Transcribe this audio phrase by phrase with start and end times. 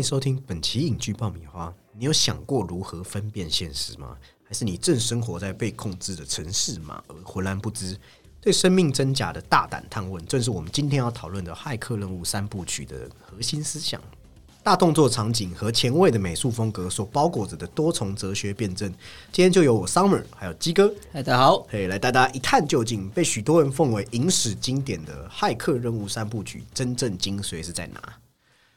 [0.00, 1.70] 欢迎收听本期影剧爆米花。
[1.92, 4.16] 你有想过如何分辨现实吗？
[4.48, 7.04] 还是你正生活在被控制的城市吗？
[7.06, 7.94] 而浑然不知？
[8.40, 14.00] 对生命真假的大胆探问，正是我们今天要讨论的《骇客任务》三部曲的核心思想。
[14.62, 18.90] 大动作场景和前卫的美术风格所包裹着的多重哲学辩证，
[19.30, 23.06] 今天就由我 Summer 还有鸡哥，嗨，大家好，嘿，来带大家一探究竟。
[23.10, 28.00] 被许多人奉为影史经典的《骇客任务》三部曲，真正精髓是在哪？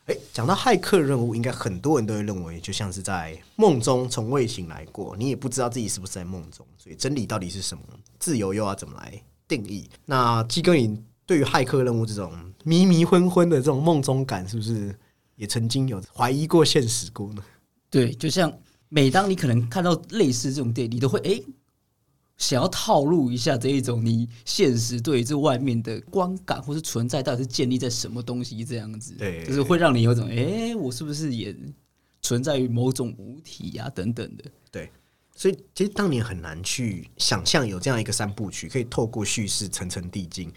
[0.06, 7.84] 哎，讲到骇客任务，应该很多人都会认为，就像是在梦中从未醒来过，你也不知道自己是不是在梦中，所以真理到底是什么？
[8.20, 9.90] 自由又要怎么来定义？
[10.06, 12.34] 那基哥，你对于骇客任务这种
[12.66, 14.94] 迷迷昏昏的这种梦中感，是不是？
[15.36, 17.44] 也曾经有怀疑过现实过呢。
[17.90, 18.52] 对，就像
[18.90, 21.42] 每当你可能看到类似这种电影，你都会哎
[22.38, 29.14] 想要套路一下这一种你现实对这外面的观感或是存在到底是建立在什么东西这样子。
[29.18, 31.56] 对，就是会让你有种哎，我是不是也
[32.22, 34.44] 存在于某种物体呀等等的。
[34.72, 34.92] 对，
[35.36, 40.52] 所以其实当年很难去想象有这样一个三部曲，可以透过叙事层层递进。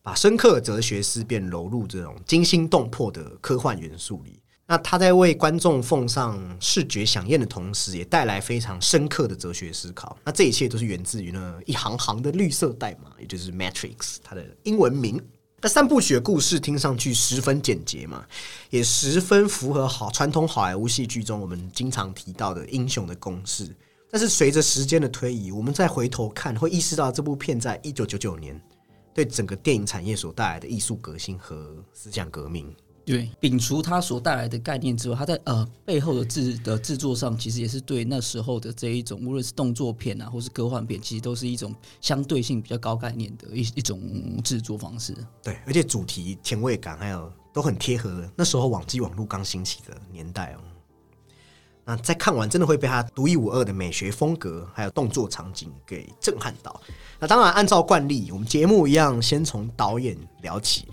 [0.00, 4.40] 把深刻哲学思辨融入这种惊心动魄的科幻元素里，
[4.70, 10.14] 那他在为观众奉上视觉响应的同时，也带来非常深刻的哲学思考。
[10.22, 15.18] 那这一切都是源自于那一行行的绿色代码，也就是 Matrix 它的英文名。
[15.62, 18.26] 那三部曲的故事听上去十分简洁嘛，
[18.68, 23.74] 也十分符合好传统好莱坞戏剧中我们经常提到的英雄的公式。
[24.10, 28.60] 但是随着时间的推移，我们再回头看，会意识到这部片在一九九九年。
[29.14, 32.72] 对整个电影产业所带来的艺术革新和思想革命，
[33.08, 43.98] 对摒除它所带来的概念之后，它在呃背后的制的制作上，其实也是对那时候的这一种，无论是动作片啊，或是科幻片，其实都是一种相对性比较高概念的一一种
[44.44, 45.14] 制作方式。
[45.42, 50.60] 对，而且主题前卫感还有都很贴合那时候网际网络刚兴起的年代哦。
[51.86, 56.78] 那在看完，真的会被它独一无二的美学风格，还有动作场景给震撼到。
[57.18, 60.86] 那当然，按照惯例，我们节目一样，先从导演聊起，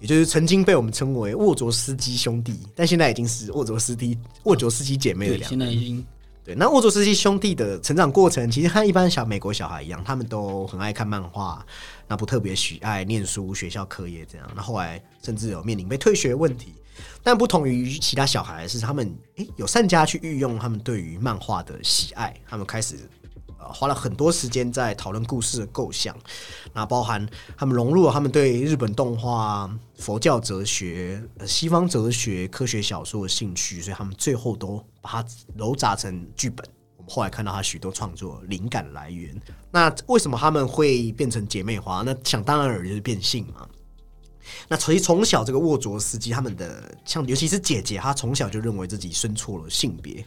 [0.00, 5.50] 也就是曾经被我们称为沃卓斯基兄弟，但现在已经是沃卓斯基沃卓斯基姐妹的两。
[5.50, 6.06] 现在已经
[6.44, 6.54] 对。
[6.54, 11.64] 那沃卓斯基兄弟的成长过程，其实和一般小美国小孩一样，他们都很爱看漫画，
[12.06, 14.48] 那不特别喜爱念书、学校课业这样。
[14.54, 16.74] 那后来甚至有面临被退学问题。
[17.22, 22.96] 但不同于其他小孩，是他们诶有善加去运用他们对于漫画的喜爱，他们开始
[23.58, 26.16] 呃花了很多时间在讨论故事的构想，
[26.72, 35.24] 那包含他们融入了他们对日本动画、佛教哲学、西方哲学、科学小说的兴趣，所以他们最后都把它
[35.56, 36.64] 揉杂成剧本。
[36.96, 39.40] 我们后来看到他许多创作灵感来源。
[39.70, 42.02] 那为什么他们会变成姐妹花？
[42.02, 43.68] 那想当然尔就是变性嘛。
[44.66, 50.24] 那所以从小这个沃卓斯基他们的像，尤其是姐姐，她从小就认为自己生错了性别。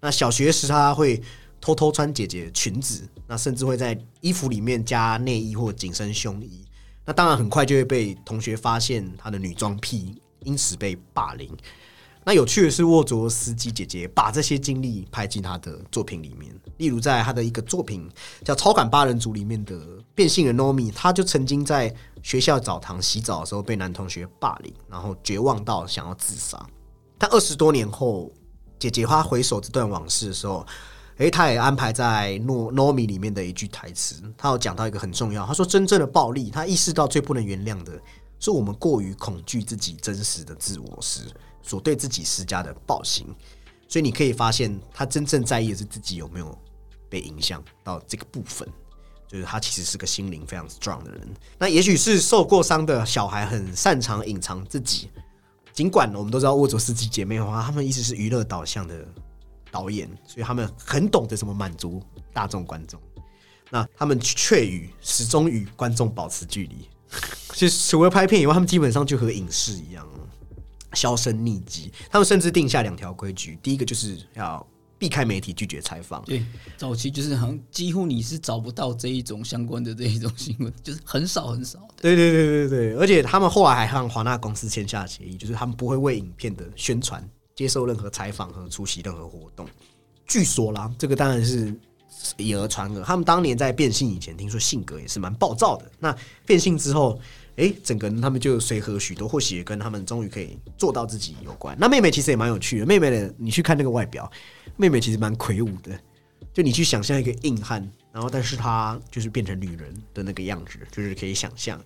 [0.00, 1.20] 那小学时，她会
[1.60, 6.64] 偷偷穿姐姐裙子，那甚至会在衣服里面加内衣或紧身胸衣。
[7.04, 11.50] 那当然很快就会被同学发现她的女装癖，因此被霸凌。
[12.24, 16.52] 那有趣的是，沃卓斯基姐姐把这些经历拍进她的作品里面。
[16.78, 18.10] 例如，在她的一个作品
[18.44, 19.80] 叫《超感八人组》里面的
[20.12, 21.94] 变性人 Nomi，她就曾经在
[22.24, 26.60] 学校澡堂洗澡的时候被男同学霸凌，然后绝望到想要自杀。
[27.16, 28.32] 但二十多年后，
[28.76, 30.66] 姐姐她回首这段往事的时候，
[31.18, 37.92] 诶，他也安排在诺 Nomi 里面的一句台词，他有讲到一个很重要，他说：“真正的暴力，他意识到最不能原谅的
[38.38, 41.22] 是我们过于恐惧自己真实的自我时。”
[41.62, 43.26] 所对自己施加的暴行，
[43.88, 46.56] 所以你可以发现，他真正在意的是自己有没有
[47.08, 48.68] 被影响到这个部分。
[49.26, 51.28] 就是他其实是个心灵非常 strong 的人。
[51.58, 55.10] 那也许是受过伤的小孩很擅长隐藏自己，
[55.72, 59.04] 尽管我们都知道沃卓斯基姐妹花，他们一直是娱乐导向的
[59.76, 62.02] 导演，所以他们很懂得怎么满足
[62.32, 62.98] 大众观众。
[63.70, 66.88] 那他们却与始终与观众保持距离。
[67.52, 70.06] 其实除了拍片以外，他们基本上就和影视一样。
[70.94, 74.66] 销声匿迹，他们甚至定下两条规矩：第一个就是要
[74.98, 76.22] 避开媒体，拒绝采访。
[76.24, 76.42] 对，
[76.78, 81.86] 早期就是好像几乎你是找不到这一种相关的这一种新闻， 就是很少很少。
[82.00, 87.22] 对对对对对，而且他们后来还和华纳公司签下协议，就是他们不会为影片的宣传
[87.56, 89.66] 接受任何采访和出席任何活动。
[90.28, 91.74] 据说啦，这个当然是
[92.36, 93.02] 以讹传讹。
[93.02, 95.90] 他们当年在变性以前，听说性格也是蛮暴躁的。
[95.98, 96.16] 那
[96.46, 97.18] 变性之后。
[97.56, 101.74] 哎，整个人他们就随和许多，或许也跟他们终于可以做到自己有关。
[101.80, 104.30] 那妹妹其实也蛮有趣的，妹妹的你去看那个外表，
[104.76, 105.98] 妹妹其实蛮魁梧的。
[106.52, 107.80] 就你去想象一个硬汉，
[108.12, 111.82] 然后但是她就是变成女人的那个样子，就是可以想象。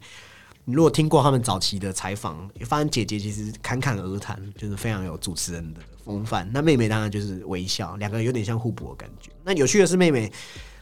[0.64, 6.48] 你如果听过他们早期的采访，也发现姐姐其实侃侃而谈，就是非常有主持人的风范。
[6.52, 9.30] 那妹妹当然就是微笑，两个人有点像互补的感觉。
[9.44, 10.30] 那有趣的是，妹妹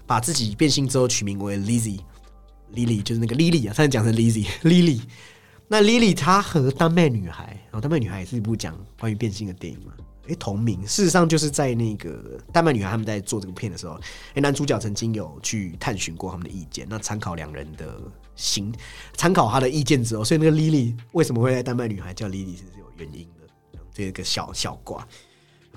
[0.07, 5.01] 把自己变性之后取名为 Lizzy，Lily 就是那个 Lily 啊，差点讲成 Lizzy，Lily。
[5.69, 9.93] 那 Lily 她和丹麦女孩，然后丹麦女孩也是一部讲关于变性的电影嘛？
[10.27, 10.87] 诶，同名。
[10.87, 13.99] 事实上就是在那个丹麦女孩他们在做这个片的时候，
[14.35, 17.99] 诶，男主角曾经有去探寻过他们的意见，那参考两人的
[18.39, 18.73] 行，
[19.17, 25.07] 参考他的意见之后，所以那个 Lily 为什么会在丹麦女孩叫 Lily 是有原因的，这个小小瓜。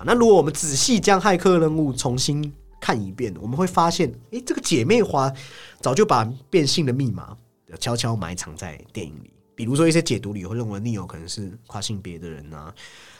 [0.03, 5.31] 那如果我们仔细将骇客任务重新看一遍，我们会发现，诶，这个姐妹花
[5.79, 7.35] 早就把变性的密码
[7.79, 9.31] 悄悄埋藏在电影里。
[9.53, 12.73] 比如说一些解读里会认为 Neo 可能是跨性别的人啊，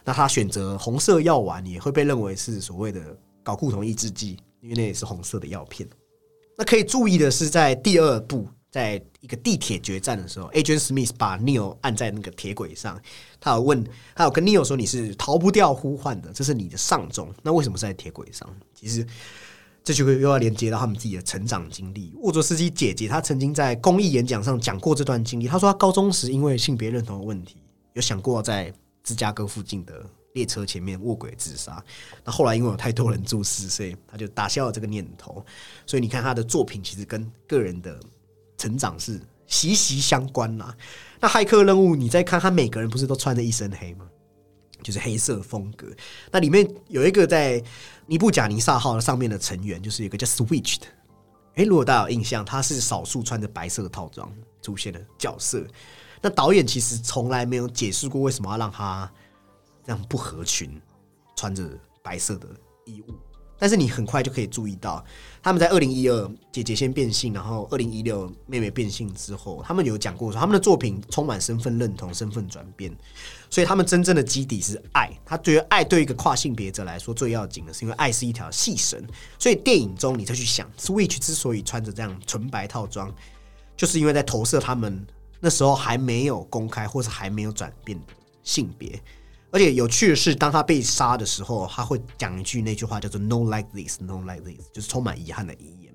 [0.04, 5.88] 那他选择红色药丸也会被认为是所谓的睾固酮抑制剂，因为那也是红色的药片。
[6.58, 13.00] 那可以注意的是，在第二部，在一个地铁决战的时候，Agent Smith 把 Neil 按在那个铁轨上，
[13.40, 13.86] 他有问，
[14.16, 17.32] 他有跟 Neil 说：“你是逃不掉呼唤的，这是你的上钟。
[17.44, 18.50] 那为什么是在铁轨上？
[18.74, 19.06] 其实。”
[19.84, 22.14] 这就会又要连接到他们自己的成长经历。
[22.18, 25.48] 沃卓斯基姐姐她曾经在公益演讲上讲过这段经历。
[25.48, 27.58] 她说，她高中时因为性别认同的问题，
[27.94, 28.72] 有想过在
[29.04, 31.84] 芝加哥附近的列车前面卧轨自杀。
[32.24, 35.44] 那后来因为有太多人注视，所以她就打消了这个念头。
[35.88, 38.00] 所以你看，她的作品其实跟个人的
[38.62, 40.76] 成长是息息相关啦。
[41.20, 44.06] 那骇客任务，你再看，他每个人不是都穿着一身黑吗？
[44.84, 45.88] 就是黑色风格。
[46.32, 47.64] 那里面有一个在
[48.06, 50.86] 尼布贾尼撒号上面的成员，就是一个叫 Switch 的。
[51.56, 54.32] 哎，如果大家有印象，他是少数穿着白色套装
[54.62, 55.66] 出现的角色。
[56.22, 59.12] 那导演其实从来没有解释过为什么要让他
[59.84, 60.80] 这样不合群，
[61.36, 61.68] 穿着
[62.04, 62.48] 白色的
[62.86, 63.16] 衣物。
[63.62, 65.06] 但是你很快就可以注意到，
[65.44, 72.92] 他们在二零一二姐姐先变性，然后二零一六妹妹变性之后，他们有讲过说他们的作品充满身份认同、身份转变，
[73.52, 75.12] 所以他们真正的基底是爱。
[75.24, 79.00] 他觉得爱对一个跨性别者来说最要紧的是，因为爱是一条细绳。
[79.38, 83.14] 所以电影中你再去想，Switch 之所以穿着这样纯白套装，
[83.78, 85.06] 就是因为在投射他们
[85.40, 89.00] 那时候还没有公开或是还没有转变的性别。
[89.52, 95.94] 而且有趣的是，当他被杀的时候，他会讲一句那句话，叫做 “No like this, no like this”，就是充满遗憾的遗言。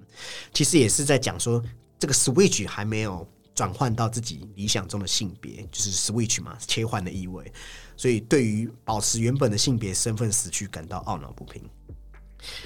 [0.53, 1.63] 其实也是在讲说，
[1.99, 7.51] 这个 Switch 还没有转换到自己理想中的性别，就是 Switch 嘛，切换的意味。
[7.97, 11.63] 所以对于保持原本的性别身份死去感到懊恼不平。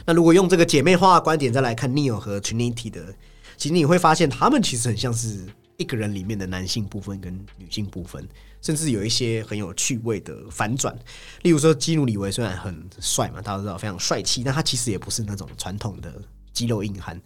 [0.05, 3.15] 那如果用这个姐妹花的观点再来看 Neil 和 Trinity 的，
[3.57, 5.47] 其实你会发现他们其实很像是
[5.77, 8.29] 一个人里面的男性部分跟女性部分。
[8.63, 10.97] 甚至有一些很有趣味的反转，
[11.43, 16.13] 例如说基努里维虽然很帅嘛，大家都知道非常帅气，但他其实也不是那种传统的
[16.53, 17.21] 肌肉硬汉。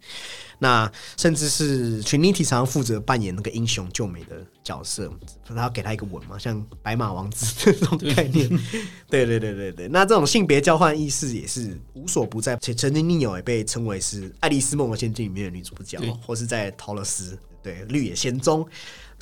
[0.61, 5.13] 那甚至是 Trinity 常常负责扮演那个英雄救美的角色，
[5.49, 8.49] 然后给他一个吻嘛，像白马王子这种概念。
[9.11, 12.57] 对对对对对，那这种性别交换意识也是无所不在。
[12.63, 18.65] 且曾经 Neo 也被称为是《爱丽丝梦游仙境》里面的女主角，或是在《陶乐斯》对《绿野仙踪》。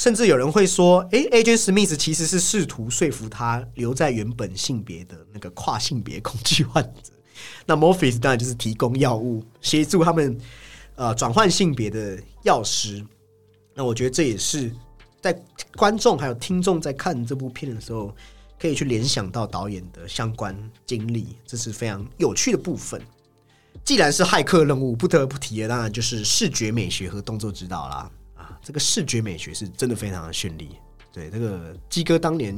[0.03, 7.13] 甚至有人会说：“哎，AJ Smith 其实是试图说服他留在原本性别的那个跨性别恐惧患者。
[7.65, 10.37] 那 Morpheus 当然就是提供药物协助他们
[10.97, 13.01] 呃转换性别的药师。
[13.77, 14.73] 那我觉得这也是
[15.21, 15.41] 在
[15.77, 18.13] 观众还有听众在看这部片的时候，
[18.59, 20.53] 可以去联想到导演的相关
[20.85, 23.01] 经历，这是非常有趣的部分。
[23.85, 28.11] 既然是骇客任务，不得不提的当然就是视觉美学和动作指导啦。”
[28.63, 30.71] 这个视觉美学是真的非常的绚丽。
[31.13, 32.57] 对，这个鸡哥当年，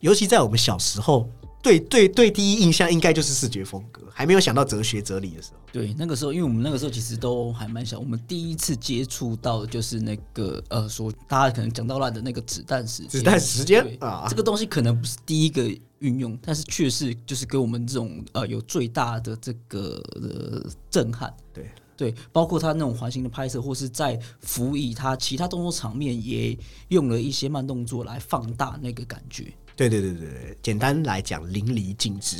[0.00, 1.26] 尤其在我们小时候，
[1.62, 5.58] 对对对，第一印象应该就是视觉风格，还没有想到哲学哲理的时候。
[5.72, 15.62] 对，那个时候，因为我们那个时候其实都还蛮小，我们第一次接触到的就是那个呃，说大家可能讲到烂的那个子弹时间，子弹时间啊，这个东西可能不是第一个
[16.00, 21.32] 运用，但是确实就是给我们这种呃有最大的这个呃震撼。
[21.54, 21.70] 对。
[22.00, 26.56] 对，包括他那种环形的拍摄，或是在辅以他其他动作场面，也
[26.88, 29.52] 用了一些慢动作来放大那个感觉。
[29.76, 32.38] 对对对对，简单来讲，淋漓尽致。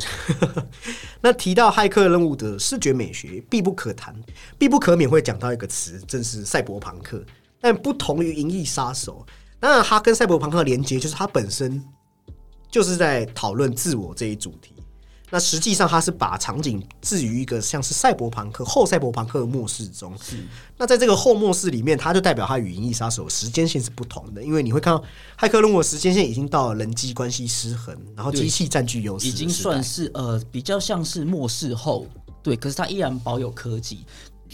[1.21, 4.19] 那提到骇客任务的视觉美学，必不可谈、
[4.57, 7.23] 必不可免会讲到一个词，正是赛博朋克。
[7.61, 9.23] 但不同于《银翼杀手》，
[9.61, 11.85] 当然它跟赛博朋克的连接，就是它本身
[12.71, 14.73] 就是在讨论自我这一主题。
[15.31, 20.13] 那实际上，它是把场景置于一个像是赛博朋克后赛博朋克的末世中。
[20.19, 20.37] 是。
[20.77, 25.05] 那在这个后末世里面，它就代表它与《银翼杀手》时间线是不同的，因为你会看到
[25.39, 32.07] 骇客任务时间线已经到了人机关系失衡，然后机器占据优势，已经算是呃比较像是末世后。
[32.43, 34.05] 对，可是它依然保有科技。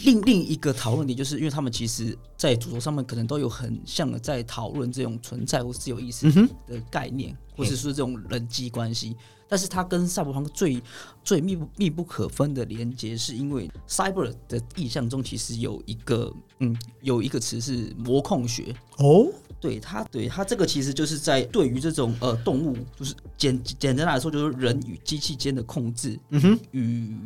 [0.03, 6.31] 另另一个讨论点，就是因为他们其实，在主轴上面可能都有很像的在讨论这种存在或自由意识
[6.67, 9.15] 的概念，或者说这种人际关系。
[9.47, 10.81] 但是它跟赛博朋克最
[11.23, 19.27] 最密不密不可分的连接，是因为 cyber 的意象中其实有一个嗯有一个词是模控学哦，
[19.61, 27.17] 对它对它这个其实就是在对于这种呃动物，就是简简单来说就是人与机器间的控制，嗯哼，与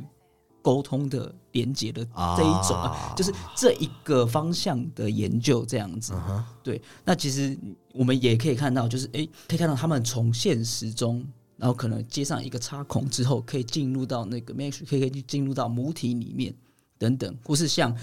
[0.62, 2.06] 沟通的连接的
[2.38, 6.14] 这一种啊，就是这一个方向的研究这样子。
[6.62, 7.58] 对，那其实
[7.94, 11.26] 我们也可以看到，就是哎，可以看到他们从现实中。
[11.62, 16.52] 然后可能接上一个插孔之后，可以进入到那个 Mesh，可以进入到母体里面
[16.98, 17.96] 等等，或是像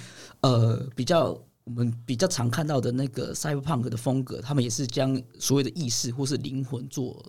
[0.42, 7.20] 呃比较我们比较常看到的那个 Cyberpunk 的风格，他们也是将所谓的意识或是灵魂做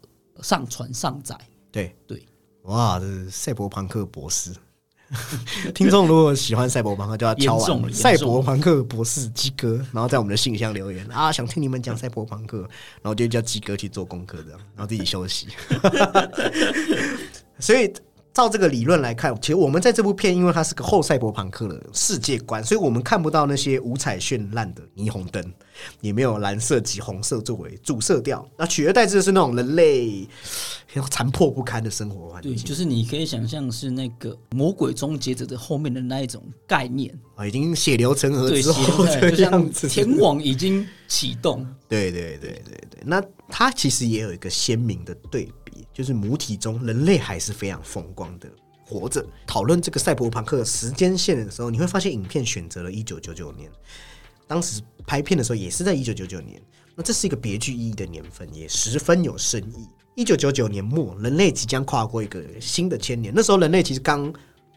[0.44, 1.36] 上传上载。
[1.72, 2.24] 对对，
[2.66, 4.54] 哇，这是赛博朋克博士。
[5.74, 12.60] 听众如果喜欢赛博朋克，就要敲完赛博朋克博士鸡哥，然后在我们的信箱留言啊，想听你们讲赛博朋克，
[13.02, 15.48] 然后就叫鸡哥去做功课，这样，然后自己休息。
[17.60, 17.92] 所以。
[18.34, 25.44] 照这个理论来看，其实我们在这部片，因为它是个后赛博朋克的世界观，所以我们看不到那些五彩绚烂的霓虹灯，
[26.00, 28.48] 也没有蓝色及红色作为主色调。
[28.58, 30.28] 那取而代之的是那种人类
[31.10, 32.54] 残破不堪的生活环境。
[32.54, 41.66] 对，就是你可以想象是那个魔鬼终结者的后面的那一种概念啊，已经血流成河之后这样子，天网已经启动。
[41.88, 45.50] 对对对对对，那它其实也有一个鲜明的对。
[46.00, 48.50] 就是母体中人类还是非常风光的
[48.86, 49.22] 活着。
[49.46, 53.70] 讨论这个赛博朋克时间线的时候，你会发现影片选择了一九九九年，
[54.48, 56.62] 当时拍片的时候也是在一九九九年。
[56.96, 59.90] 那这是一个别具意义的年份，也十分有深意。
[60.16, 63.34] 一九九九年末，人类即将跨过一个新的千年。
[63.36, 64.34] 那时候人类其实刚。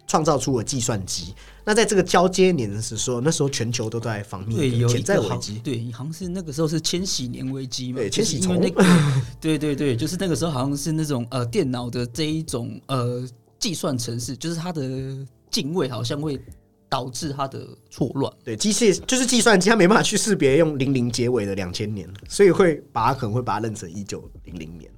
[0.06, 1.34] 创造出了计算机。
[1.64, 5.60] 那在这个交接年的时候，那时候全球都在防密，对，潜在危机。
[5.60, 7.98] 对，好像是那个时候是千禧年危机嘛？
[7.98, 8.60] 对，千禧虫。
[9.40, 13.24] 对对对，就是那个时候好像是那种呃电脑的这一种呃
[13.60, 16.40] 计算程式，就是它的进位好像会
[16.88, 18.32] 导致它的错乱。
[18.42, 24.90] 对，机械就是计算机，它没办法去识别用零零结尾的两千年，所以会把它可能会把它认成一九零零年。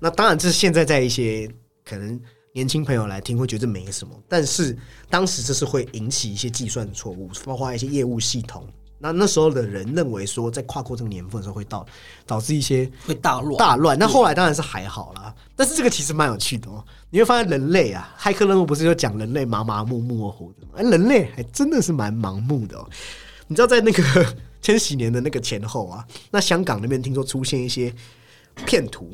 [0.00, 1.48] 那当然，这是现在在一些
[1.84, 2.20] 可能。
[2.52, 4.76] 年轻朋友来听会觉得没什么，但是
[5.08, 8.66] 当时这是会引起一些计算错误，包括一些业务系统。
[8.98, 11.84] 那那时候的人认为说，在跨过这个年份的时候会到
[12.24, 13.98] 导致一些会大乱大乱。
[13.98, 16.84] 那后来当然是还好啦，但是这个其实蛮有趣的哦。
[17.10, 20.74] 你会发现人类啊，骇客任务不是就讲人类麻麻木木糊的吗？
[20.76, 22.88] 哎，人类还真的是蛮盲目的哦。
[23.48, 24.26] 你知道在那个
[24.62, 27.92] 千禧年的那个前后啊，那香港那边听说出现一些
[28.64, 29.10] 骗图。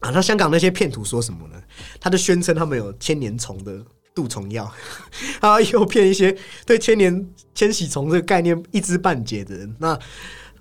[0.00, 1.62] 啊，那香港那些骗徒说什么呢？
[2.00, 3.82] 他就宣称他们有千年虫的
[4.14, 4.70] 杜虫药，
[5.40, 9.76] 啊，又骗一些对千年千禧虫这个概念一知半解的人。
[9.78, 9.98] 那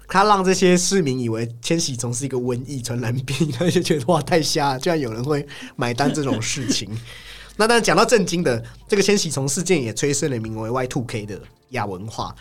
[0.08, 6.90] 他让这些市民以为千禧虫是一个瘟疫传染病，他就觉得哇太瞎，居然有人会买单这种事情。
[7.56, 12.36] 那但讲到震惊的，这个千禧虫事件也催生了名为 Y Two K 的亚文化。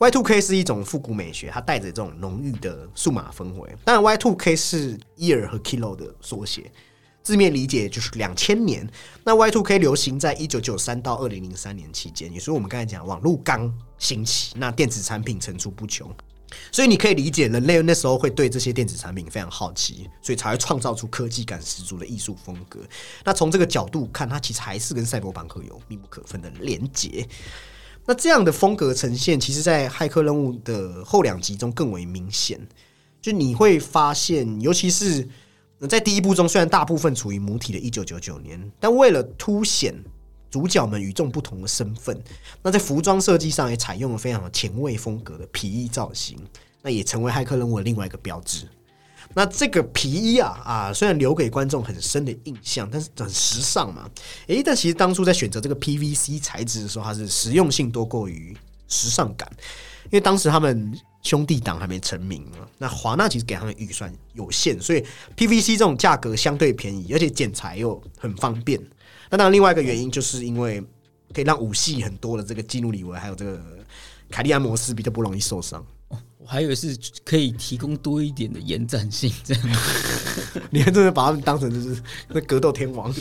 [0.00, 3.70] Y two K 是一种复古美学，它带着这种浓郁的数码氛围。
[3.84, 6.72] 当然，Y two K 是 year 和 kilo 的缩写，
[7.22, 8.88] 字面理解就是两千年。
[9.22, 16.10] 那 Y two K 流行在一九九三到二零零三年期间，也是我们刚才讲网络刚兴起，那电子产品层出不穷，
[16.72, 22.80] 所以你可以理解人类那时候会对这些电子产品非常好奇，所以才会创造出科技感十足的艺术风格。
[23.22, 27.28] 那从这个角度看，它其实还是跟赛博朋克有密不可分的连结。
[28.10, 32.58] 那这样的风格呈现，其实，在《骇客任务》的后两集中更为明显。
[33.22, 35.28] 就你会发现，尤其是
[35.88, 39.94] 在第一部中，虽然大部分处于母体的1999年，但为了凸显
[40.50, 42.20] 主角们与众不同的身份，
[42.64, 46.36] 那在服装设计上也采用了非常前卫风格的皮衣造型，
[46.82, 48.66] 那也成为《骇客任务》的另外一个标志。
[49.34, 54.10] 那这个皮衣啊啊，虽然留给观众很深的印象，但是很时尚嘛。
[54.48, 58.56] 诶，但其实当初在选择这个 PVC 材质的时候，它是实用性多过于
[58.88, 59.48] 时尚感。
[60.04, 65.04] 因为当时他们兄弟党还没成名嘛，那华纳其实给他们预算有限，所以
[65.36, 68.80] PVC 这种价格相对便宜，而且剪裁又很方便。
[69.28, 70.82] 那当然，另外一个原因就是因为
[71.32, 73.62] 可以让武戏很多的这个基努里维还有这个
[74.28, 75.86] 凯利安摩斯比较不容易受伤。
[76.42, 79.62] 我还以为是可以提供多一点的延展性，这样，
[80.70, 83.14] 你还真的把他们当成就是那格斗天王。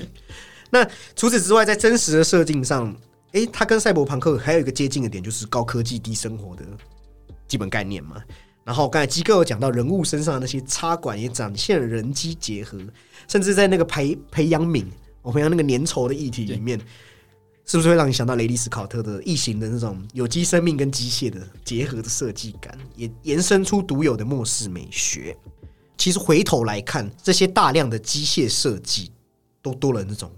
[0.70, 0.82] 那
[1.14, 2.96] 除此之外，在真实的设定上，
[3.32, 6.64] 哎，它跟赛博朋克还有一个接近的点，就是高科技低生活的
[7.46, 8.16] 基本概念嘛。
[8.64, 12.78] 然后刚才机构有讲到人物身上的那些插管，也展现了人机结合，
[13.28, 14.86] 甚至在那个培培养皿，
[15.20, 16.80] 我培养那个粘稠的液体里面。
[17.66, 25.36] 是不是会让你想到雷利斯考特的异形的那种有机生命跟机械的结合的设计感，也延伸出独有的末世美学？
[25.96, 29.10] 其实回头来看，这些大量的机械设计
[29.62, 30.30] 都多了那种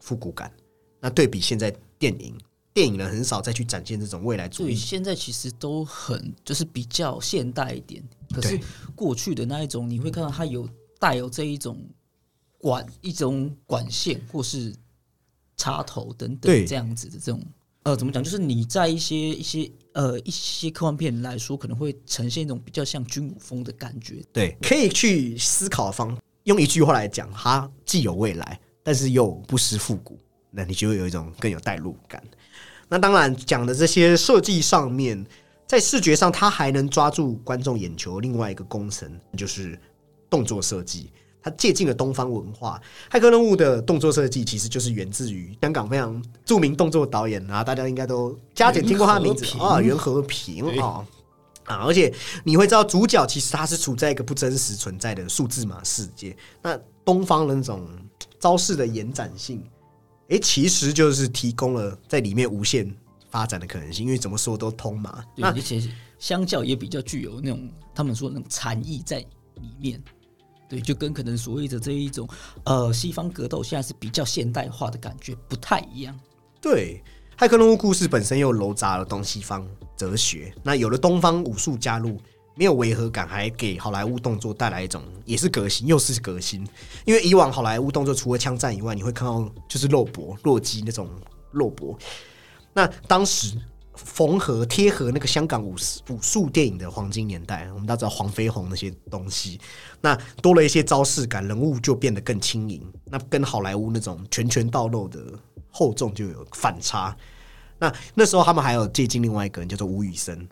[0.00, 0.52] 复古感。
[1.00, 2.36] 那对比现在电影，
[2.74, 4.74] 电影人很少再去展现这种未来主，义。
[4.74, 8.02] 现在其实都很就是比较现代一点，
[8.34, 8.60] 可是
[8.94, 11.78] 过去的那一种，你会看到它有带有这一种
[12.58, 14.74] 管一种管线或是
[15.56, 17.42] 插头等等这样子的这种。
[17.84, 18.24] 呃，怎么讲？
[18.24, 24.24] 就是你在一些一些呃一些科幻片来说，可能会呈现一种比较像军武风的感觉。
[24.32, 30.18] 对，可以去思考方，用一句话来讲，它既有未来，但是又不失复古，
[30.50, 32.22] 那你就会有一种更有代入感。
[32.88, 35.22] 那当然，讲的这些设计上面，
[35.66, 38.18] 在视觉上，它还能抓住观众眼球。
[38.18, 39.78] 另外一个工程就是
[40.30, 41.10] 动作设计，
[41.44, 42.80] 它借鉴了东方文化。
[43.14, 51.06] 《骇客任务》的动作设计其实就是源自于香港非常著名动作导演啊，大家应该都加减听过他的名字啊，袁和平啊。
[51.64, 52.12] 啊，而且
[52.44, 56.36] 你会知道，主角其实他是处在一个不真实存在的数字码世界。
[56.62, 57.86] 那东方的那种
[58.38, 59.62] 招式的延展性，
[60.28, 62.94] 诶，其实就是提供了在里面无限
[63.30, 65.24] 发展的可能性，因为怎么说都通嘛。
[65.34, 65.82] 对，那而且
[66.18, 70.02] 相较也比较具有那种他们说那种禅意在里面。
[70.68, 72.28] 对，就跟可能所谓的这一种
[72.64, 76.18] 呃西方格斗现在是比较现代化的感觉不太一样。
[76.60, 77.02] 对，
[77.38, 82.18] 骇客任务故事本身又糅杂了东西方哲学，那有了东方武术加入，
[82.56, 86.66] 没有违和感，还给好莱坞动作带来一种也是革新，又是革新。
[87.04, 91.08] 因为以往好莱坞动作除了枪战以外，你会看到就是肉搏、弱鸡那种
[91.52, 91.96] 肉搏。
[92.72, 93.56] 那当时
[93.96, 99.60] 缝合贴合那个香港武术武术电影的黄金年代，我们大家知道黄飞鸿那些东西，
[100.00, 102.82] 那多了一些招式感，人物就变得更轻盈。
[103.04, 105.20] 那跟好莱坞那种拳拳到肉的
[105.70, 107.16] 厚重就有反差。
[107.78, 110.48] 那那时候他们还有借鉴另外一个人叫做吴宇森，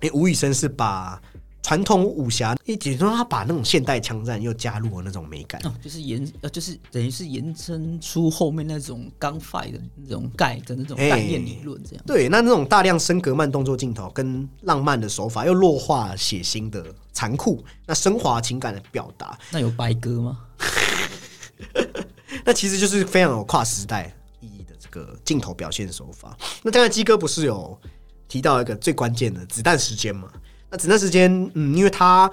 [0.00, 1.20] 诶，吴宇森是把
[1.62, 5.60] 传统武侠，也就是说他把那种现代枪战又加入了那种美感。
[5.64, 12.04] 哦，就是延呃，就是等于是延伸出后面那种钢 fight 的那种概的那种哎概念理论，这样。
[12.04, 20.38] 对，那那种大量升格慢动作镜头跟浪漫的手法，又弱化血腥的残酷，那升华情感的表达，那有白鸽吗？
[22.44, 26.36] 那其实就是非常有跨时代意义的这个镜头表现手法。
[26.62, 27.78] 那刚才鸡哥不是有
[28.26, 30.28] 提到一个最关键的子弹时间嘛？
[30.72, 32.28] 那子弹时间，嗯，因为它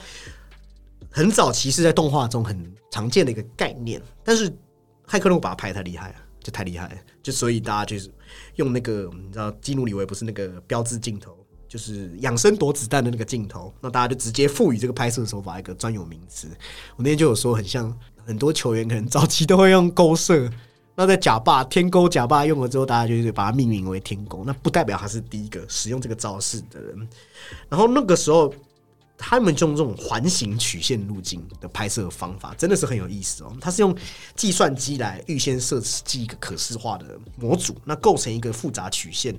[1.11, 4.49] 很早期是在动画中很常见的一个概念，但是
[5.05, 8.09] 骇客任务把它拍得太厉害了，就太厉害了，就所以大家就是
[8.55, 11.37] 用那个你知道基努里维不是那个标志镜头。
[11.67, 16.47] 就是养生躲子弹的那个镜头，那大家就直接赋予这个拍摄手法一个专有名词。
[16.95, 20.49] 我那天就有说，很像很多球员可能早期都会用勾射，
[20.99, 27.07] 那在假霸天勾假霸用了之后，大家就是把它命名为天勾，那不代表他是第一个使用这个招式的人。
[27.69, 28.53] 然后那个时候，
[29.17, 33.55] 他们就用这种环形曲线路径的拍摄方法，真的是很有意思哦。
[33.61, 33.95] 它是用
[34.35, 39.33] 计算机来预先设计一个可视化的模组，那构成一个复杂曲线。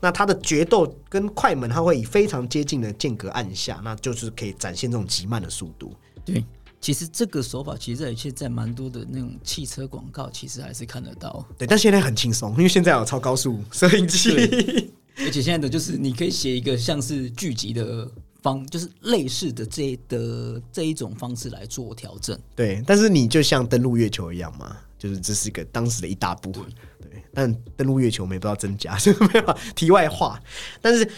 [0.00, 5.94] 那它的决斗跟快门，它会以非常接近的间隔按下，那就是可以展现这种极慢的速度。
[6.24, 6.44] 对，
[6.84, 11.42] 其实这个手法其实在现在蛮多的那种汽车广告，其实还是看得到。
[11.56, 14.92] 对，但现在很轻松，因为现在有超高速摄影机。
[15.16, 18.06] 而且现在的就是你可以写一个像是剧集的
[18.42, 22.38] 方，就是类似的这的这一种方式来做调整。
[22.54, 26.52] 对，但是你就像登陆月球一样嘛，就是这是一个当时的一大步。
[26.52, 30.38] 对，但登陆月球我们也不知道真假，所以没有题外话。
[30.82, 31.08] 但是，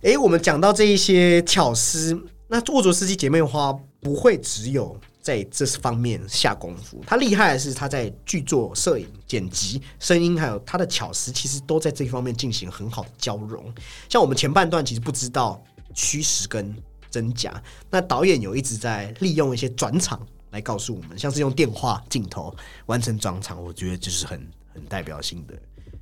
[0.00, 13.72] 诶，我们讲到这一些巧思，那沃卓斯基姐妹花不会只有在这方面下功夫，他厉害的是他在剧作、摄影、剪辑、声音，还有他的巧思，其实都在这方面进行很好的交融。
[14.08, 15.62] 像我们前半段其实不知道
[15.94, 16.74] 虚实跟
[17.10, 22.54] 真假，那导演有一直在利用一些转场来告诉我们，像是用电话镜头
[22.86, 25.54] 完成转场，我觉得就是很很代表性的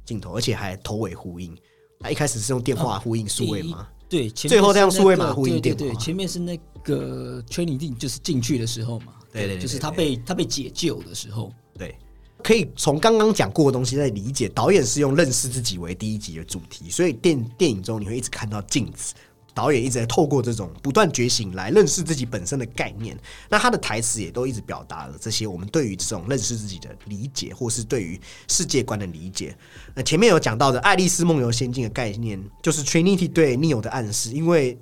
[0.04, 1.56] 镜头，而且还头尾呼应。
[2.00, 11.94] 他一开始是用电话呼应数位嘛，对，前最后再用是那个数位马虎一点对对，前面是那个 training 就是进去的时候嘛，对对对就是他被他被解救的时候，对，
[12.42, 19.14] 可以从刚刚讲过的东西再理解，导演是用认识自己为第一集的主题，所以电电影中你会一直看到镜子。
[19.58, 23.18] 导演一直在透过这种不断觉醒来认识自己本身的概念，
[23.48, 29.56] 那他的台词也都一直表达了这些我们对于这种认识自己的理解，或是对于世界观的理解。
[29.96, 34.78] 那前面有讲到的《爱丽丝梦游仙境》的概念，就是 Trinity 对 Neo 的暗示，因为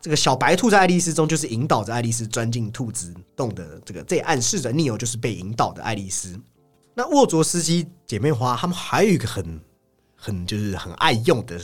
[0.00, 6.38] 这个小白兔在爱丽丝中就是引导着爱丽丝钻进兔子洞的这个，这也暗示着 Neo 就是被引导的爱丽丝。
[6.94, 9.60] 那沃卓斯基姐妹花，他们还有一个很
[10.14, 11.58] 很就是很爱用的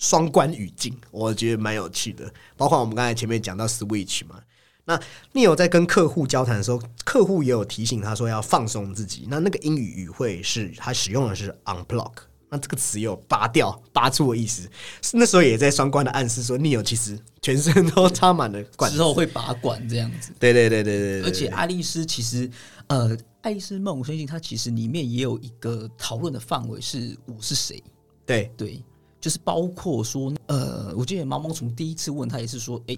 [0.00, 2.28] 双关语境，我觉得蛮有趣的。
[2.56, 4.40] 包括我们刚才前面讲到 Switch 嘛，
[4.86, 4.98] 那
[5.34, 9.28] Neo 在跟客户交谈的时候，客户也有提醒他说要放松自己。
[9.30, 12.12] 那那个英语语汇是他使用的是 unblock，
[12.48, 14.62] 那这个词有拔掉、拔出的意思。
[15.02, 20.32] 是那时候也在双关的暗示说，Neo 其实全身都插满了管之后会拔管这样子。
[20.40, 22.50] 对对对对对对，而且爱丽丝其实，
[22.86, 27.82] 呃，爱丽丝梦，我相信它其实里面也有一个讨论的范围是我是谁。
[28.26, 28.82] 对对，
[29.20, 32.96] 就是包括说，呃，我记得毛毛虫第一次问他也是说，哎、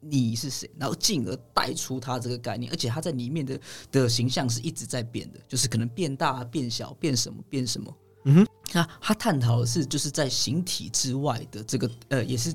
[0.00, 0.68] 你是谁？
[0.76, 3.60] 然后进而带出他这个概念，而且他在里面的
[3.92, 7.96] 的形象是一直在变的，就是可能变大、变小、变什么、变什么。
[8.24, 12.52] 嗯哼，那他探讨的是就是在形体之外的这个，呃，也是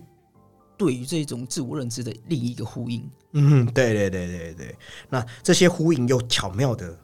[0.77, 3.09] 对于这种自我认知的另一个呼应。
[3.31, 4.77] 嗯哼，对对对对对，
[5.09, 6.97] 那这些呼应又巧妙的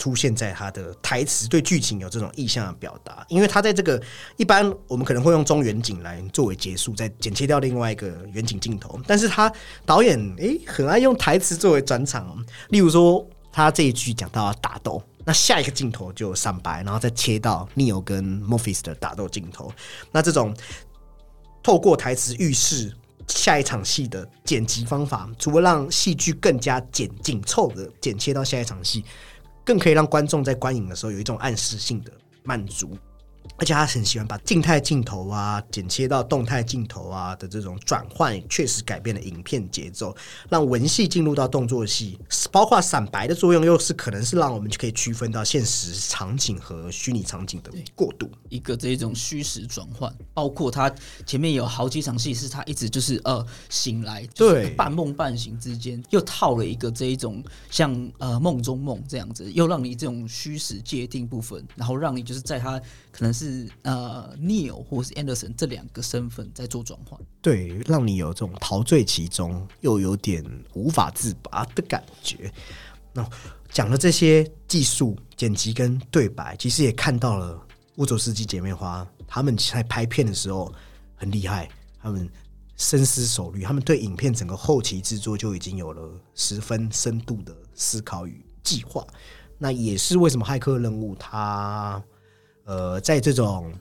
[0.00, 4.02] 出现在他的台词对剧情有这种意向的表达，因为他在这个
[4.38, 9.52] 一般我们可能会用中远景来作为结束，再剪切掉另外一个远景镜头，但是他
[9.84, 15.02] 导演诶很爱用台词作为转场，例如说他这一句讲到打斗。
[15.22, 19.70] 那下一个镜头就闪白，然后再切到 Neo 跟 Morpheus 的打斗镜头。
[20.10, 20.56] 那这种
[21.62, 22.90] 透过台词预示
[23.28, 29.04] 下一场戏的剪辑方法，除了让戏剧更加紧紧凑的剪切到下一场戏，
[29.70, 32.10] 更可以让观众在观影的时候有一种暗示性的
[32.42, 32.98] 满足。
[33.56, 40.16] 而且他很喜欢把静态镜头啊剪切到动态镜头啊的这种转换，确实改变了影片节奏，
[40.48, 42.18] 让文戏进入到动作戏，
[42.50, 48.30] 包括闪白的作用，又是可能是让我们就可以区分到现实场景和虚拟场景的过渡。
[48.48, 50.92] 一个这种虚实转换，包括他
[51.26, 62.80] 前面有好几场戏是他一直就是呃醒来，就是对半梦半醒之间又套了一个这一种像呃梦中梦这样子，又让你这种虚实界定部分，然后让你就是在他
[63.20, 67.20] 可能是呃 Neil 或是 Anderson 这两个身份在做转换。
[67.42, 72.50] 对，让你有这种陶醉其中，又有点无法自拔的感觉。
[73.12, 73.28] 那
[73.70, 77.62] 讲了这些技术、剪辑跟对白，其实也看到了
[77.96, 80.72] 乌佐斯基姐妹花他们在拍片的时候
[81.14, 81.68] 很厉害，
[82.00, 82.26] 他们
[82.78, 89.06] 深思熟虑，他们对影片整个后期制作就已经有了十分深度的思考与计划。
[89.58, 92.02] 那也是为什么《骇客任务》它
[92.70, 93.72] 呃在这种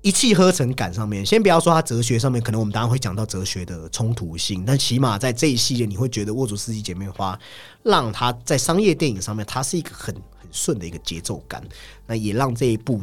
[0.00, 7.34] 一气呵成感上面，先不要说它哲学上面，可能我们当然会讲到哲学的冲突性，但起码在这一系列，你会觉得《沃祖斯基姐妹花》
[7.82, 11.62] 让它在商业电影上面，它是一个很很顺的一个节奏感，
[12.06, 13.02] 那也让这一部。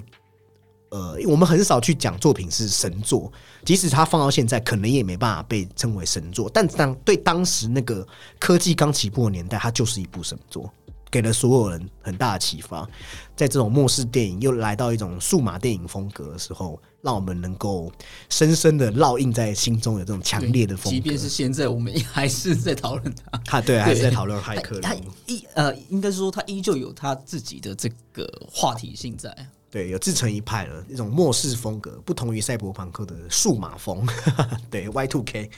[0.89, 3.31] 呃，我们很少去讲作品是神作，
[3.65, 6.47] 即使它放到现在，可能也没办法被称为神作。
[6.53, 8.07] 但当对当时那个
[8.39, 10.71] 科技刚起步的年代，它就是一部神作，
[11.13, 12.89] 给了所有人很大的启发。
[13.35, 17.91] 在这种末世电影又来到一种数码电影风格的时候，让我们能够
[18.29, 20.89] 深深的烙印在心中，有这种强烈的风格。
[20.89, 23.37] 即便是现在，我们还是在讨论它。
[23.45, 24.95] 他 对还是在讨论骇客他
[25.27, 29.35] 依呃，应该说他依旧有他自己的这个话题性在。
[29.69, 34.03] 对，有自成一派了，一种末世风格，不同于赛博朋克的数码风。
[34.69, 35.49] 对，Y two K。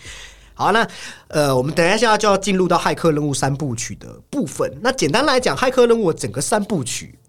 [0.55, 0.87] 好，那
[1.27, 4.71] 呃，我们等一下就要进入到《骇客任务》三部曲的部分。
[4.81, 7.19] 那简单来讲，《骇客任务》整个三部曲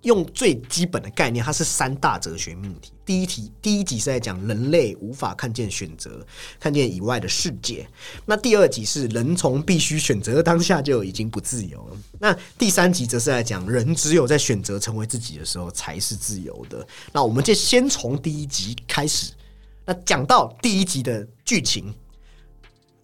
[0.00, 2.92] 用最基本的概念，它是三大哲学命题。
[3.04, 6.26] 第一题，第一集是在讲人类无法看见选择，
[6.58, 7.86] 看见以外的世界。
[8.24, 11.96] 那第二集是人从必须选择当下就已经不自由了。
[12.18, 16.86] 那第三集则是在讲人只有在选择成为自己的时候才是自由的。
[17.12, 19.32] 那我们就先从第一集开始。
[19.84, 21.94] 那讲到第一集的剧情，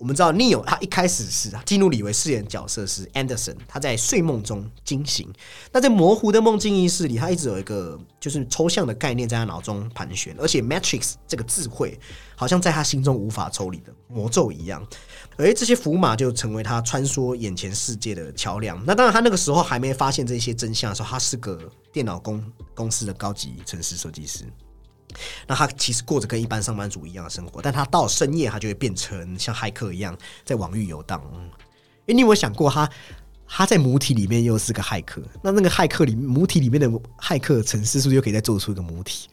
[0.00, 5.30] 我们知道 Neo 他一开始是基努里维饰演角色是 Anderson，他在睡梦中惊醒。
[5.70, 12.00] 那在模糊的梦境意识里，他一直有一个就是抽象的概念在他脑中盘旋，而且 Matrix 这个智慧
[12.34, 14.82] 好像在他心中无法抽离的魔咒一样。
[15.36, 18.82] 而这些符码就成为他穿梭眼前世界的桥梁。
[18.86, 22.42] 那当然，他那个时候还没发现这些真相的时候，他是个电脑公
[22.74, 24.46] 公司的高级城市设计师。
[25.46, 31.20] 那他其实过着跟一般上班族一样的生活，但他到深夜，他就会变成像骇客一样在网域游荡。
[32.07, 32.88] 诶，你有没有想过他？
[33.53, 36.88] 他在母体里面又是个骇客，那那个骇客里母体里面的
[37.20, 39.29] 骇客城市是不是又可以再做出一个母体？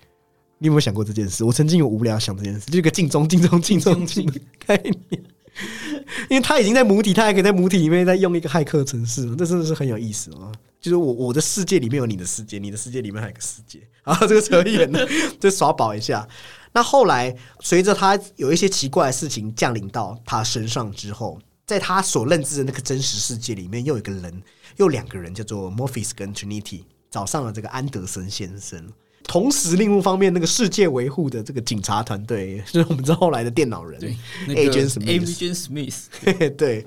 [0.58, 1.44] 你有没有想过这件事？
[1.44, 5.24] 我曾经有无聊想这件事，就是一个镜中镜中镜中镜的概念。
[6.30, 10.52] 因为他已经在母体，他还可以在母体里面再用一个骇客城市，这真的是很有意思哦！
[10.80, 15.08] 就是我我的世界里面有你的世界，你的世界里面还有个世界 啊，这个扯远了，
[15.40, 16.28] 就耍宝一下。
[16.74, 24.42] 那后来随着他有一些奇怪的事情降临到他身上之后，在他所认知的那个真实世界里面，又有一个人，
[24.76, 28.88] 又两个人叫做 Morpheus 跟 Trinity，找上了这个安德森先生。
[29.24, 34.00] 同时，另一方面，那个世界维护的这个警察团队，就是我们知道后来的电脑人
[34.48, 36.86] ，Agent Smith Agent Smith， 对。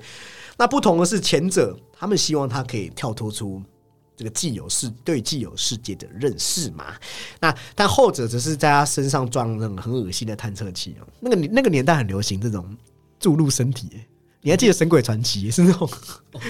[0.57, 3.61] 那不同的是，前者他们希望他可以跳脱出
[4.21, 6.93] 这个既有世对既有世界的认识嘛。
[7.39, 11.07] 那但后者则是在他身上装那种很恶心的探测器哦。
[11.19, 12.77] 那个那个年代很流行这种
[13.19, 13.89] 注入身体，
[14.41, 15.89] 你还记得《神鬼传奇》是那种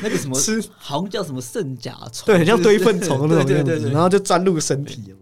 [0.04, 5.16] 那个什么 吃好像叫什么圣甲虫，对，很像堆粪虫那种样子，然后就钻入身体。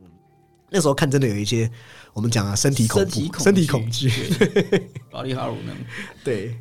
[0.69, 1.69] 那时候看真的有一些
[2.13, 4.11] 我们讲啊，身体恐怖、身体恐惧。
[5.09, 5.73] 保利哈鲁呢？
[6.23, 6.55] 对，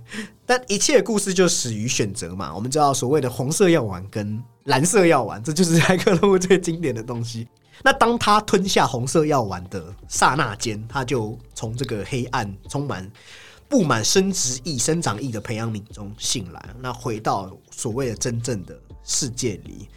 [0.47, 2.55] 但一切故事就始于选择嘛。
[2.55, 7.47] 我们知道所谓的红色药丸跟蓝色药丸，这就是骇客任务最经典的东西。
[7.83, 13.09] 那当他吞下红色药丸的刹那间，他就从这个黑暗、充满
[13.69, 19.89] 布满生殖意、生长意的培养皿中醒来，那回到所谓的真正的世界里。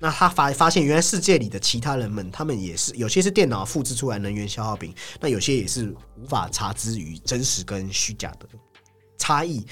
[0.00, 8.46] 那他发发现，原来世界里的其他人们，他们也是有些是电脑复制出来能源消耗品，那有些也是无法查知于真实跟虚假的
[9.18, 9.66] 差异。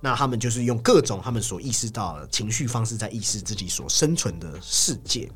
[0.00, 5.30] 那他们就是用各种他们所意识到的情绪方式，在意识自己所生存的世界。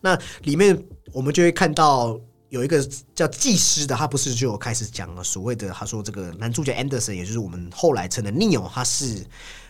[0.00, 0.80] 那里面
[1.12, 9.24] 我们就会看到有一个叫技师的，他不是就有开始讲了所谓的，他说这个男主角 Anderson，也就是我们后来称的 Neo，他是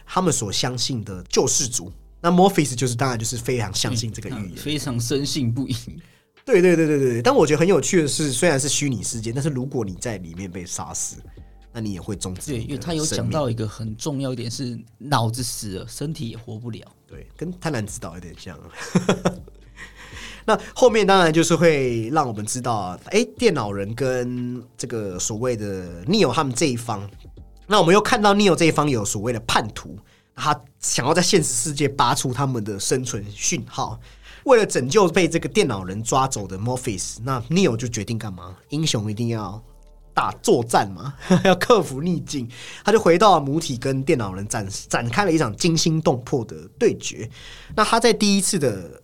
[0.06, 1.92] 他们所相信的救世主。
[2.20, 5.74] 那 Morpheus 就是当然就是非常相信这个预言，非常深信不疑。
[6.44, 7.22] 对对对对对。
[7.22, 11.16] 但我觉得很有趣的是，虽然是虚拟世界，但是如果你在里面被杀死，
[11.72, 12.52] 那你也会终止。
[12.52, 16.80] 对，因为他有讲到一个很重要一点是，脑子死了，身体也活不了。
[17.06, 18.58] 对，跟贪婪之岛有点像。
[20.44, 27.08] 那后面当然就是会让我们知道，哎，电脑人跟这个所谓的 Neo 他们这一方，
[27.66, 29.96] 那我们又看到 Neo 这一方有所谓的叛徒。
[30.40, 34.00] 他想要在现实世界拔出他们的生存讯号，
[34.44, 38.56] 为了拯救被这个电脑人抓走的 Morpheus，那 Neo 就决定干嘛？
[38.70, 39.62] 英雄一定要
[40.14, 42.48] 打作战嘛， 要克服逆境。
[42.84, 47.30] 他就回到母体，跟电脑人展展开了一场惊心动魄的对决。
[47.76, 48.99] 那他在第一次的。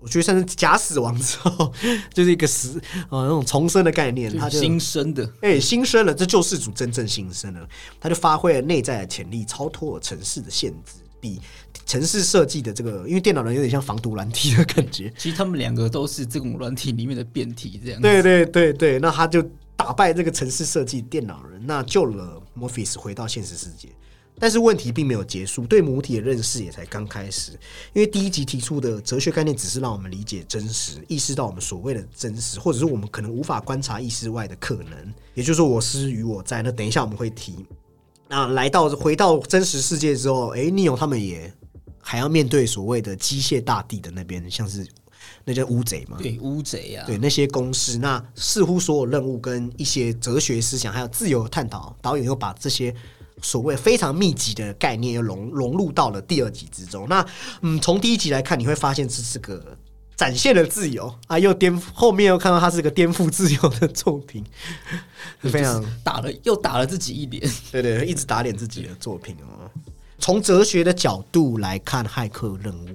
[0.00, 1.72] 我觉得算是假死亡之后，
[2.12, 7.68] 就是一个死啊那种重生的概念，他就新生的，哎，新生了，这救世主真正新生了，
[8.00, 11.38] 他就发挥了内在的潜力，超脱了城市的限制，比
[11.84, 15.12] 城市设计的这个，因为电脑人有点像防毒软体的感觉。
[15.18, 18.00] 其实他们两个都是这种软体里面的变体，这样。
[18.00, 19.42] 对对对对，那他就
[19.76, 23.88] 打败这个城市设计电脑人，那救了 Morpheus 回到现实世界。
[24.40, 27.52] 但是问题并没有结束，对母体的认识也才刚开始。
[27.92, 35.14] 因为第一集提出的哲学概念，只是让我们理解真实，意识到我们所谓的真实，或者是我们可能无法观察意识外的可能。
[35.34, 36.62] 也就是说，我思与我在。
[36.62, 37.66] 那等一下我们会提。
[38.28, 41.52] 那来到回到真实世界之后，哎，尼勇他们也
[42.00, 44.88] 还要面对所谓的机械大地的那边，像是
[45.44, 46.16] 那叫乌贼嘛？
[46.18, 47.98] 对，乌贼呀，对那些公式。
[47.98, 52.94] 那似乎所有任务跟一些哲学思想，还有自由探讨，导演又把这些。
[53.42, 57.06] 所谓非常密集的概念又融融入到了第二集之中。
[57.08, 57.24] 那
[57.62, 59.76] 嗯，从第一集来看，你会发现这是个
[60.16, 64.44] 展现了自由啊，又颠后面又看到它是个颠覆自由的作品，
[65.40, 69.70] 非常打了又打了自己一脸，对对，一直打脸自己的作品哦。
[70.18, 72.88] 从哲学的角度来看，骇客任务。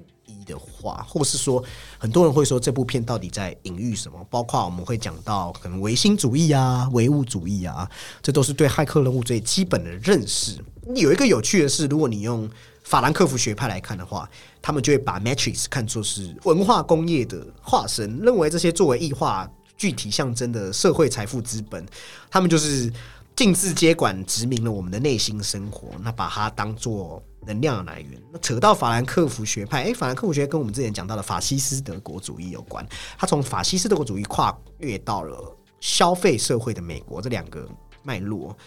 [0.46, 1.62] 的话，或是说，
[1.98, 4.26] 很多人会说这部片到底在隐喻什么？
[4.30, 7.90] 包括我们会讲到可能唯心主义啊、唯物主义啊，
[8.22, 10.58] 这都是对骇客任务最基本的认识。
[10.96, 12.50] 有一个有趣的是，如果你用
[12.84, 14.30] 法兰克福学派来看的话，
[14.62, 21.84] 他们就会把 Matrix 看作是文化工业的化身，认为这些作为异化具体象征的社会财富资本，
[22.30, 22.92] 他们就是
[23.36, 27.24] 尽自接管，殖民了我们的内心生活，那把它当做。
[27.48, 32.84] 能量的来源，那扯到法兰克福学派，哎，法兰克福学跟我们之前讲到的法西斯德国主义有关。
[33.20, 37.70] 他从法西斯德国主义跨越到了消费社会的美国这两个
[38.02, 38.58] 脉络。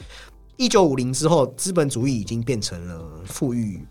[0.57, 3.85] 一九五零之后，资本主义已经变成了富裕。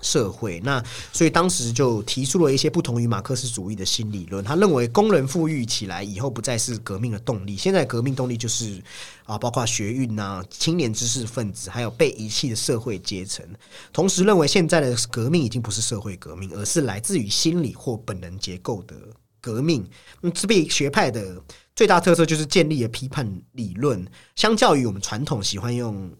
[0.00, 0.82] 社会那，
[1.12, 4.44] 所以当时就提出了一些不同于马克思主义的新理论。
[4.44, 8.82] 他认为工人富裕起来以后不再是革命的动力，现在革命动力就是
[9.24, 13.44] 啊，包括学运呐、青年知识分子，还有被遗弃的社会阶层。
[13.92, 18.94] 同时认为现在的革命已经不是社会革命，而是来自于心理或本能结构的
[19.40, 19.88] 革命。
[20.20, 21.42] 那这边学派的
[21.74, 24.06] 最大特色就是建立了批判理论，
[24.36, 26.10] 相较于我们传统喜欢用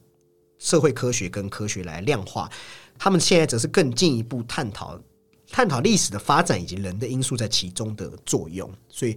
[0.59, 2.51] 社会科学跟科学来量化。
[2.99, 4.99] 他们现在则是更进一步探讨
[5.51, 8.71] 探讨历史的发展以及人的因素在其中的作用。
[8.89, 9.17] 所以，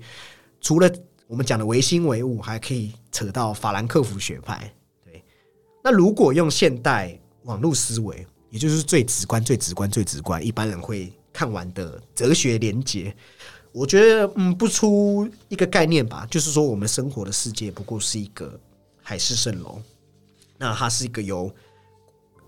[0.62, 0.90] 除了
[1.28, 4.74] 我们讲的唯心唯物，还可以扯到法兰克福学派。
[5.04, 5.24] 对，
[5.84, 13.16] 那如果用现代网络思维，也就是最直观、最直观、最直观，一般人会看完的哲学连结，
[13.72, 18.60] 我觉得嗯，不出一个概念吧，就是说我们生活的世界不过是一个
[19.02, 19.82] 海市蜃楼，
[20.58, 21.50] 那它是一个由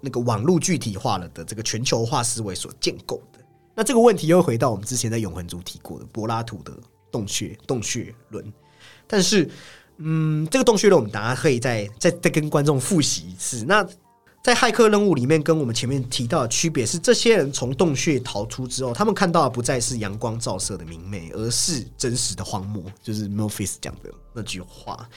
[0.06, 3.40] 那个网络具体化了的这个全球化思维所建构的。
[3.74, 6.74] 那这个问题又回到我们之前在永恒族提过的柏拉图的
[7.10, 8.46] 洞穴洞穴论，
[9.08, 9.50] 但是
[9.98, 13.64] 嗯，这个洞穴论我们大家可以再再再跟观众复习一次。
[13.66, 13.88] 那
[14.44, 22.84] 在骇客任务里面，跟我们前面提到的区别是，这些人从洞穴逃出之后，他们看到的不再是阳光照射的明媚，而是真实的荒漠。
[23.02, 25.08] 就是 m o r p h e s 讲的那句话。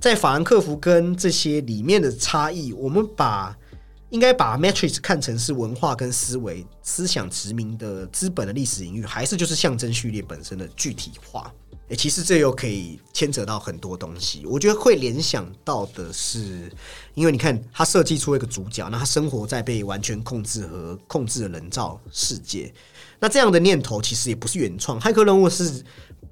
[0.00, 3.56] 在法兰克福跟这些里面的差异，我们把
[4.10, 11.52] 应该把 Matrix 看成是文化跟思维、思想殖民的资本的历史隐喻，还是就是象征序列本身的具体化？
[11.88, 14.44] 诶，其实这又可以牵扯到很多东西。
[14.44, 16.70] 我觉得会联想到的是，
[17.14, 22.72] 因为你看他设计出一个主角，那他生活在被完全控制和控制的人造世界。
[23.18, 25.82] 那这样的念头其实也不是原创，骇客任务是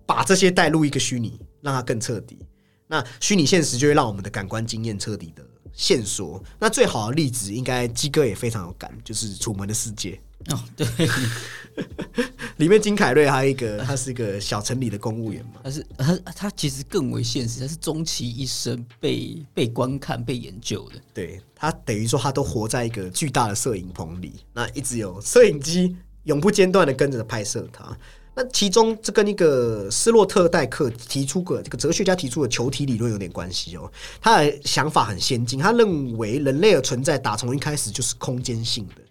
[0.04, 2.38] 把这些带入一个虚拟，让它更彻底。
[2.86, 5.42] 那虚拟现实就会让我们的感官经验彻底的
[5.76, 6.42] 线索。
[6.58, 10.18] 那最好的例子，应该鸡哥也非常有感，就是《楚门的世界》
[10.56, 10.86] 哦，对。
[12.56, 15.60] 里面金凯瑞还有一个，他是一个小城里的公务员嘛。
[15.62, 20.94] 他是他他其实更为现实，他是终其一生被被观看、被研究的。
[21.12, 27.94] 对他等于说，他都活在一个巨大的摄影棚里，那一直有摄影机永不间断的跟着拍摄他。
[28.36, 33.90] 那其中这跟一个斯洛特代克提出个这个哲学家提出的球体理论有点关系哦。
[34.20, 39.02] 他的想法很先进，他认为人类的存在打从一开始就是空间性的。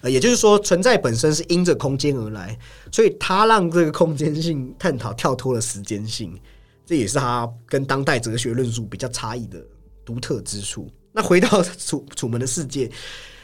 [0.00, 2.58] 呃，也就是说，存在本身是因着空间而来，
[2.90, 6.36] 所以他让这个空间性探讨跳脱了时间性，
[6.84, 9.64] 这也是他跟当代哲学论述比较差异的
[10.04, 10.90] 独特之处。
[11.12, 12.90] 那回到楚楚门的世界，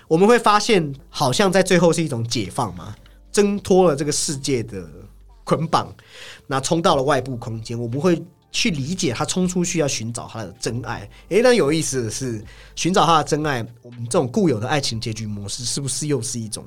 [0.09, 2.95] 我们会发现，好像在最后是一种解放嘛，
[3.31, 4.87] 挣脱了这个世界的
[5.49, 5.91] 捆绑，
[6.47, 8.23] 那冲到了外部空间，我们会。
[8.51, 12.43] 去理解他冲出去要寻找他的真爱，诶，但有意思的是，
[12.75, 16.65] 寻找他的真爱，我们这种固有的爱情结局模式，是不是又是一种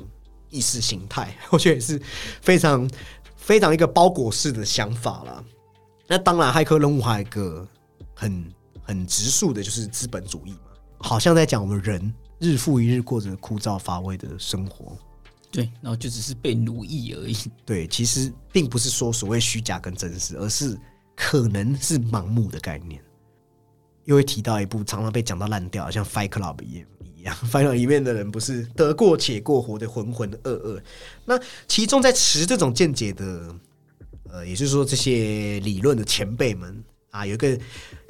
[0.52, 1.36] 意识形态？
[1.50, 2.00] 我觉得也是
[2.40, 2.88] 非常
[3.36, 5.44] 非常一个包裹式的想法了。
[6.06, 7.68] 那当然，骇客任务还有一个
[8.14, 8.46] 很
[8.84, 14.96] 很直述的，就是资本主义嘛，好像在讲我们人日复一日过着枯燥乏味的生活，
[15.52, 17.36] 对，然后就只是被奴役而已。
[17.66, 20.78] 对，其实并不是说所谓虚假跟真实，而是。
[21.14, 23.00] 可能是盲目的概念，
[24.06, 30.82] 又会提到一部常常被讲到烂掉，像《Fight Club》一样一样，《Fight Club》里面的人不是得过且过，活得浑浑噩噩。
[31.26, 33.56] 那其中在持这种见解的，
[34.32, 37.60] 呃，也就是说这些理论的前辈们啊，有一个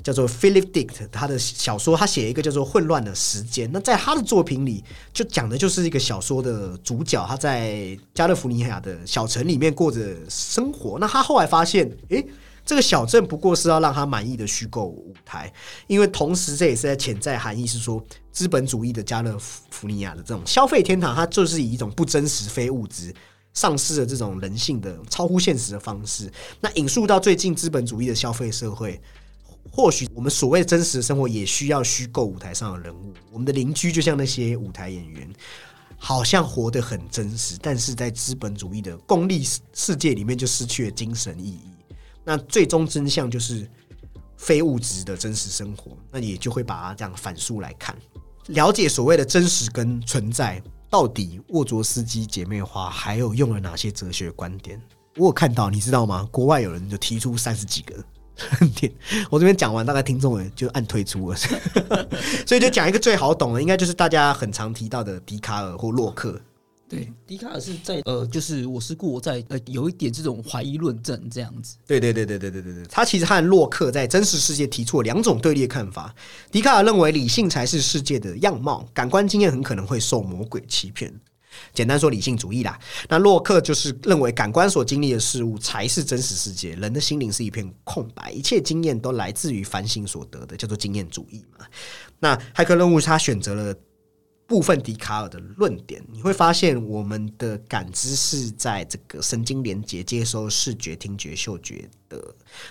[0.04, 3.68] 叫做 Philip Dick，他的小说他写一个叫做《混乱的时间》。
[3.74, 4.84] 那在他的作品里，
[5.14, 10.98] 就讲的就是一个小说的主角，他在加勒福尼亚的小城里面过着生活。
[11.00, 12.26] 那他后来发现，诶。
[12.64, 15.52] 这个小镇不过是要让他满意的虚构舞台，
[15.88, 19.36] 因为同时这也是在潜在含义是说，资本主义的加勒
[19.72, 23.12] 福尼亚的这种消费天堂，它就是以一种不真实、非物质、
[23.52, 26.32] 丧失了这种人性的超乎现实的方式。
[26.60, 29.02] 那引述到最近资本主义的消费社会，
[29.70, 33.14] 或许我们所谓真实的生活也需要虚构舞台上的人物。
[33.32, 35.30] 我们的邻居就像那些舞台演员，
[35.98, 41.70] 好像活得很真实，但是在资本主义的功利世界里面就失去了精神意义。
[42.24, 43.70] 那最终真相就是
[44.38, 47.96] 非物质的真实生活，那也就会把它这样反述来看，
[48.48, 54.82] 了解所谓的真实跟存在，到底沃卓斯基姐妹花还有用了哪些哲学观点？
[55.18, 56.28] 我有看到，你知道吗？
[56.32, 57.96] 国外有人就提出三十几个
[58.76, 58.92] 点，
[59.30, 61.38] 我这边讲完，大概听众就按退出了，
[62.46, 66.40] 所以就讲一个最好懂的，应该就是大家很常提到的笛卡尔或洛克。
[66.90, 71.78] 对，笛卡尔是在呃，就是我是故我在呃，有一点这种怀疑论证这样子。
[71.88, 76.14] 对对对对对对对对，他其实和洛克在真实世界提出了两种对立的看法。
[76.52, 81.14] 笛卡尔认为理性才是世界的样貌，感官经验很可能会受魔鬼欺骗。
[81.74, 82.80] 简单说，理性主义啦。
[83.10, 91.66] 那洛克就是认为感官所经历的事物才是真实世界，人的心灵是一片空白，一切经验都来自于反省所得的，叫做经验主义嘛。
[92.20, 93.76] 那骇客任务他选择了。
[94.48, 102.22] 部分笛卡尔的论点，你会发现我们的感知是在这个神经连接接收视觉、听觉、嗅觉的，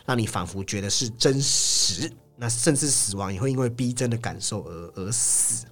[0.05, 2.13] 让你仿佛觉得是真实。
[2.37, 5.65] 那甚至死亡也会因为逼真的感受而而死，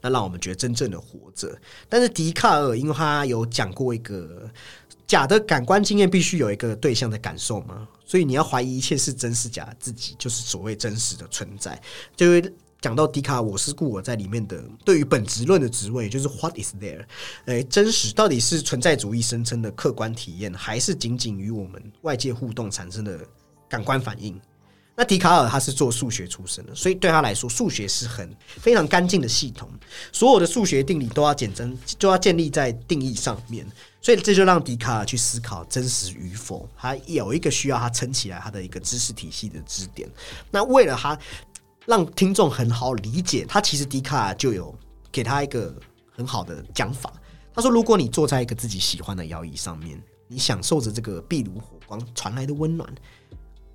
[0.00, 1.56] 那让我们觉得真正的活着。
[1.88, 4.50] 但是笛卡尔因为他有讲过一个
[5.06, 11.80] 假的感官经验必须有一个对象的感受嘛，所以你要怀疑一切是真是假，自己就是所谓真实的存在，
[12.16, 12.52] 就会。
[12.82, 17.04] 讲到笛卡尔我是故我在里面的对于本质论的职位，就是 What is there？
[17.44, 23.20] 诶，真实到底是存在主义声称的客观体验，还是仅仅与我们外界互动产生的
[23.68, 24.40] 感官反应？
[25.00, 29.66] 那笛卡尔他是做数学出身的，所以对他来说，数学是很非常干净的系统，
[30.12, 33.66] 所有的数学定理都要简真，就要建立在定义上面。
[34.02, 40.06] 所以这就让笛卡尔去思考真实与否，他有一个需要他撑起来他的一个知识体系的支点。
[40.50, 41.18] 那为了他
[41.86, 44.78] 让听众很好理解，他其实笛卡尔就有
[45.10, 45.74] 给他一个
[46.14, 47.10] 很好的讲法。
[47.54, 49.98] 他说：“如果你坐在一个自己喜欢的摇椅上面，
[50.28, 52.86] 你享受着这个壁炉火光传来的温暖。”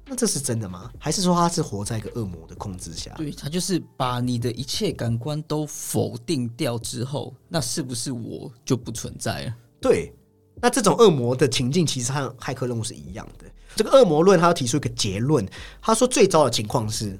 [0.07, 0.91] 那这是真的吗？
[0.99, 3.11] 还是说他是活在一个恶魔的控制下？
[3.17, 9.55] 对他就是把你的一切感官都否定掉之后，那是不是我就不存在了？
[9.81, 10.13] 对，
[10.61, 13.45] 那这种恶魔的情境其实和骇客任务是一样的。
[13.75, 15.45] 这个恶魔论，他要提出一个结论，
[15.81, 17.19] 他说最糟的情况是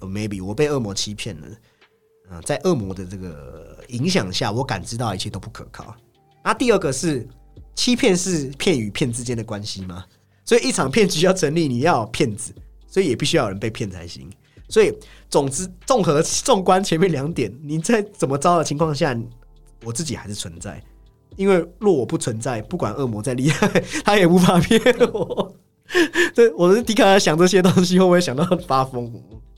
[0.00, 1.46] ，maybe 我被恶魔欺骗了。
[2.30, 5.96] 嗯，在恶魔的这个影响下，我感知到一切都不可靠。
[6.44, 7.26] 那第二个是，
[7.74, 10.04] 欺骗是骗与骗之间的关系吗？
[10.50, 12.52] 所以一场骗局要成立，你要骗子，
[12.88, 14.28] 所以也必须要有人被骗才行。
[14.68, 14.92] 所以
[15.28, 19.16] 总之，综合纵观前面两点，你在怎么着的情况下，
[19.84, 20.82] 我自己还是存在。
[21.36, 23.68] 因为若我不存在，不管恶魔再厉害，
[24.04, 24.82] 他也无法骗
[25.12, 25.54] 我。
[26.34, 29.08] 对，我是迪卡想这些东西，会不会想到发疯？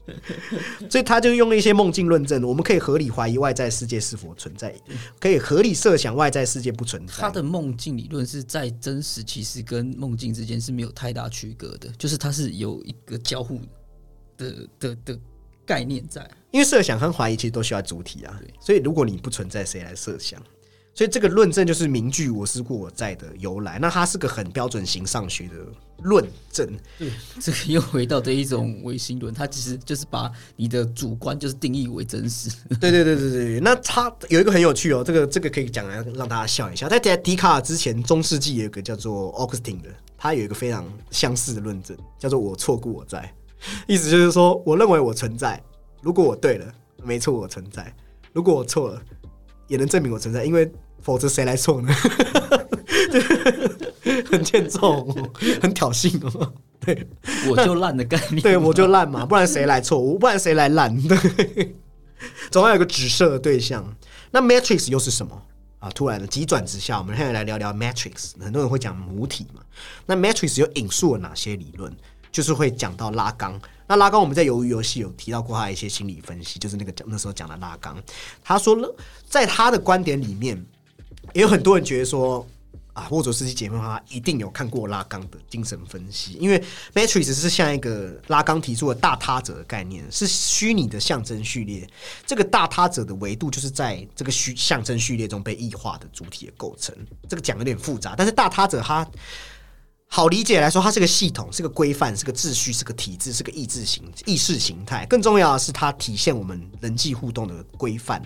[0.91, 4.75] 所以他就用了一些梦境论证，我们可以合理怀疑外在世界是否存在，
[5.21, 7.15] 可以合理设想外在世界不存在。
[7.15, 13.61] 他的梦境理论是在真实其实跟梦境之间是没有太大区隔的，就是它是有一个交互
[14.37, 15.19] 的的的
[15.65, 16.29] 概念在。
[16.51, 20.43] 因为设想和怀疑其实都需要主体啊，所以如果你不存在，谁来设想？
[20.95, 23.79] 所以这个论证就是名句“我思故我在”的由来。
[23.79, 25.55] 那它是个很标准型上学的
[26.03, 26.69] 论证。
[26.99, 32.51] 对，这个又回到这一种唯心论，它其实就是把你的主观就是定义为真实。
[32.79, 33.61] 对对对对对。
[33.61, 36.91] 那它有一个很有趣哦，这个这个可以讲来让大家笑一下。
[36.91, 39.89] 在迪笛卡尔之前，中世纪有一个叫做 Augustine 的，
[40.19, 43.35] 他有一个非常相似的论证，叫做“我错故我在”。
[43.89, 45.59] 意思就是说，我认为我存在，
[46.03, 46.71] 如果我对了，
[47.03, 47.85] 没错，我存在；
[48.35, 49.03] 如果我错了。
[49.69, 50.71] 也能证明我存在，因为
[51.03, 51.93] 否则谁来错呢？
[54.31, 55.07] 很欠揍，
[55.61, 56.53] 很挑衅哦。
[56.81, 57.07] 对，
[57.49, 60.19] 我就烂的概念，对我就烂嘛，不然谁来错误？
[60.19, 60.97] 不然谁来烂？
[61.07, 61.77] 对，
[62.51, 63.95] 总要有个指涉的对象。
[64.31, 65.41] 那 Matrix 又是什么
[65.79, 65.91] 啊？
[65.91, 68.33] 突然的急转直下，我们现在来聊聊 Matrix。
[68.41, 69.61] 很多人会讲母体嘛？
[70.07, 71.95] 那 Matrix 又引述了哪些理论？
[72.33, 73.61] 就是会讲到拉缸。
[73.87, 78.03] 那拉缸我们在鱿鱼游戏有提到过他一些心理分析，就是那个讲那时候讲的拉缸。
[78.43, 78.97] 他说了，
[79.29, 80.65] 在他的观点里面，
[81.35, 82.47] 也有很多人觉得说
[82.93, 86.63] 啊，沃卓斯基姐妹花一定有看过拉冈的精神分析，因为
[86.95, 91.89] Matrix 是像一个拉冈提出的大他者的概念，是虚拟的象征序列。
[92.27, 96.95] 这个大他者的维度就是在这个虚象征序列中被异化的主体的构成。
[97.29, 99.07] 这个讲有点复杂，但是大他者他。
[100.15, 105.07] 好理解来说，它是个系统，是个规范，是个秩序，是个体制，是个意志形意识形态。
[105.07, 108.23] 更重要的是，它体现我们人际互动的规范、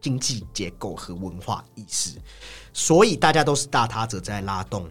[0.00, 2.12] 经济结构和文化意识。
[2.72, 4.88] 所以，大家都是大他者在拉动、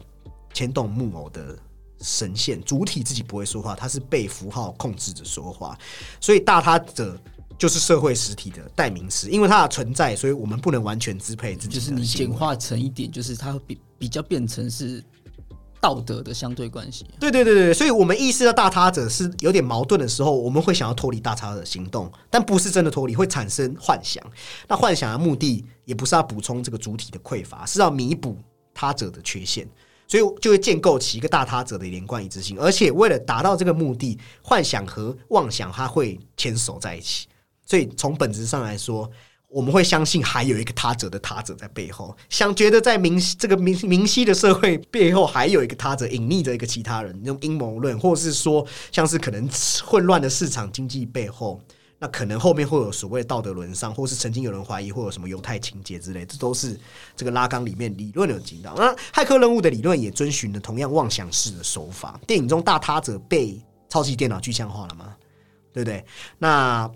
[0.54, 1.58] 牵动木偶的
[2.02, 5.78] 神线，主体自己不会说话，它是被符号控制着说话。
[6.20, 7.20] 所以，大他者
[7.58, 11.76] 就是社会实体的代名词，因为它的存在，所以我们不能完全支配自己。
[11.76, 15.04] 就是你简化成一点，就是它比比较变成是。
[15.82, 24.24] 道德的相对关系，对对对对，所以我们意识到大他者是有点矛盾的时候，我们会想要脱离大他者行动，但不是真的脱离，会产生幻想。
[24.68, 28.38] 那幻想的目的也不是要补充这个主体的匮乏，是要弥补
[28.74, 29.68] 他者的缺陷，
[30.08, 32.60] 所以就会建构起一个大他者的连贯一致性。
[32.60, 37.28] 而且为了达到这个目的，幻想和妄想它会牵手在一起。
[37.66, 39.10] 所以从本质上来说。
[39.50, 49.50] 我们会相信还有一个他者的他者在背后，想觉得在明这个明明晰的社会背后还有一个他者隐匿着一个其他人，用阴谋论，或是说像是可能
[49.84, 51.60] 混乱的市场经济背后，
[51.98, 56.80] 那可能后面会有所谓道德沦丧，或是曾经有人怀疑会有什么犹太情节之类，这都是
[57.16, 58.76] 这个拉缸里面理论有提到。
[58.78, 62.20] 那骇客任务的理论也遵循了同样妄想式的手法。
[62.28, 65.16] 电影中大他者被超级电脑具象化了吗？
[65.74, 66.06] 对不对？
[66.38, 66.88] 那。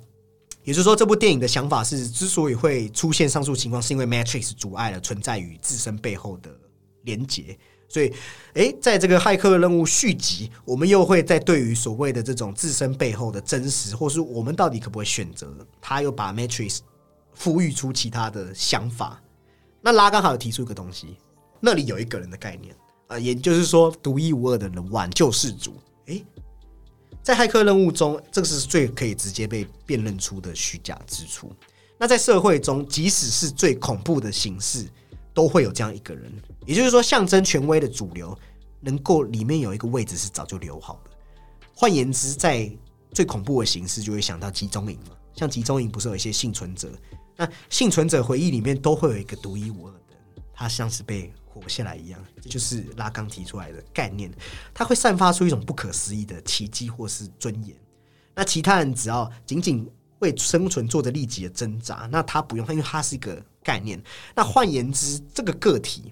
[0.63, 6.49] 也就是说，这部电影的想法是，之所以会出现上述情况，是因为 Matrix 阻碍了存在于自身背后的
[7.03, 7.57] 连结。
[7.89, 8.11] 所以，
[8.53, 16.79] 诶，在这个骇客任务续集，我们又会在对于所谓的这种自身背后的真实，或是我们到底可不可以选择，他又把 Matrix
[17.33, 19.21] 赋予出其他的想法。
[19.79, 21.17] 那拉刚好有提出一个东西，
[21.59, 22.73] 那里有一个人的概念
[23.07, 25.75] 啊，也就是说，独一无二的人，挽救世主。
[26.07, 26.25] 诶，
[27.23, 31.51] 在骇客任务中，这个是最可以直接被辨认出的虚假之处。
[31.97, 34.85] 那在社会中，即使是最恐怖的形式，
[35.33, 36.29] 都会有这样一个人，
[36.65, 38.37] 也就是说，象征权威的主流，
[38.81, 41.11] 能够里面有一个位置是早就留好的。
[41.73, 42.69] 换言之，在
[43.13, 45.15] 最恐怖的形式，就会想到集中营嘛。
[45.33, 46.91] 像集中营不是有一些幸存者？
[47.37, 52.19] 那幸存者回忆里面都会有一个独一无二的，他像是被活下来一样。
[52.41, 54.31] 这就是拉冈提出来的概念，
[54.73, 57.75] 他会散发出一种不可思议的奇迹或是尊严。
[58.35, 59.87] 那其他人只要仅仅
[60.19, 64.01] 为生存做着利己的挣扎，那他不用，因为他是一个概念。
[64.33, 66.11] 那换言之，这个个体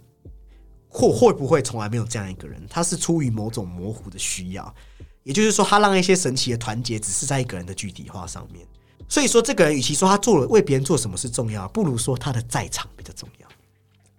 [0.87, 2.61] 或会不会从来没有这样一个人？
[2.69, 4.75] 他是出于某种模糊的需要，
[5.23, 8.67] 也就是说，他让一些神奇的团结只是在一个人的具体化上面。
[9.09, 13.47] 所以说，这个人与其说他做了为别人做什么是重要，不如说他的在场比较重要。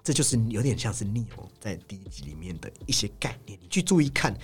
[0.04, 1.24] 这就是有点像是 Neo
[1.60, 3.58] 在第一集里面的一些概念。
[3.60, 4.36] 你去注意看，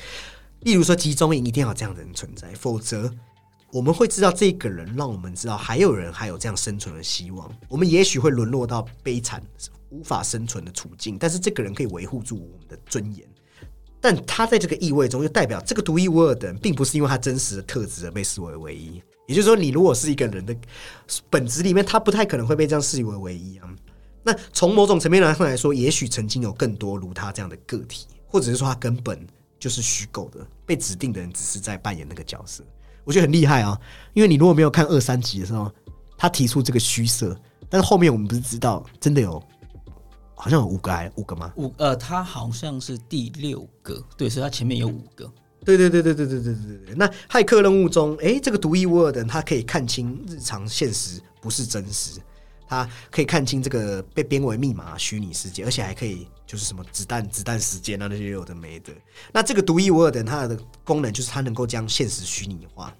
[0.61, 3.13] 例如说集中营一定要这样的人存在，否则
[3.73, 7.51] 我们会知道这个人让我们知道还有人还有这样生存的希望。
[7.69, 9.43] 我们也许会沦落到悲惨
[9.91, 13.27] 无法生存的处境，但是这个人可以维护住我们的尊严。
[14.01, 19.03] 但他在这个意味中，又代表这个独一无二的人，并不是因为他真实的特质而被视为唯一。
[19.27, 20.57] 也就是说，你如果是一个人的
[21.29, 23.69] 本质里面，他不太可能会被这样视为唯一啊。
[24.31, 29.27] 那从某种层面上来说，也许曾经有更多如他这样的个体，或者是说他根本
[29.59, 32.63] 就是虚构的，被指定的人只是在扮演那个角色。
[33.05, 33.81] 我觉得很厉害啊，
[34.13, 35.73] 因为你如果没有看二三集的时候，
[36.19, 37.35] 他提出这个虚设，
[37.71, 39.43] 但是后面我们不是知道真的有，
[40.35, 41.51] 好像有五个还五个吗？
[41.57, 45.25] 五呃，他好像是第六个，对，所以他前面有五个。
[45.65, 46.95] 对对对对对对对对对。
[46.95, 52.21] 那骇客任务中，哎，这个独一无二的人，他可以看清日常现实不是真实，
[52.69, 58.93] 他可以看清这个被编为密码虚拟世界，而且还可以就是什么子弹子弹时间啊那些有的没的。
[59.33, 62.95] 那这个独一无二的，它的功能就是它能够将现实虚拟化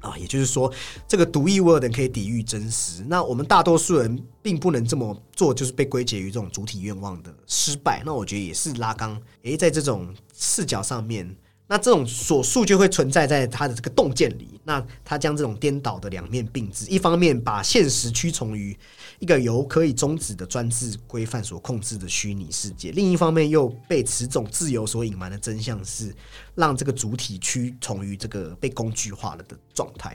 [0.00, 0.72] 啊，也就是说，
[1.06, 3.04] 这个独一无二的可以抵御真实。
[3.06, 8.02] 那我们大多数人并不能这么做，就是被归结于这种主体愿望的失败。
[8.06, 11.36] 那我觉得也是拉缸，诶，在这种视角上面。
[11.72, 14.60] 那这种所述就会存在在他的这个洞见里。
[14.62, 18.78] 那他将这种颠倒的两面并置，一方面把现实屈从于
[19.20, 26.14] 一个由可以终止的专制规范所控制的虚拟世界，另一方面又被此种自由所隐瞒的真相是
[26.54, 30.14] 让这个主体屈从于这个被工具化了的状态。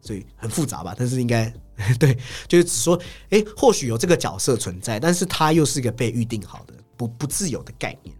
[0.00, 0.92] 所以很复杂吧？
[0.98, 1.48] 但是应该
[2.00, 3.00] 对，就是只说，
[3.30, 8.12] 诶，或许有这个角色存在，但是他又是一个被预定好的不不自由的概念。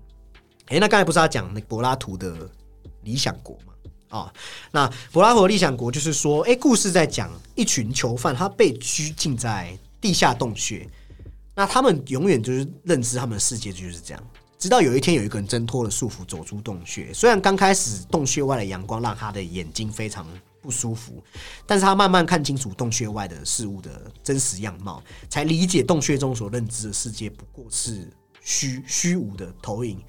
[0.69, 2.49] 诶，那刚才不是他讲那柏拉图的？
[3.07, 3.73] 理想国嘛，
[4.19, 4.33] 啊，
[4.73, 10.87] 那柏拉图理想国就是说，哎，故事在讲一群囚犯，他被拘禁在地下洞穴，
[11.55, 14.23] 那他们永远就是认知他们的世界就是这样，
[14.59, 17.15] 直到有一天有一个人挣脱了束缚，走出洞穴。
[17.15, 20.27] 虽然刚开始洞穴外的阳光让他的眼睛非常
[20.61, 21.23] 不舒服，
[21.65, 28.11] 但是他慢慢看清楚洞穴外的事物的真实样貌，才理解洞穴中所认知的世界不过是
[28.43, 30.03] 虚虚无的投影。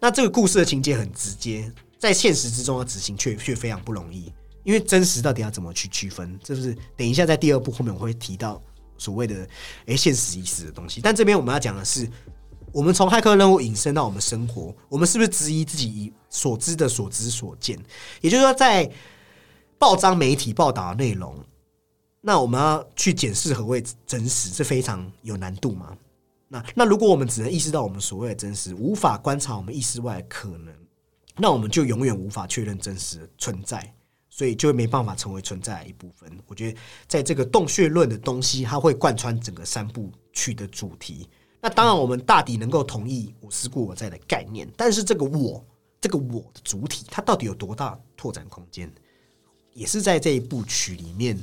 [0.00, 1.70] 那这个故事的情节很直接。
[1.98, 4.32] 在现实之中要执行，却却非常不容易，
[4.62, 6.38] 因为真实到底要怎么去区分？
[6.42, 8.62] 这是等一下在第二部后面我会提到
[8.96, 9.46] 所谓的
[9.86, 11.00] “诶现实意识”的东西。
[11.00, 12.08] 但这边我们要讲的是，
[12.72, 17.78] 我们从骇客任务引申到我们生活，我们是不是质疑自己所知的所知所见？
[18.20, 18.88] 也就是说，在
[19.78, 21.36] 报章媒体报道的内容，
[22.20, 25.96] 那我们要去检视何谓真实，是非常有难度吗？
[26.48, 30.72] 那那如果我们只能意识到我们所谓的真实，无法观察我们意识外的可能？
[31.40, 33.94] 那我们就永远无法确认真实的存在，
[34.28, 36.28] 所以就没办法成为存在的一部分。
[36.46, 41.28] 我觉得在这个洞穴论的东西，它会贯穿整个三部曲的主题。
[41.60, 45.64] 那当然，我们大抵能够同意“我思故我在”的概念，但是这个“我”
[46.00, 48.92] 这个“我”的主体，它到底有多大拓展空间，
[49.72, 51.38] 也是在这一部曲里面，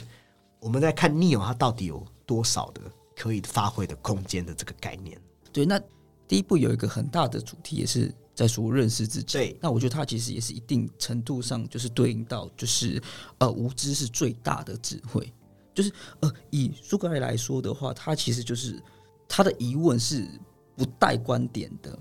[0.59, 2.81] 我们在看 Neo 它到底有多少的
[3.15, 5.19] 可以发挥的空间的这个概念。
[5.51, 5.79] 对，那
[6.27, 8.13] 第一部有一个很大的主题，也是。
[8.35, 13.01] 在说认识自己，那我觉得它其实也是一定程度上就是对应到，就是
[13.37, 15.31] 呃无知是最大的智慧。
[15.73, 18.81] 就是呃以苏格拉来说的话，他其实就是
[19.27, 20.27] 他的疑问是
[20.75, 21.97] 不带观点的，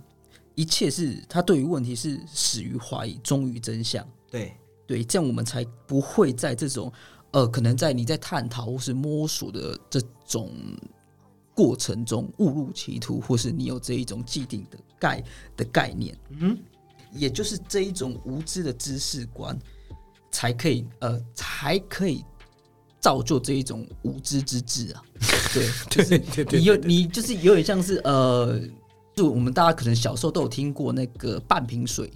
[0.55, 4.07] 一切是他对于问题是始于怀疑，终于真相。
[4.31, 4.53] 对
[4.87, 6.93] 对，这样我们才不会在这种
[7.31, 10.51] 呃可能在你在探讨或是摸索的这种。
[11.55, 15.23] 过程中误入歧途，或是你有这一种既定的概
[15.57, 16.59] 的概念，嗯，
[17.13, 19.57] 也就是这一种无知的知识观，
[20.33, 22.25] 才可以呃，才可以
[22.99, 25.03] 造就这一种无知之智啊。
[25.55, 25.71] 对，
[26.05, 28.61] 对对对，你有你就是有点像是呃，
[29.15, 32.13] 就我们大家可能小时候都有听过那个半瓶水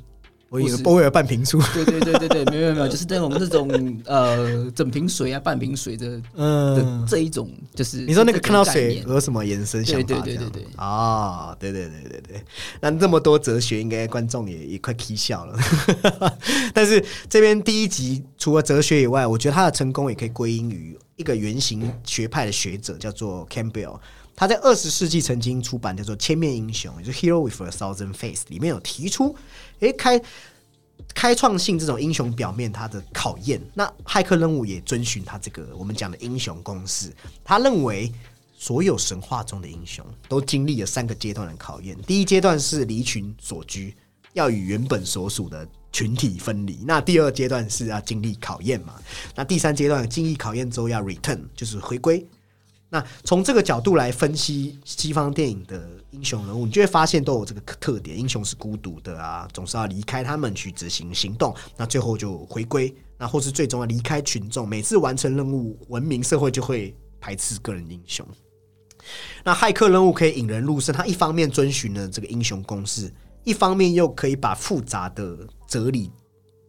[0.50, 10.06] 我以为或是波威尔半瓶醋， 对对对对对，没有没有 就是那种那种呃整瓶水啊、半瓶水的的嗯，这一种，就是你说那个看到水有什么延伸想法？
[10.06, 12.44] 对对对对对哦，对对对对对，
[12.80, 15.58] 那这么多哲学，应该观众也也快 k 笑了。
[16.72, 23.98] 但是这边第一集除了哲学以外，我觉得他的成功也可以归因于一个原型学派的学者，叫做 Campbell。
[24.34, 29.34] 他在二十世纪曾经出版叫做《千面英雄》，也就是《Hero with a Thousand Face》，里面有提出，
[29.80, 30.20] 诶，开
[31.14, 33.60] 开创性这种英雄表面它的考验。
[33.74, 37.12] 那骇客任务也遵循他这个我们讲的英雄公式。
[37.44, 38.12] 他认为
[38.56, 41.96] 所有神话中的英雄都经历了三个阶段的考验。
[42.02, 43.96] 第一阶段是离群所居，
[44.32, 46.80] 要与原本所属的群体分离。
[46.84, 48.94] 那第二阶段是要经历考验嘛？
[49.34, 52.26] 那第三阶段经历考验之后要 return，就是回归。
[52.90, 64.66] 那从这个角度来分析西方电影的英雄人物，你就会发现都有这个特点：英雄是孤独的啊，总是要离开他们去执行行动，那最后就回归，那或是最终要离开群众。
[64.66, 68.26] 每次完成任务，文明社会就会排斥个人英雄。
[69.44, 73.12] 那骇客任务可以引人入胜，它一方面遵循了这个英雄公式，
[73.44, 76.10] 一方面又可以把复杂的哲理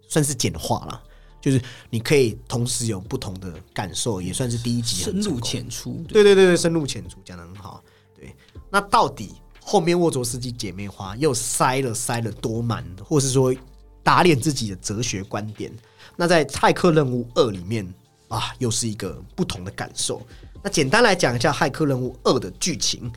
[0.09, 1.03] 算是简化了。
[1.41, 7.83] 就是你可以同时有不同的感受，也算是第一集深入浅出，对对对对，深入浅出讲的很好。
[8.15, 8.35] 对，
[8.69, 13.55] 那到底后面沃卓斯基姐妹花又塞了塞了多满，或是说
[14.03, 15.71] 打脸自己的哲学观点？
[16.15, 17.87] 那在《骇客任务二》里面
[18.27, 20.21] 啊，又是一个不同的感受。
[20.61, 23.09] 那简单来讲一下《骇客任务二》的剧情。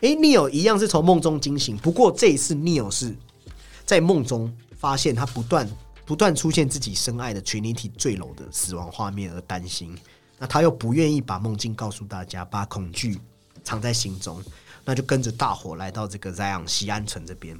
[0.00, 3.14] 诶 n e o 一样是从梦中惊醒，不过这一次 Neo 是
[3.86, 5.68] 在梦中发现他不断
[6.10, 9.96] 不断出现自己深爱的全灵体坠楼的死亡画面而担心。
[10.40, 13.16] 那他又不愿意把梦境告诉大家，把恐惧
[13.62, 14.42] 藏在心中，
[14.84, 17.56] 那就跟着大伙来到这个 Zion 西安城这边。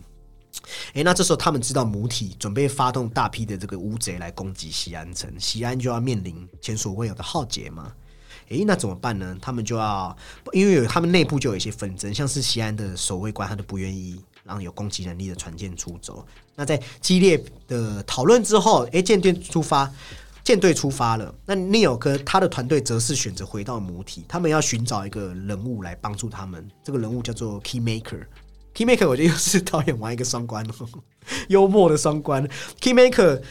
[0.95, 7.93] 诶，那这时候他们知道母体准备发动大批的这个乌贼来攻击西安城，西安就要面临前所未有的浩劫嘛。
[8.49, 9.39] 诶，那怎么办呢？
[9.41, 10.17] 他们就要，
[10.53, 16.27] 因为有他们内部就有一些纷争，像是西安的守卫官，他都不愿意让有攻击能力的船舰出走。
[16.55, 19.91] 那在激烈的讨论之后，诶，舰队出发，
[20.45, 21.35] 舰队出发了。
[21.47, 26.69] 那尼尔哥他的团队则是选择回到母体，他们要寻找一个人物来帮助他们。
[26.83, 28.27] 这个人物叫做 Keymaker。
[28.75, 30.89] Keymaker 我觉得又是导演玩一个双关哦，
[31.49, 32.49] 幽默的双关。
[32.81, 33.43] Keymaker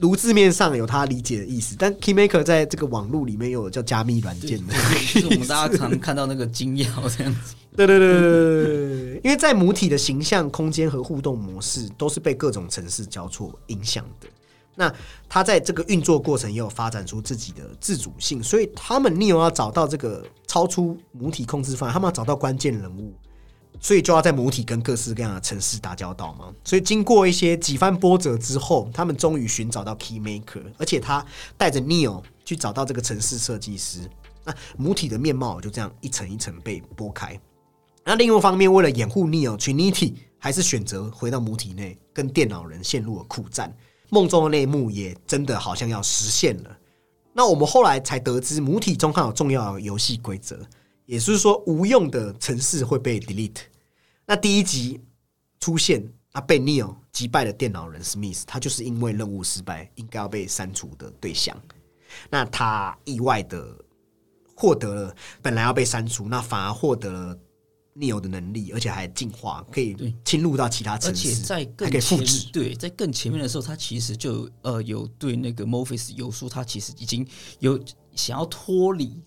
[0.00, 4.74] 如字面上有他理解的意思，但 Keymaker 在这个网络里面又有叫加密软件的。
[5.14, 6.86] 就是我们大家常看到那个金钥
[7.16, 7.54] 这样子。
[7.76, 14.28] 对对对对对因为在母体的形象、空间和互动模式都是被各种城市交错影响的。
[14.74, 14.92] 那
[15.28, 23.12] 他在这个运作过程也有发展出自己的自主性，所以他们 Neo 要找到这个超出母体控制范围，他们要找到关键人物，
[23.80, 26.52] 所以就要在母体跟各式各样的城市打交道嘛。
[26.64, 31.24] 所以经过一些几番波折之后，他们终于寻找到 Keymaker，而且他
[31.56, 34.08] 带着 Neo 去找到这个城市设计师。
[34.44, 37.38] 那母体的面貌就这样一层一层被剥开。
[38.04, 43.76] 那另一方面，为了掩护 Neo Trinity，还是选择回到母体内，跟电脑人陷入了苦战。
[44.10, 46.74] 梦中的那一幕也真的好像要实现了。
[47.34, 50.58] 那我们后来才得知，母体中还有重要的游戏规则，
[51.08, 53.62] 也就是说，无用的城市会被 delete。
[54.26, 55.00] 那第一集
[55.58, 61.56] 出现，啊，被 Neo 击败的电脑人 Smith，他就是因为任务失败，应该要被删除的对象。
[62.28, 63.74] 那他意外的
[64.54, 67.38] 获得了本来要被删除，那反而获得了
[67.96, 72.50] Neo 的能力，而且还进化，可以侵入到其他城市，而且在还更前可以复制。
[72.52, 77.26] 对，在更前面的时候，他其实就有呃有对那个 Morpheus 有说，他其实已经
[77.60, 77.82] 有
[78.14, 79.18] 想要脱离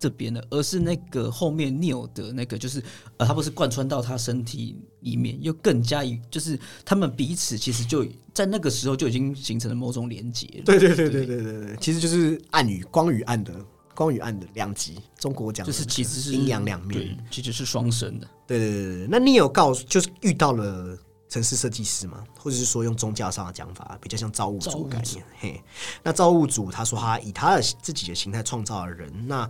[0.00, 2.82] 这边的，而是那个后面 Neo 的那个，就是
[3.18, 10.62] 呃，他不是贯穿到他身体里面，又更加于就是他们彼此其实就在那个时候就已经形成了某种连结了。
[10.64, 13.54] 对对对对对对对，其实就是暗与光与暗的
[13.94, 14.98] 光与暗的两极。
[15.18, 18.26] 中国讲就是其实是阴阳两面。，其实是双生的。
[18.46, 20.98] 对对对对，那你有告诉就是遇到了
[21.28, 25.24] 城市设计师嘛，或者是说用宗教上的讲法，比较像造物主主概念。
[25.38, 25.62] 嘿，
[26.02, 29.48] 那造物主他说他以他的自己的形态创造了人，那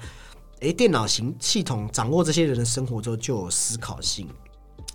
[0.61, 4.29] 诶，电脑型系统掌握这些人的生活之后就有思考性。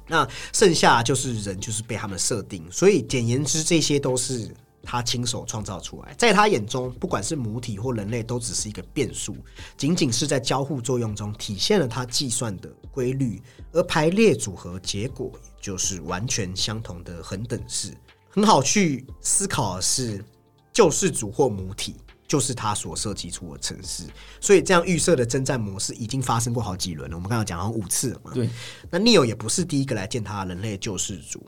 [0.07, 6.13] 那剩下就是人，就是被他们设定，所以简言之，这些都是他亲手创造出来。
[6.13, 9.35] 在他眼中，不管是母体或人类，都只是一个变数，
[9.75, 13.41] 仅仅是在交互作用中体现了他计算的规律，
[13.71, 17.91] 而排列组合结果就是完全相同的恒等式。
[18.29, 20.23] 很好去思考的是，
[20.71, 21.95] 救世主或母体。
[22.27, 24.03] 就是他所设计出的城市，
[24.41, 27.15] 所以这样预设的征战模式已经发生过好几轮了。
[27.15, 28.31] 我们刚刚讲好像五次了嘛。
[28.33, 28.49] 对，
[28.89, 31.45] 那 Neo 也不是第一个来见他人类救世主。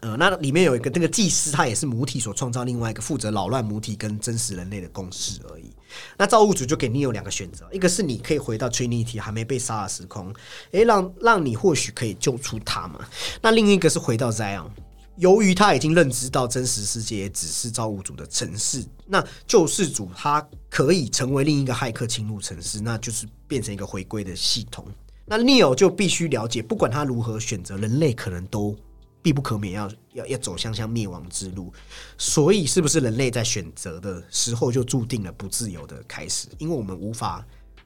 [0.00, 5.70] 呃，那里面有一个那个祭司，他也是母体所创造另外一个负责扰乱母体跟真实人类的共识而已。
[6.18, 10.34] 那造物主就给你有两个选择，一个是你可以回到 Trinity 还没被杀的时空，
[10.72, 13.00] 诶，让让你或许可以救出他嘛。
[13.40, 14.68] 那另一个是回到 Zion，
[15.16, 24.86] 由于他已经认知到真实世界只是造物主的城市，那救世主他可以成为另一个骇客侵入城市，那就是变成一个回归的系统。
[25.26, 28.76] 那 Neo 就必须了解，不管他如何选择，人类可能都。
[29.22, 31.72] 必不可免要要要走向向灭亡之路，
[32.18, 36.46] 所以是不是人类在选择的时候就注定了不自由的开始？
[36.58, 37.42] 因为我们无法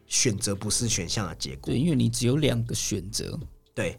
[0.08, 1.72] 选择不是选项的结果。
[1.72, 3.38] 对，因为你只有两个选择。
[3.72, 3.96] 对，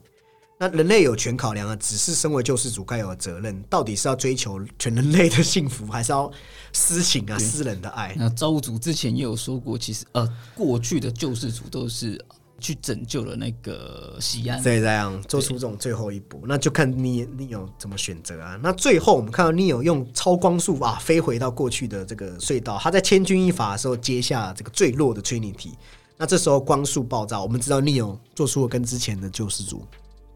[0.59, 6.29] 那人类有权考量啊只是身为救世主该有的责任，到底是要追求全人类的幸福，还是要
[6.73, 8.13] 私情啊、私人的爱？
[8.17, 12.23] 那造物主之前也有说过，其实呃，过去的救世主都是。
[12.61, 18.59] 去拯救了那个西安，对，这样做出这种最后一步，那就看你你有怎么选择啊。
[18.61, 25.71] 那最后我们看到 Neo 用超光速啊飞回到过去的这个隧道，他在千钧一发的时候接下这个坠落的 Trinity。
[26.17, 29.85] 那这时候光速爆炸，我们知道 Neo 做出了跟之前的救世主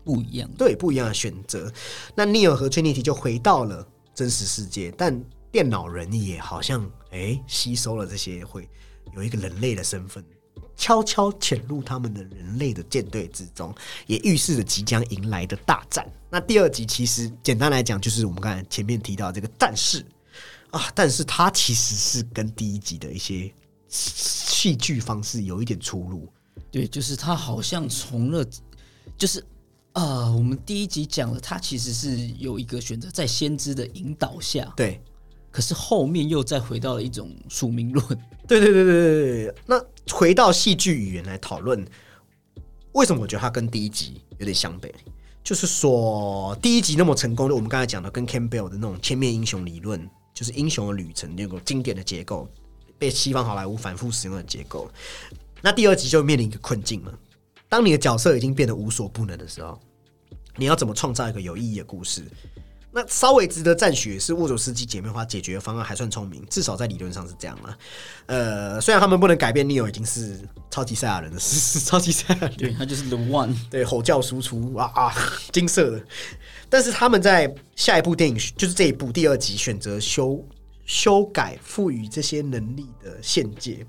[0.04, 1.72] 不一样，对，不一样的选择。
[2.16, 8.70] 那 Neo 和 Trinity 就回到了真实世界，但电脑人也好像哎吸收了这些，会
[9.16, 10.24] 有一个人类的身份。
[10.76, 13.74] 悄悄潜入他们的人类的舰队之中，
[14.08, 16.06] 也预示着即将迎来的大战。
[16.32, 20.04] 那第二集其实简单来讲，就是我们刚才前面提到这个战士
[20.72, 23.54] 啊，但是它其实是跟第一集的一些
[23.88, 26.28] 戏剧方式有一点出入。
[26.72, 28.44] 对，就是他好像从了，
[29.16, 29.46] 就是
[29.94, 35.00] 啊，我们第一集讲了，他其实是有一个选择，在先知的引导下，对。
[35.52, 38.04] 可是后面又再回到了一种宿命论。
[38.48, 39.56] 对对对对对对。
[39.68, 39.80] 那
[40.12, 41.86] 回到戏剧语言来讨论，
[42.94, 44.92] 为什么我觉得它跟第一集有点相悖？
[45.44, 52.50] 就是说第一集那么成功，就我们刚才讲的跟 Campbell 的那种千面英雄理论，就是英雄的旅程那个经典的结构，
[52.98, 54.90] 被西方好莱坞反复使用的结构。
[55.62, 57.14] 那第二集就面临一个困境了。
[57.74, 59.80] 当你的角色已经变得无所不能的时候，
[60.58, 62.24] 你要怎么创造一个有意义的故事？
[62.92, 67.78] 那稍微值得赞许是沃佐斯基姐妹花解决方案还算聪明，至少在理论上是这样了。
[68.28, 75.16] 呃，虽然他们不能改变 Neo 已经是超级赛亚人的事实， 超级赛亚人，对他就是 The One，对吼叫输出啊啊，
[75.52, 76.06] 金色的。
[76.70, 80.48] 但是他们在下一部电影，就是这一部第二集，选择修
[80.86, 83.84] 修改赋予这些能力的限界，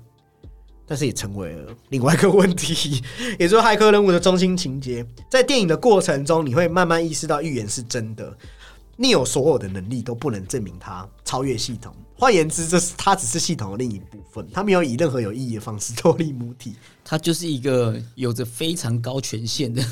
[0.87, 3.01] 但是也成为了另外一个问题，
[3.39, 5.05] 也就是骇客任务的中心情节。
[5.29, 8.35] 在电影的过程中，你会慢慢意识到预言是真的。
[8.97, 11.93] 你有所有的能力都不能证明它超越系统。
[12.17, 14.47] 换言之，这是它只是系统的另一部分。
[14.53, 16.75] 它没有以任何有意义的方式脱离母体。
[17.03, 19.83] 它就是一个有着非常高权限的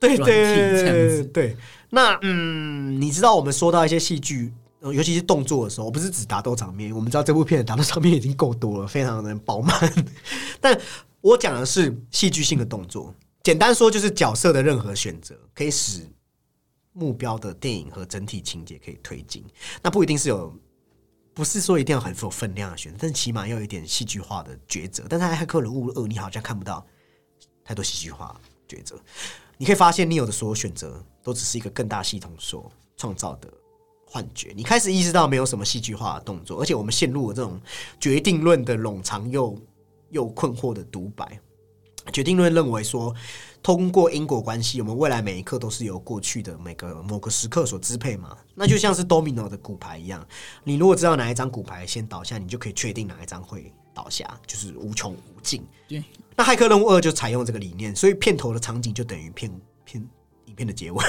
[0.00, 1.56] 对对对对。
[1.90, 6.94] 那嗯，你知道我们说到一些戏剧，尤其是动作的时候，我不是指打斗场面。
[6.94, 9.92] 我们知道这部片的打斗场面已经够多了，非常的饱满。
[10.60, 10.80] 但
[11.20, 13.14] 我讲的是戏剧性的动作。
[13.42, 16.06] 简单说，就是角色的任何选择可以使。
[16.92, 19.44] 目标的电影和整体情节可以推进，
[19.80, 20.52] 那不一定是有，
[21.32, 25.04] 不是说一定要很有分量的选择，但起码要有一点戏剧化的抉择。
[25.08, 26.84] 但是《骇客人物二》你好像看不到
[27.64, 29.00] 太多戏剧化抉择，
[29.56, 33.48] 你可以发现你有的所有选择都只是一个更大系统所创造的
[34.10, 34.52] 幻觉。
[34.56, 37.60] 你开始意识到没有什么戏剧化的动作，而且我们陷入了这种
[38.00, 39.56] 决定论的冗长又
[40.10, 41.40] 又困惑的独白。
[42.12, 43.14] 决定论认为说。
[43.62, 48.34] 通过因果关系，我们未来每一刻都是由过去的每个某个时刻所支配嘛？
[48.54, 50.26] 那就像是 domino 的骨牌一样，
[50.64, 55.62] 你如果知道哪一张骨牌先倒下，你就可以确定哪一张会倒下，就是无穷无尽。
[55.86, 56.02] 对，
[56.34, 59.52] 那骇客任务二就采用这个理念，所以片头的场景就等于片
[59.84, 60.02] 片
[60.46, 61.04] 影片的结尾。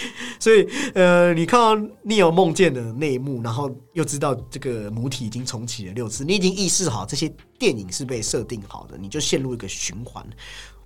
[0.38, 10.24] 所以，呃，你看到你有梦见的那一幕，然后又知道这个母体已经重启了六次，你已经意识好这些电影是被设定好的，你就陷入一个循环。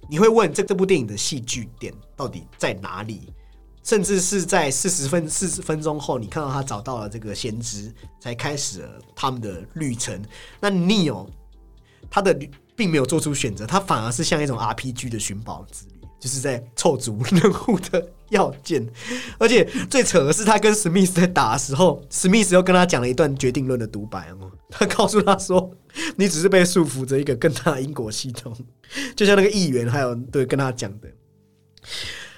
[0.08, 3.32] 你会问这这部电影的戏剧点到底在哪里？
[3.84, 10.22] 甚至是在四十分四十分钟后，你看到他找到了这个先知，才开始了他们的旅程。
[10.60, 11.26] 那 Neo
[12.08, 12.32] 他的
[12.76, 18.84] 并没有做出选择，他反而是像一种 RPG 的寻宝之旅，就是在凑足任务的要件。
[19.38, 24.50] 而且最扯的是，他跟史密斯在打的时候，史密斯又跟他讲了一段决定论的独白哦。
[24.68, 25.70] 他告诉他说
[26.16, 28.56] ：“你只是被束缚着一个更大的因果系统。
[29.14, 31.08] ”就像那个议员，还有对跟他讲的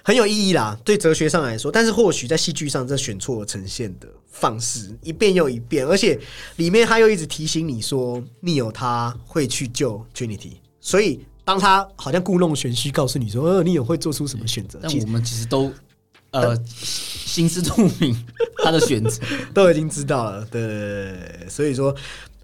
[0.02, 0.76] 很有意义啦。
[0.84, 6.18] 对哲学上来说，但是或许在戏剧上，这选错了呈现的方式，一遍又一遍，而且
[6.56, 15.72] 里面他又一直提醒你说，你有他会去救 Trinity，所以当他好像故弄玄虚，告诉你说，呃，逆友会做出什么选择，但我们其实都
[16.34, 18.14] 呃心知肚明
[18.62, 19.20] 他的选择。
[19.54, 21.94] 都已经知道了，对所以说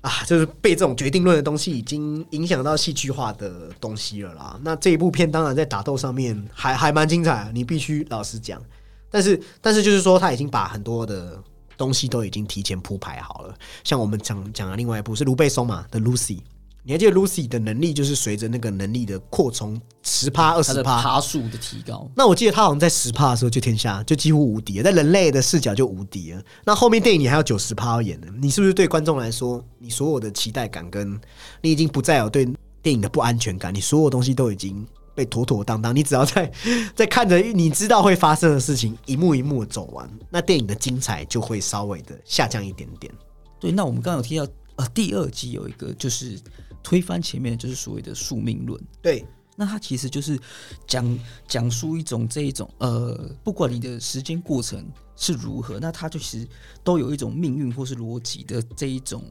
[0.00, 4.58] 啊，就是被这种决定论的东西已经影响到戏剧化的东西了啦。
[4.62, 8.62] 那这一部片当然在打斗上面还还蛮精彩，你必须老实讲。
[9.10, 11.36] 但是但是就是说，他已经把很多的
[11.76, 13.54] 东西都已经提前铺排好了。
[13.82, 16.38] 像我们讲讲的另外一部是卢贝松嘛的 Lucy，
[16.82, 26.42] 你还记得 Lucy 的能力就是随着那个能力的扩充十趴二十趴，爬数的提高，那我记得他好像在十趴的时候就天下就几乎无敌了，在人类的视角就无敌了。
[26.64, 31.20] 那后面电影你还有九十趴要演的，你是不是对观众来说，你所有的期待感跟
[31.60, 32.46] 你已经不再有对
[32.82, 36.50] 电影的不安全感，你所有东西都已经被妥妥当当，你只要在
[36.96, 43.12] 在看着你知道会发生的事情一幕一幕的走完，那电影的精彩就会稍微的下降一点点。
[43.60, 46.40] 对，那我们刚刚有提到，呃，第二季有一个就是
[46.82, 48.80] 推翻前面的，就是所谓的宿命论。
[49.02, 49.24] 对，
[49.56, 50.38] 那它其实就是
[50.86, 54.84] 讲讲述一种这一种呃，不管你的时间过程
[55.16, 56.48] 是如何，那它就其实
[56.82, 59.24] 都有一种命运或是逻辑的这一种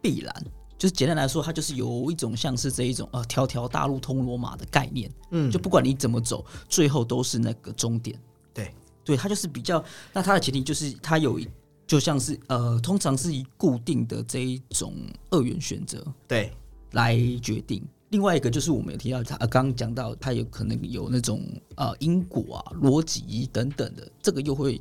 [0.00, 0.44] 必然。
[0.78, 8.18] 就是简单来说，它就是有一种像是这一种呃条条大路通罗马的概念，嗯就不管你怎么走，最后都是那个终点。
[8.54, 8.72] 对，
[9.04, 11.46] 对，它就是比较，那它的前提就是它有一
[11.86, 14.94] 就像是呃，通常是以固定的这一种
[15.28, 16.50] 二元选择对，
[16.92, 17.82] 来决定。
[18.10, 21.42] 另外一个就是我们有提到，他呃刚刚讲到，他有可能有那种
[21.76, 24.80] 呃因果啊、逻辑等等的，这个又会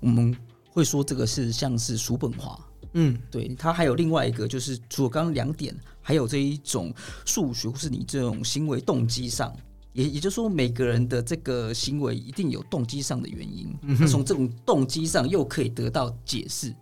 [0.00, 0.34] 我们
[0.70, 2.58] 会说这个是像是叔本华。
[2.94, 6.92] 嗯，对，他还有另外一个，就是除了刚刚两点，还有这一种
[7.24, 9.54] 数学或是你这种行为动机上，
[9.94, 16.74] 也也就是说，每个人的这个行为一定有动机上的原因，那从这种动机上又可以得到解释，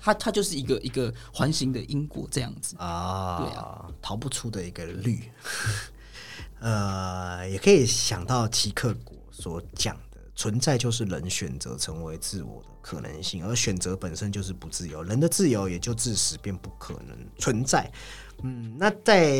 [0.00, 2.76] 它它就是一个一个环形的因果这样子。
[2.78, 5.30] 啊，对啊，逃不出的一个律。
[6.60, 17.88] 呃，也可以想到齐克果所讲的，存在就是人选择成为自我的可能性，而选择本身就是不自由，人的自由也就自始便不可能存在。
[18.42, 19.30] 嗯，那在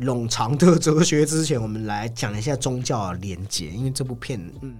[0.00, 4.76] 冗长的哲学之前，我们来讲一下宗教的连结，因为这部片，嗯，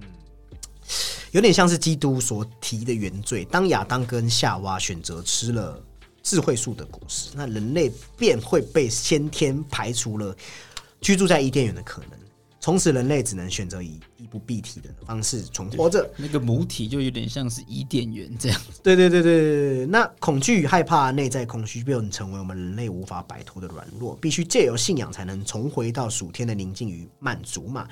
[1.31, 3.43] 有点像是基督所提的原罪。
[3.45, 5.81] 当亚当跟夏娃选择吃了
[6.21, 10.35] 智慧树的果实，那人类便会被先天排除了
[11.01, 12.11] 居住在伊甸园的可能。
[12.63, 16.07] 从此，人类只能选择以衣不蔽体的方式存活着。
[16.15, 18.61] 那个母体就有点像是伊甸园这样。
[18.83, 27.87] 对对对对对对，那恐惧与害怕、内在空虚，便成为我们人类无法摆脱的软弱，必须借由信仰才能重回到属天的宁静与满足嘛。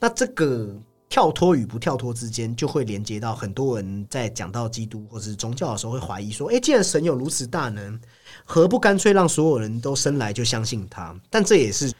[0.00, 0.74] 那这个
[1.08, 7.98] 跳脱与不跳脱之间，就会连接到很多人在讲到基督或是宗教的时候，会怀疑说：，诶，既然神有如此大能，
[8.44, 11.18] 何不干脆让所有人都生来就相信他？
[11.30, 11.92] 但这也是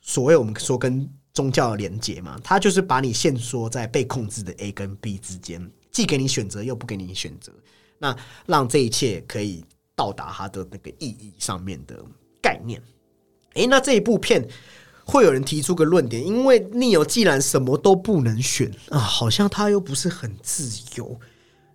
[0.00, 7.52] 所谓我们说跟宗教的连结嘛，它就是把你限缩在被控制的 A 跟 B 之间，既给你选择，又不给你选择。
[7.98, 9.64] 那让这一切可以
[9.96, 12.04] 到达它的那个意义上面的
[12.40, 12.82] 概念。
[13.54, 14.46] 诶，那这一部片
[15.04, 21.18] 会有人提出个论点，因为 Neo 既然什么都不能选啊，好像他又不是很自由。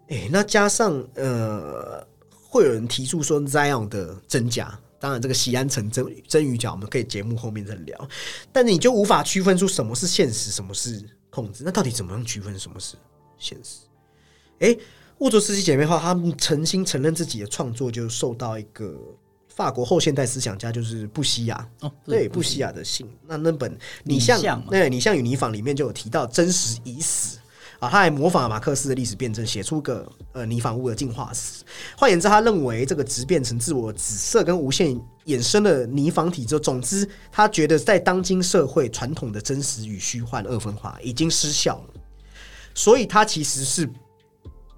[0.07, 2.05] 诶，那加上呃，
[2.49, 4.79] 会有人提出说 Zion 的真假。
[4.99, 8.09] 当然，这个西安城真真与假，我们可以节目后面再聊。
[8.51, 11.63] 但你就无法区分出什么是现实，什么是控制。
[11.63, 12.95] 那到底怎么样区分什么是
[13.37, 13.81] 现实？
[14.57, 14.79] 诶，
[15.19, 18.99] 沃卓斯基姐妹花，他们诚心承认自己的创作就受到一个
[19.57, 22.71] 法国后现代思想家，就是布西亚，哦，对布西亚。
[22.71, 23.09] 的信。
[23.25, 27.39] 那那本你像拟像嘛对你像与你坊里面就有提到真实已死。
[27.79, 31.63] 啊，他还模仿马克思的历史辩证，写出个呃泥仿物的进化史。
[31.95, 42.01] 换言之，他认为这个质变成自我紫色跟无限衍生的泥仿体之后，总之他觉得在当今社会，传统的真实与虚幻二分化已经失效了，
[42.75, 43.89] 所以他其实是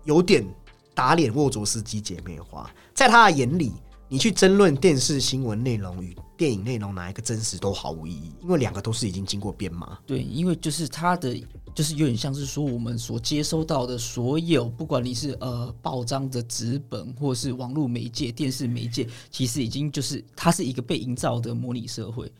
[0.04, 0.46] 有点
[0.94, 3.72] 打脸沃卓斯基姐妹花，在他的眼里，
[4.12, 10.00] 你去争论电视新闻内容与电影内容哪一个真实都毫无意义，因为两个都是已经经过编码。
[10.08, 11.40] 对，因为就是它的，
[11.76, 22.32] 就是有点像是说我们所接收到的所有，不管你是呃报章的纸本，或是网络媒介、电视媒介，其实已经就是它是一个被营造的模拟社会，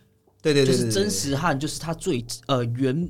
[0.42, 3.08] 对对就是真实和就是它最呃原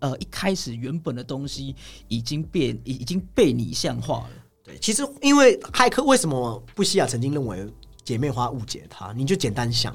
[0.00, 1.76] 呃一开始原本的东西
[2.08, 4.30] 已经变已已经被拟像化了。
[4.64, 7.66] 对，其实因为骇客为什么布西亚曾经认为
[8.10, 9.12] 姐妹花误解他？
[9.12, 9.94] 你就简单想，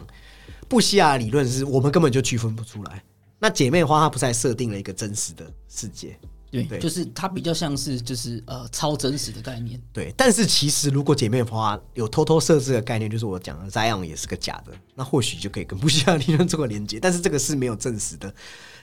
[0.70, 3.04] 布西亚理论是我们根本就区分不出来。
[3.40, 6.18] 那姐妹花她不是还设定了一个真实的世界？
[6.50, 9.78] 对，对就是它比较像是就是呃超真实的概念。
[9.92, 17.02] 对，但是其实如果姐妹花有偷偷设置的概念，就是我讲的 Zion 也是个假的，那或许就可以跟布西亚理论做个连接。
[17.02, 18.34] 但是这个是没有证实的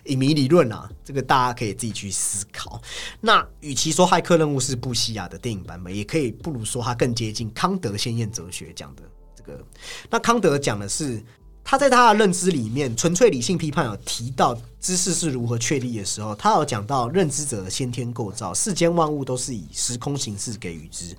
[0.05, 2.79] 影迷理论啊，这个大家可以自己去思考。
[3.23, 9.03] 那与其说《骇客任务》是布西亚的电影版本，也可以不如说它更接近康德先验哲学讲的
[9.45, 9.65] 这个。
[10.11, 11.23] 那康德讲的是。
[11.65, 21.17] 他在他的认知里面，纯粹理性批判有提到知识是如何确立的时候，他有讲到认知者的先天构造，世间万物都是以时空形式给予之，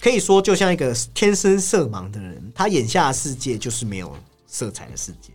[0.00, 4.12] 可以说就像一个天生色盲的人，他眼下的世界就是没有
[4.48, 5.30] 色彩的世界。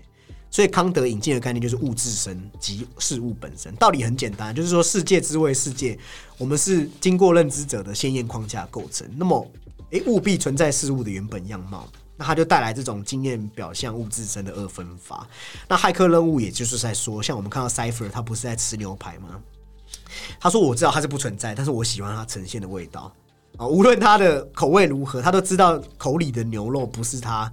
[0.52, 5.98] 所以康德引进的概念就是物自身即事物本身，道理很简单，就是说世界之为世界，
[6.38, 9.50] 我们是经过认知者的先验框架构成，那么
[9.92, 11.88] 诶，务必存在事物的原本样貌。
[12.22, 15.28] 那他就带来这种经验表象物自身的二分法。
[15.68, 19.42] 那骇客任务也就是在说，像我们看到 Cipher，他不是在吃牛排吗？
[20.40, 23.12] 他说我知道它是不存在，但是我喜欢它呈现的味道
[23.58, 27.52] 啊，无论它的口味如何，他都知道口里的牛肉不是他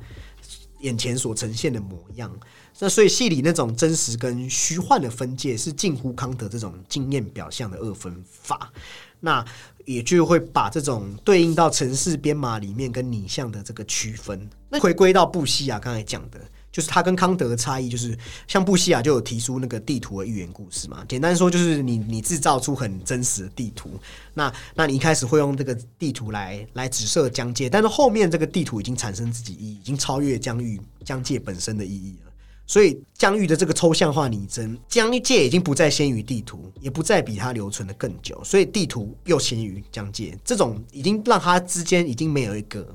[0.81, 2.31] 眼前所呈现的模样。
[2.79, 8.73] 那所以戏里那种真实跟虚幻的分界，是近乎康德这种经验表象的二分法。
[9.21, 9.45] 那
[9.85, 18.17] 也就会把这种对应到城市编码里面跟拟像的这个区分，那回归到布西亚刚才讲的，就是他跟康德的差异，就是
[18.47, 21.05] 像布西亚就有提出那个地图的寓言故事嘛。
[21.09, 23.91] 简单说就是你你制造出很真实的地图，
[24.35, 32.33] 那那你一开始会用这个地图来来指涉疆界，但是后面这个地图已经产生自己意义，已经超越疆域疆界本身的意义了。
[32.67, 42.95] 所以疆域的这个抽象化拟真，疆界已经不再先于地图，也不再比它留存的更久，所以地图又先于疆界，这种已经让它之间已经没有一个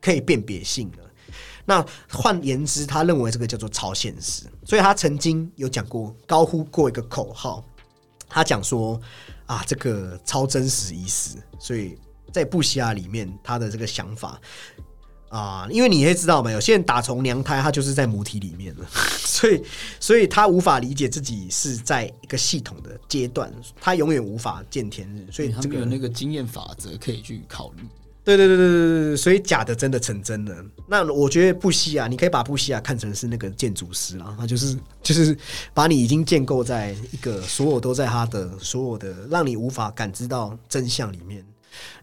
[0.00, 1.09] 可以辨别性了。
[1.64, 7.64] 那换言之，他认为这个叫做超现实，所以他曾经有讲过，高呼过一个口号，
[8.28, 9.00] 他讲说
[9.46, 11.38] 啊，这个超真实意思。
[11.58, 11.98] 所以
[12.32, 14.40] 在布西亚里面，他的这个想法。
[15.30, 18.84] 啊，因为你也知道嘛，有些人打从娘胎，他就是在母体里面了，
[19.24, 19.62] 所以，
[20.00, 23.48] 所以他无法理解自己是在一个系统的阶段，
[23.80, 27.84] 他永远无法见天日，所以他们有那个经验法则可以去考虑。
[28.22, 30.54] 对对对对对对所以假的真的成真了。
[30.86, 35.36] 那我觉得布西亚，你可以把布西亚看成是那个建筑师啊，他就是就是
[35.72, 41.44] 把你已经建构在一个所有都在他的所有的让你无法感知到真相里面。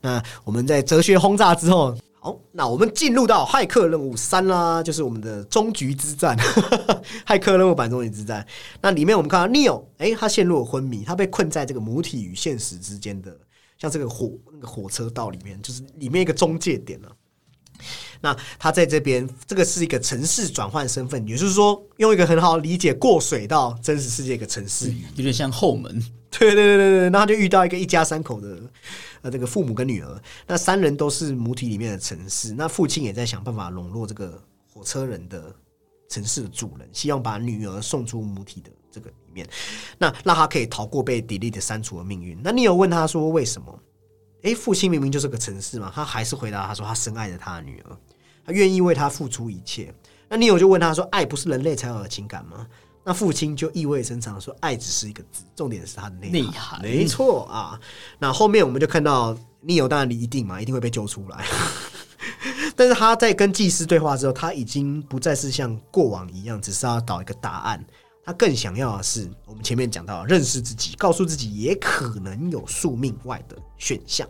[0.01, 1.97] 那我们在哲学轰炸之后。
[2.19, 6.35] 好，那我们进入到骇客任务三啦，就是我们的终局之战，
[7.27, 8.45] 骇客任务版终局之战。
[8.81, 13.37] 那里面我们看到 Neo，哎，他陷入了昏迷，他被困在这个母体与现实之间的，
[13.77, 17.11] 像这个火那个火车道里面，就是里面一个中介点了。
[18.21, 26.03] 那他在这边，这个是一个城市转换身份，也就是说，用一个很好理解过水到真实世界一个城市，有点像后门。
[26.31, 28.57] 对对对对对，那他就遇到一个一家三口的。
[29.21, 32.53] 呃，这个父母跟女儿，那三人都是母体里面的城市。
[32.53, 34.39] 那父亲也在想办法笼络这个
[34.71, 35.55] 火车人的
[36.07, 38.69] 城市的主人，希望把女儿送出母体的
[39.37, 39.47] 面，
[39.97, 42.37] 那让他可以逃过被 delete 删除的命运。
[42.43, 43.79] 那你有问他说为什么？
[44.41, 47.97] 诶，父亲明明就是个城市嘛，他还是回答他说他深爱着他的女儿，
[48.45, 49.93] 他愿意为他付出一切。
[50.27, 52.65] 那你有就问他说，爱不是人类才有的情感吗？
[53.03, 57.79] 那父亲就意味深长说：“爱只是一个字，重点是他的内涵。”没错啊。
[58.19, 61.45] 那后面我们就看到尼欧当然一定嘛，一定会被救出来。
[62.75, 67.81] 但是他在跟祭司对话之后，他已经不再是像过往一样，只是要找一个答案。
[68.27, 74.27] 他更想要的是我们前面讲到认识自己，告诉自己也可能有宿命外的选项。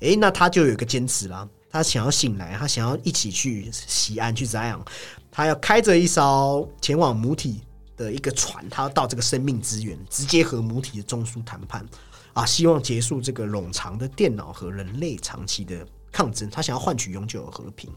[0.00, 1.48] 诶，那他就有一个坚持啦。
[1.70, 4.84] 他想要醒来，他想要一起去西安去怎样？
[5.30, 7.62] 他要开着一艘前往母体。
[7.94, 11.86] 的一个船，他要到这个生命资源，直接和母体的中枢谈判
[12.32, 17.90] 啊，希望结束这个冗长的电脑和人类长期的抗争，他想要换取永久的和平。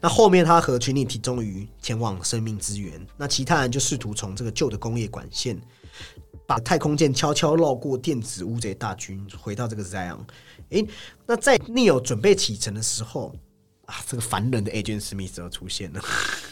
[0.00, 5.60] 那后面他和群体体终于前往生命资源，那其他人就试图从这个旧的工业管线，
[6.46, 10.18] 把太空舰悄悄绕过电子乌贼大军，回到这个 Zion。
[10.70, 10.86] 诶，
[11.26, 13.34] 那在 Neo 准备启程的时候。
[13.88, 16.04] 啊，这个烦人的 Agent Smith 又出现了，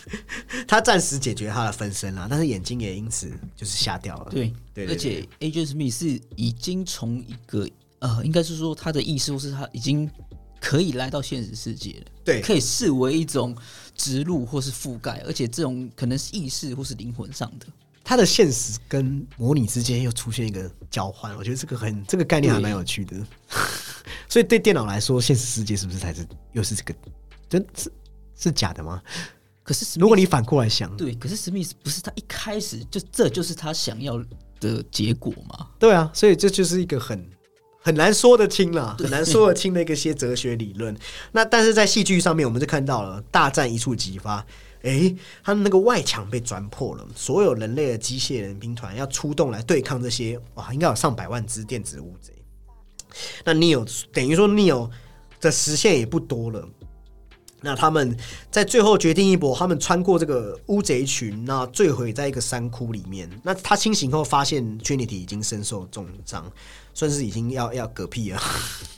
[0.67, 4.31] 他暂时解决他的分身了，但是眼睛也因此就是瞎掉了。
[4.31, 7.69] 对，对，而且 Agent Smith 是已经从一个
[7.99, 10.11] 呃，应该是说他的意识，或是他已经
[10.67, 13.57] 可以来到现实世界了，对，可以视为一种
[13.95, 17.67] 植入或是覆盖，而且这种可能是意识或是灵魂上的，
[18.03, 23.17] 它的现实跟模拟之间又出现一个交换，我觉得这个很这个概念还蛮有趣的。
[24.29, 26.93] 所以对电脑来说，现实世界是不是才是又是这个？
[27.49, 27.93] 真是
[28.35, 29.01] 是假的吗？
[29.63, 34.21] 可是如果你反过来想，对，可是史密斯不是他一开始就这就是他想要
[34.59, 35.69] 的结果吗？
[35.79, 37.25] 对啊，所以这就是一个很
[37.87, 40.93] 很难说得清了，很难说得清的一个些哲学理论。
[41.31, 44.45] 那但是在戏剧上面，我们就看到了大战一触即发。
[44.83, 45.15] 诶，
[45.45, 52.33] 他们那个外墙被钻破了，所有人类的机械人兵团要出动来对抗这些哇，应该有上百万只电子乌贼。
[53.45, 54.91] 那 Neo 等于说 Neo
[55.41, 56.69] 的时限也不多了。
[57.61, 58.17] 那他们
[58.51, 63.31] 在最后决定一搏，他们穿过这个乌贼群，那坠毁在一个山窟里面。
[63.45, 66.53] 那他清醒后发现 Trinity 已经身受重伤，
[66.97, 68.41] 算是已经要要嗝屁了。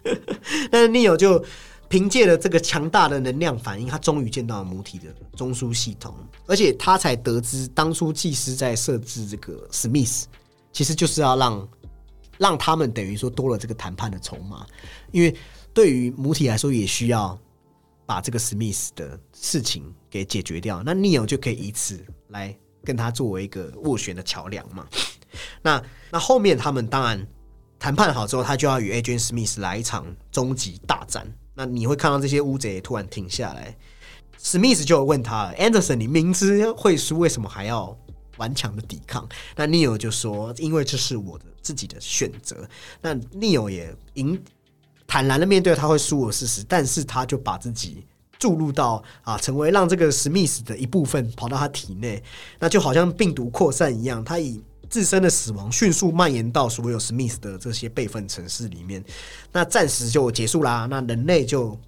[0.70, 1.44] 但是 Neo 就
[1.88, 6.14] 凭借了这个强大的能量反应，他终于见到了母体的中枢系统，
[6.46, 10.24] 而且他才得知，当初祭司在设置这个 Smith，
[10.72, 11.68] 其实就是要让
[12.38, 14.64] 让他们等于说多了这个谈判的筹码，
[15.10, 15.34] 因为
[15.74, 17.36] 对于母体来说，也需要。
[18.08, 24.88] 把这个史密斯的事情给解决掉，那 Neo 就可以以此来跟他作为一个斡旋的桥梁嘛。
[25.60, 27.28] 那那后面他们当然
[27.78, 31.26] 谈判好之后，他就要与 agen Smith 来一场终极大战。
[31.54, 33.76] 那你会看到这些乌贼突然停下来，
[34.42, 37.96] 史密斯就问他：“Anderson，你明知会输，为什么还要
[38.36, 42.68] 顽强的抵抗？”那 Neil 就说：“因为这是我的自己的选择。”
[43.00, 44.40] 那 Neil 也赢。
[45.10, 48.06] 坦然的面对他会输的事实，但是他就把自己
[48.38, 52.22] 注入到啊，成为让这个史密斯的一部分跑到他体内，
[52.58, 59.04] 那就好像病毒扩散一样，他以自身的死亡迅速蔓延到所有史密斯的这些备份城市里面，
[59.52, 61.78] 那暂时就结束啦，那人类就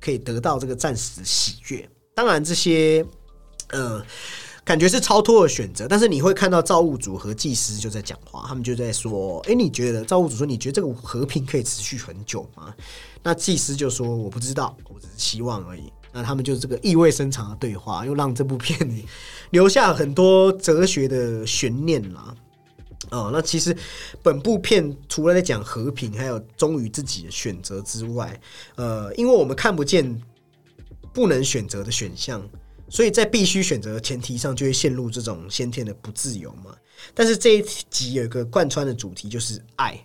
[0.00, 1.88] 可以得到这个暂时喜悦。
[2.14, 3.04] 当然，这些
[3.70, 4.04] 呃。
[4.64, 12.74] 感觉是超脱的选择，但是你会看到造物主和祭司就在讲话，他们就在说：“哎，你觉得造物主说你觉得这个和平可以持续很久吗？”
[13.24, 19.06] 那祭司就说：“我不知道，我只是希望而已。”那他们就这个意味深长的对话，又让这部片里
[19.52, 22.34] 留下很多哲学的悬念啦。
[23.10, 23.76] 哦，那其实
[24.22, 28.40] 本部片除了在讲和平，还有忠于自己的选择之外，
[28.76, 30.20] 呃，因为我们看不见
[31.12, 32.46] 不能选择的选项。
[32.90, 36.74] 所以在必须选择的前提上，就会陷入这种先天的不自由嘛。
[37.12, 40.02] 但是这一集有一个贯穿的主题，就是爱。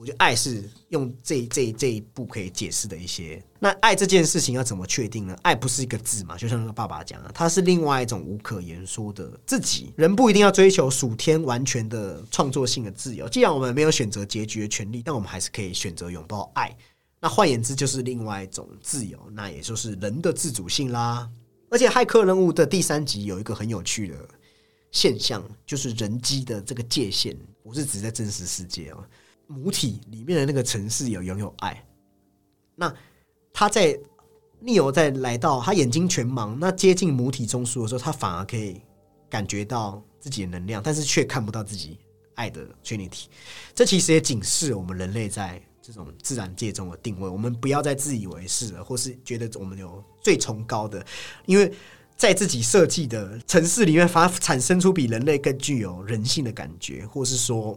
[0.00, 3.38] 我觉得爱是用这这这一步可以解释的一些。
[3.58, 5.36] 那爱这件事情要怎么确定呢？
[5.42, 9.92] 爱不是一个字嘛，就像那个爸爸讲的，它是另外一种无可言说的自己。
[9.98, 13.28] 人不一定要追求属天完全的创作性的自由。
[13.28, 16.74] 既然我们没有选择结局的权利，但我们还是可以选择拥抱爱。
[17.20, 21.28] 那换言之，就是另外一种自由，那也就是人的自主性啦。
[21.68, 24.16] 而且骇客任务的第三集有一个很有趣的
[24.92, 29.04] 现象，就是人机的这个界限，我是指在真实世界哦，
[29.50, 31.84] 母体里面的那个城市有拥有爱。
[32.76, 32.94] 那
[33.52, 33.98] 他在
[34.60, 38.80] 逆游在来到他眼睛全盲，那接近母体中枢的时候，他反而可以
[39.28, 41.98] 感觉到自己的能量，但是却看不到自己
[42.36, 43.28] 爱的虚拟体。
[43.74, 45.60] 这其实也警示我们人类在。
[45.82, 51.04] 这种自然界中的定位，我们不要再自以为是了，或是觉得我们有最崇高的，
[51.46, 51.72] 因为
[52.16, 57.76] 在自己设计的城市里面，反而产生出比人类更具有人性的感觉，或是说，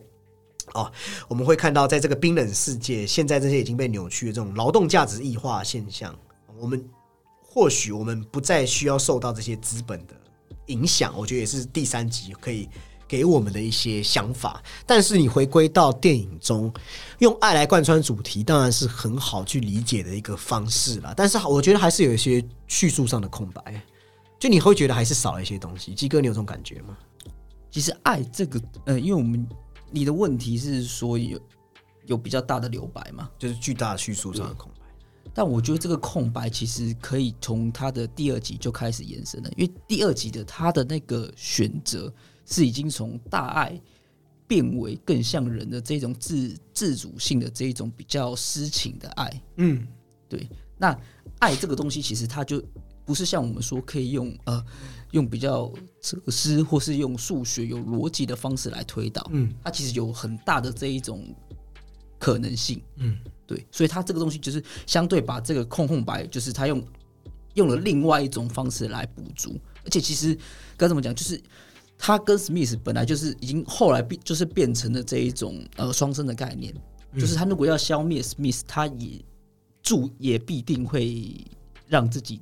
[0.74, 0.92] 哦，
[1.28, 6.16] 我们会看到在这个冰冷世界，现在这些已经被扭曲的这种劳动价值异化现象，
[6.60, 6.84] 我们
[7.42, 10.14] 或许我们不再需要受到这些资本的
[10.68, 12.70] 影响，我觉得也是第三集可以。
[13.06, 16.74] 给我们的一些想法，但是你回归到电影中，
[17.20, 21.14] 用爱来贯穿主题，当然是很好去理解的一个方式了。
[21.16, 23.80] 但是我觉得还是有一些叙述上的空白，
[24.40, 25.94] 就你会觉得还是少了一些东西。
[25.94, 26.98] 鸡哥，你有这种感觉吗？
[27.70, 29.48] 其实爱这个，呃，因为我们
[29.94, 31.40] 你的问题是说有
[32.08, 34.86] 有比较大的留白嘛，就是巨大的叙述上的空白。
[35.34, 42.14] 但我觉得这个空白其实可以从他的第二集就开始延伸了，因为第二集的他的那个选择。
[42.46, 43.82] 是已经从大爱
[44.46, 49.44] 变为更像人的这种自自主性的这一种比较私情的爱。
[49.56, 49.88] 嗯，
[50.28, 50.50] 对。
[50.78, 50.94] 那
[51.40, 52.62] 爱这个东西，其实它就
[53.06, 54.62] 不是像我们说可以用呃
[55.14, 59.26] 用比较哲思或是用数学有逻辑的方式来推导。
[59.32, 61.34] 嗯，它其实有很大的这一种
[62.20, 62.80] 可能性。
[62.98, 63.18] 嗯，
[63.48, 63.66] 对。
[63.72, 66.84] 所以它这个东西就是相对把这个空空白，就是它用
[67.56, 69.60] 用了另外一种方式来补足。
[69.84, 70.38] 而且其实
[70.78, 71.42] 该怎么讲，就是。
[71.96, 76.74] 他跟 Smith 本来就是已经后来变就是变成了这一种呃双生的概念，
[77.18, 79.24] 就是他如果要消灭 Smith，他也
[79.82, 81.46] 注也必定会
[81.88, 82.42] 让自己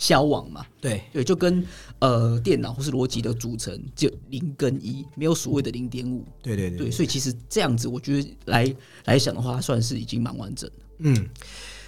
[0.00, 0.66] 消亡嘛。
[0.80, 1.64] 对对，就跟
[2.00, 6.24] 呃电脑或是逻辑的组成就零跟一，没有所谓的零点五。
[6.42, 8.74] 对对对，所以其实这样子，我觉得来
[9.04, 10.76] 来想的话，算是已经蛮完整的。
[11.00, 11.28] 嗯。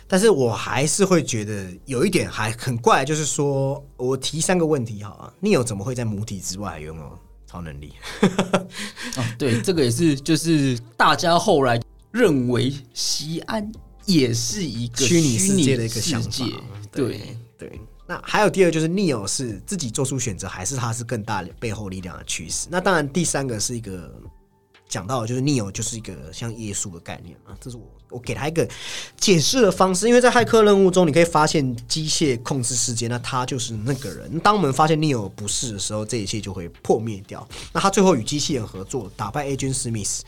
[0.06, 7.94] 但是我还是会觉得有一点还很怪，就是说我提三个问题好啊，你有怎么会在母体之外拥有超能力？
[9.16, 11.80] 啊， 对，这个也是，就是大家后来
[12.10, 13.72] 认为西安
[14.05, 16.44] 也是一个虚拟世界的一个世界，
[16.93, 17.18] 对
[17.56, 17.80] 对。
[18.06, 22.66] 那还有第二就是 Neo 是自己做出选择，还是他是更大背后力量的驱使？
[22.70, 24.12] 那当然，第三个是一个
[24.88, 28.68] 讲到的就是 Neo 就是一个像耶稣的概念啊，这是我我给他一个
[29.16, 30.08] 解释的方式。
[30.08, 34.38] 因为在骇客任务中，你可以发现机械控制世界，那他就是那个人。
[34.40, 37.48] 当我们发现 Neo 不是的时候，这一切就会破灭掉。
[37.72, 40.20] 那他最后与机器人合作，打败 Agent Smith，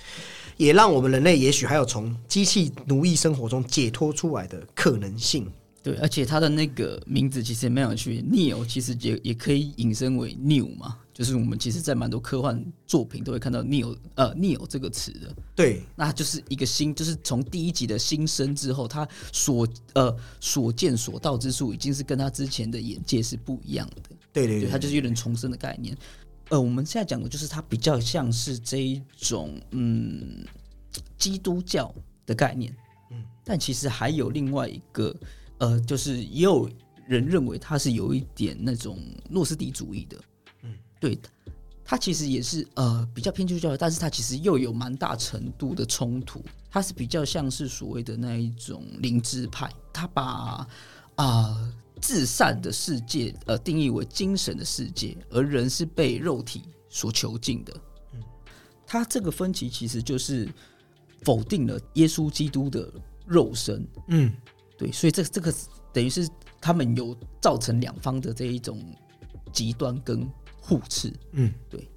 [0.56, 5.50] 也让我们人类也许还有从机器奴役生活中解脱出来的可能性。
[5.84, 15.36] 对，而且他的那个名字其实也蛮有趣，Neo 其实也也可以引申为 new 嘛，就是我们其实，在蛮多科幻作品都会看到 Neo 呃 Neo 这个词的。
[15.54, 24.16] 对，那就是一个新，就是从第一集的新生之后，他所呃所见所到之处，已经是跟他之前的眼界是不一样的。
[24.32, 25.94] 对对对，他就是有点重生的概念。
[26.48, 30.46] 呃，我们现在讲的就是它比较像是这一种嗯
[31.18, 31.94] 基督教
[32.24, 32.74] 的概念，
[33.10, 35.14] 嗯，但其实还有另外一个。
[35.58, 36.68] 呃，就是也有
[37.06, 38.98] 人认为他是有一点那种
[39.30, 40.18] 诺斯底主义的，
[40.62, 41.18] 嗯，对，
[41.84, 50.66] 他其实也是呃比较偏基督教，但是他其实又有蛮大程度的冲突，他是比较像是所谓的那一种灵知派，他把
[51.16, 57.72] 啊至善的世界呃定义为精神的世界，而人是被肉体所囚禁的，
[58.14, 58.20] 嗯，
[58.86, 60.48] 他这个分歧其实就是
[61.22, 62.92] 否定了耶稣基督的
[63.26, 64.32] 肉身，嗯。
[64.84, 65.54] 对，所以这这个
[65.92, 66.28] 等于是
[66.60, 68.78] 他们有造成两方的这一种
[69.52, 70.28] 极端跟
[70.60, 71.12] 互斥。
[71.32, 71.88] 嗯，对。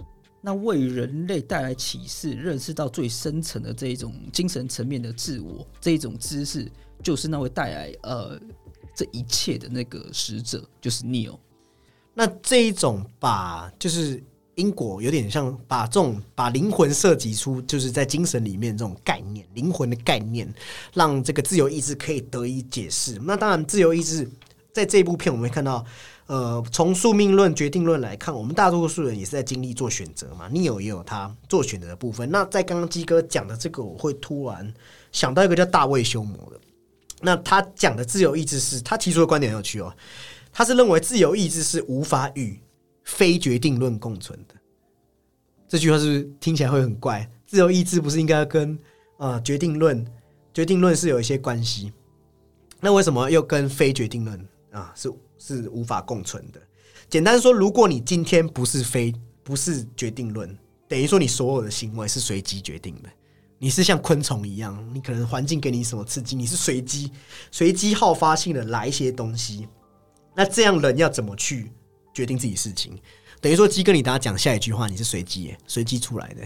[0.41, 6.71] 那为人类带来启示，认识到最深层的这一种精神层面的自我，这一种知识，
[7.03, 8.39] 就是那位带来呃
[8.95, 11.37] 这一切的那个使者，就是 Neo。
[12.13, 14.23] 那这一种把就是。
[14.57, 20.51] 因果有点像把这种把灵魂涉及出，就是在精神里面这种概念，灵魂的概念，
[20.95, 23.19] 让这个自由意志可以得以解释。
[23.21, 24.27] 那当然，自由意志
[24.73, 25.85] 在这一部片我们会看到，
[26.25, 30.49] 呃，从宿命论、决定论来看，我们大多数人也是在经历做选择嘛。
[30.51, 32.27] 你有也有他做选择的部分。
[32.31, 34.73] 那在刚刚鸡哥讲的这个，我会突然
[35.11, 36.59] 想到一个叫大卫修魔的。
[37.21, 39.95] 那他讲的自由意志是他提出的观点很有趣哦，
[40.51, 42.59] 他是认为自由意志是无法与。
[43.07, 44.55] 非决定论共存的
[45.65, 47.29] 这句话是不是听起来会很怪？
[47.45, 48.77] 自由意志不是应该跟
[49.17, 50.05] 啊决定论、
[50.53, 51.93] 决定论是有一些关系？
[52.81, 56.61] 那为什么又跟非决定论啊是是无法共存的？
[57.09, 60.57] 简单说，如果你今天不是非不是决定论，
[60.87, 63.09] 等于说你所有的行为是随机决定的，
[63.57, 67.11] 你是像昆虫一样，你可能环境给你什么刺激，你是随机
[67.51, 69.67] 随机好发性的来一些东西，
[70.35, 71.71] 那这样人要怎么去？
[72.17, 72.99] 决定自己事情，
[73.39, 76.41] 等于说鸡跟你大家讲下一句话，你是随机随机出来的，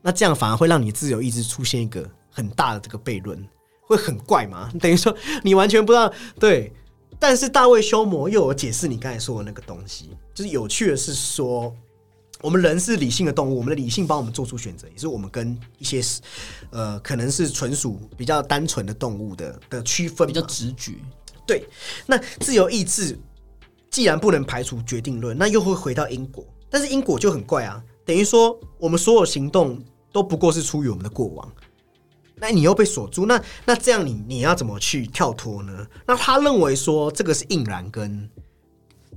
[0.00, 3.40] 那这样反而会让你自由意志出现一个很大的这个悖论，
[3.82, 4.68] 会很怪吗？
[4.82, 6.72] 等于说你完全不知道对，
[7.20, 11.72] 但是大卫修魔又有解释你刚才说的那个东西，就是有趣的是说，
[12.40, 16.02] 我们人是理性的动物，我们的理性帮我们做出选择，也是我们跟一些
[16.70, 20.94] 呃可能是纯属比较单纯的动物的的区分，比较直觉。
[21.46, 21.64] 对，
[22.06, 23.16] 那自由意志。
[23.92, 26.44] 既然不能排除决定论，那又会回到因果。
[26.68, 31.52] 但是因果就很怪啊，等于说我们所有行动都不过是出于我们的过往。
[32.36, 35.86] 那你又被锁住，那那这样你你要怎么去跳脱呢？
[36.06, 38.28] 那他认为说这个是硬然跟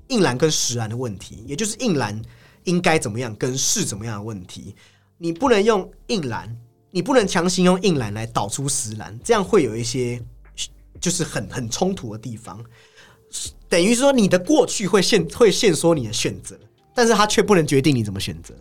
[0.10, 2.22] 硬然跟实然的问题，也就是硬然
[2.66, 4.76] 应该怎么样跟是怎么样的问题。
[5.18, 6.54] 你不能用硬然，
[6.92, 10.22] 你不能强行用硬然来导出实然，这样会有一些
[11.00, 12.64] 就是很很冲突的地方。
[13.68, 16.58] 等于说，你的过去会限会限缩你的选择，
[16.94, 18.54] 但是他却不能决定你怎么选择。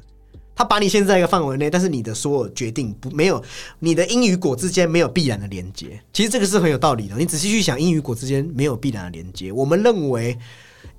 [0.57, 3.43] 他把你限在一个范围内，但是你的所有决定不没有
[3.81, 6.01] 你的因与果之间没有必然的连接。
[6.13, 7.17] 其实这个是很有道理的。
[7.17, 9.51] 你仔细去想，因与果之间没有必然的连接。
[9.51, 10.39] 我们认为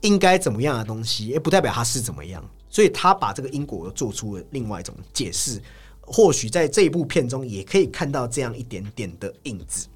[0.02, 2.44] 应该怎么样的东西，也不代表它是怎么样。
[2.69, 5.61] 所以他把这个因果做出了另外一种解释。
[6.02, 9.88] 或许在这一部片中，也可以看到这样一点点的影子。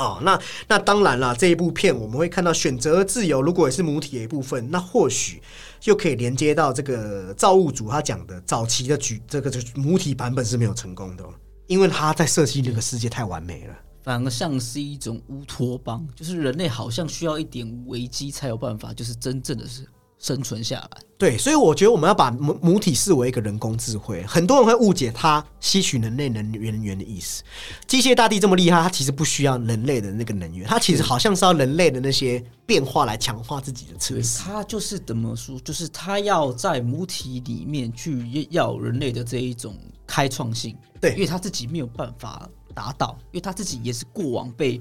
[0.00, 5.42] 哦，那那当然了，这一部片我们会看到选择自由，如果也是母体的一部分，那或许
[5.78, 11.24] 就可以连接到这个造物主他讲的早期的举这个就母体版本是没有成功的，
[11.66, 19.86] 因为他在设计那个世界太完美了，反而像是一种乌托邦，就是人类好像需要一点危机才有办法，就是真正的是。
[20.20, 24.22] 生存下来，对，所以我觉得我们要把母母体视为一个人工智慧。
[24.26, 27.42] 很多人会误解它吸取人类能源源的意思。
[27.86, 34.40] 机械大地这么厉害，它其实不需要人类的那个能源，它其实好像是要人类的那些变化来强化自己的测试。
[34.40, 35.58] 它就是怎么说？
[35.60, 39.74] 就是它要在母体里面去要人类的这一种
[40.06, 40.76] 开创性。
[41.00, 44.78] 对，因为它自己没有办法达到，因为它自己也是过往被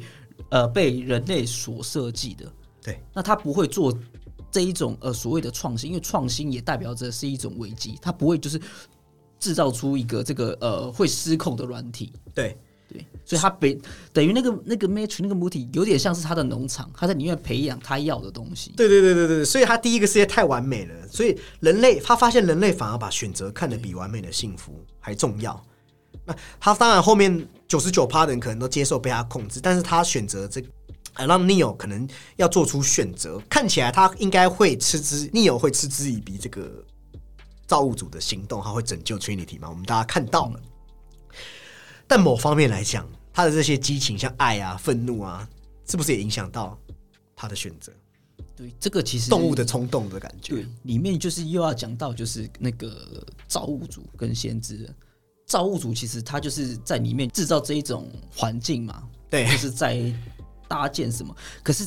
[0.50, 2.46] 呃被人类所设计的。
[2.82, 3.98] 对，那他不会做。
[4.52, 8.60] 这一种呃所谓的创新，因为创新也代表着是一种危机，它不会就是
[9.40, 12.12] 制造出一个这个呃会失控的软体。
[12.34, 12.58] 对
[12.88, 13.80] 对，所以它被
[14.12, 18.72] 等于那个那个 Match 那个母体有点像是它的农场，它在里面培养它要的东西。
[18.76, 25.64] 对对对对对，所以他第一个世界太完美了，所以人类他发现人类反而把选择看得比完美的幸福还重要。
[26.26, 30.68] 那他当然后面九十九趴的人可能都接受被他控制，但是他选择这个。
[31.14, 32.08] 呃让 Neo 可能
[32.38, 36.84] 要做出选择，看起来他应该会嗤之，Neo 会嗤之以鼻这个
[37.68, 39.70] 造物主的行动，他会拯救 Trinity 吗？
[39.70, 40.60] 我们大家看到了，
[42.08, 45.48] 但某方面来讲，他的这些激情，像爱啊、愤怒啊，
[45.88, 46.78] 是不是也影响到
[47.36, 47.92] 他的选择？
[48.56, 54.94] 对，这个其实动物的冲动的感觉对，里面就是又要讲到就是那个造物主跟先知。
[55.46, 60.14] 造物主其实他就是在里面制造这一种环境嘛，对就是在
[60.70, 61.36] 搭建什么。
[61.62, 61.86] 可是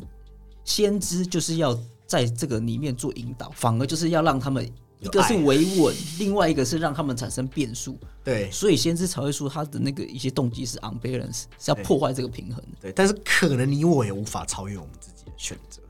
[0.63, 1.75] 先知就是要
[2.07, 7.99] 在这个里面做引导，反而就是要让他们一个是维稳，另外一个是让他们产生变数。
[8.23, 12.79] 对所以先知才会说他的那个一些动机是 unbalance，是要破坏这个平衡的。
[12.83, 15.81] 对，但是可能你我也无法超越我们自己的选择。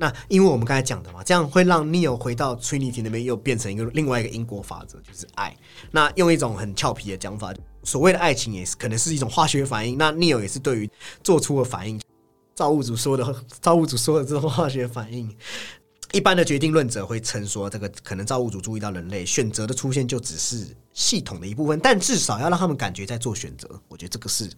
[0.00, 5.56] 那因为我们刚才讲的嘛，这样会让 Neo 回到 Trinity 那边，又变成一个另外一个因果法则，就是爱。
[5.90, 7.52] 那用一种很俏皮的讲法，
[7.82, 9.98] 所谓的爱情也是可能是一种化学反应。
[9.98, 10.90] 那 Neo 也是对于
[11.24, 12.00] 做出的反应，
[12.58, 13.24] 造物主说的，
[13.62, 15.32] 造物主说的这种化学反应。
[16.10, 23.80] 一般的决定论者会称说，这个可能造物主注意到人类选择的出现就只是系统的一部分，但至少要让他们感觉在做选择。
[23.86, 24.50] 我觉得这个是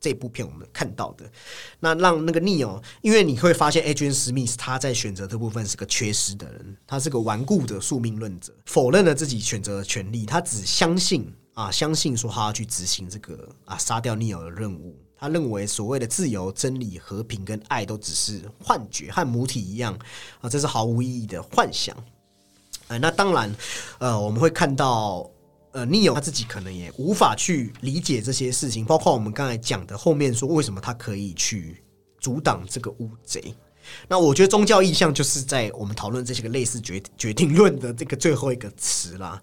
[0.00, 1.30] 这部片我们看到的。
[1.78, 14.98] 那让那个 Neo，因为你会发现 Adrian Smith 他在选择这部分是个缺失的人，他是个顽固的宿命论者，否认了自己选择的权利，他只相信啊，相信说他要去执行这个啊杀掉 Neo 的任务。
[15.24, 19.98] 他认为所谓的自由、真理、和平跟爱都只是幻觉，和母体一样
[20.42, 21.96] 啊，这是毫无意义的幻想。
[22.88, 23.50] 呃，那当然，
[24.00, 25.26] 呃，我们会看到，
[25.72, 31.82] 呃尼尔他自己可能也无法去理解这些事情，包括我们刚才讲的后面说为什么他可以去
[32.20, 33.54] 阻挡这个乌贼。
[34.08, 39.40] 那我觉得宗教意向就是在我们讨论这些个类似决决定论的这个最后一个词啦，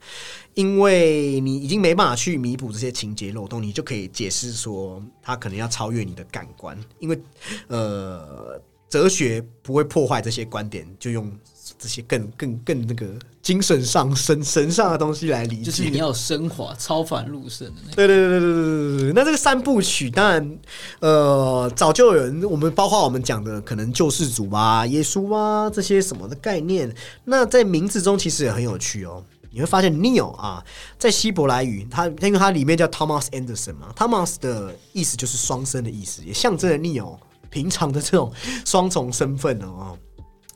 [0.53, 7.19] 因为你已经没办法去弥补这些情节漏洞，你就可以解释说它可能要超越你的感官，因为
[7.68, 11.31] 呃，哲学不会破坏这些观点，就用
[11.77, 13.07] 这些更更更那个
[13.41, 19.14] 精神上 神神上的东西来理解，就是你要升华超凡入圣的对对对对对对对对。
[19.14, 20.57] 那这个三部曲，当然，
[20.99, 26.93] 呃，早就有人，我们包括我们讲的可能救世主啊、耶稣啊这些什么的概念，
[27.26, 29.23] 那在名字中其实也很有趣哦。
[29.53, 30.64] 你会发现 n e o 啊，
[30.98, 37.19] 在希伯来语，它因为它里面叫 Thomas Anderson 嘛，Thomas 的意思就是双生的意思，也象征了 n e o
[37.49, 38.31] 平常的这种
[38.65, 39.98] 双重身份哦。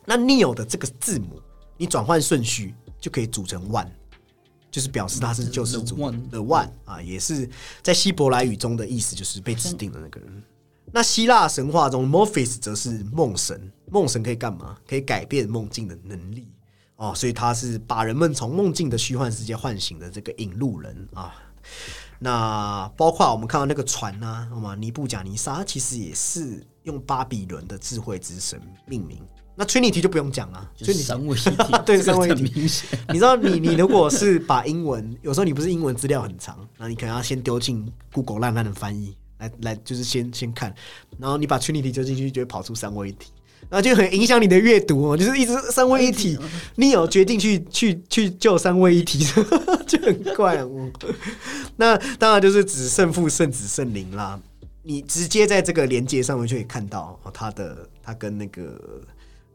[0.05, 1.41] 那 Neo 的这个字母，
[1.77, 3.89] 你转换顺序就可以组成 one，
[4.69, 5.95] 就是表示他是救世主
[6.29, 7.49] 的 one 啊，也是
[7.81, 10.43] 在希伯来语中的意思就是被指定的那个人。
[10.91, 14.77] 那希腊神话中，Morpheus 则是梦神，梦神可以干嘛？
[14.87, 16.47] 可以改变梦境的能力
[16.95, 21.33] 哦，所以他是把人们从梦境的虚幻世界唤醒的这个引路人啊。
[22.19, 24.75] 那包括我们看到那个船呐、啊，好吗？
[24.75, 29.21] 尼布甲尼撒，其实也是用巴比伦的智慧之神命名。
[29.55, 32.99] 那 Trinity 就不用讲了，就是 Trinity 三位一体， 对这个三位一体明显。
[33.09, 40.73] 你知道你，你如果是把英文，有时候你不是英文资料很长，那你可能要先丢进 Google 烂烂的翻译，来来就是先先看，
[41.17, 43.31] 然后你把 Trinity 丢进去，就会跑出三位一体，
[43.69, 46.37] 然后就很影响你的阅读哦，就是一直三位一体，
[46.75, 49.25] 你有决定去去去救三位一体，
[49.87, 50.91] 就很怪哦。
[51.77, 54.39] 那当然就是指圣父、圣子、圣灵啦。
[54.87, 58.79] 你直接在这个连接上面就可以看到哦，他的它跟那个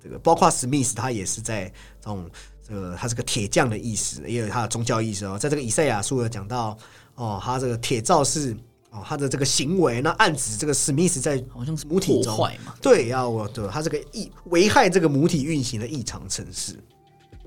[0.03, 1.65] 这个包括史密斯，他也是在
[2.01, 2.29] 这种
[2.67, 5.39] 这个他是个铁匠的意思，也有他的宗教意思哦。
[5.39, 6.77] 在这个以赛亚书有讲到
[7.15, 8.57] 哦，他这个铁造是
[8.91, 16.75] 哦他的这个行为，那暗指这个史密斯在好像是母体中坏嘛，对，要我对他这个异危害这个母体运行的异常程式。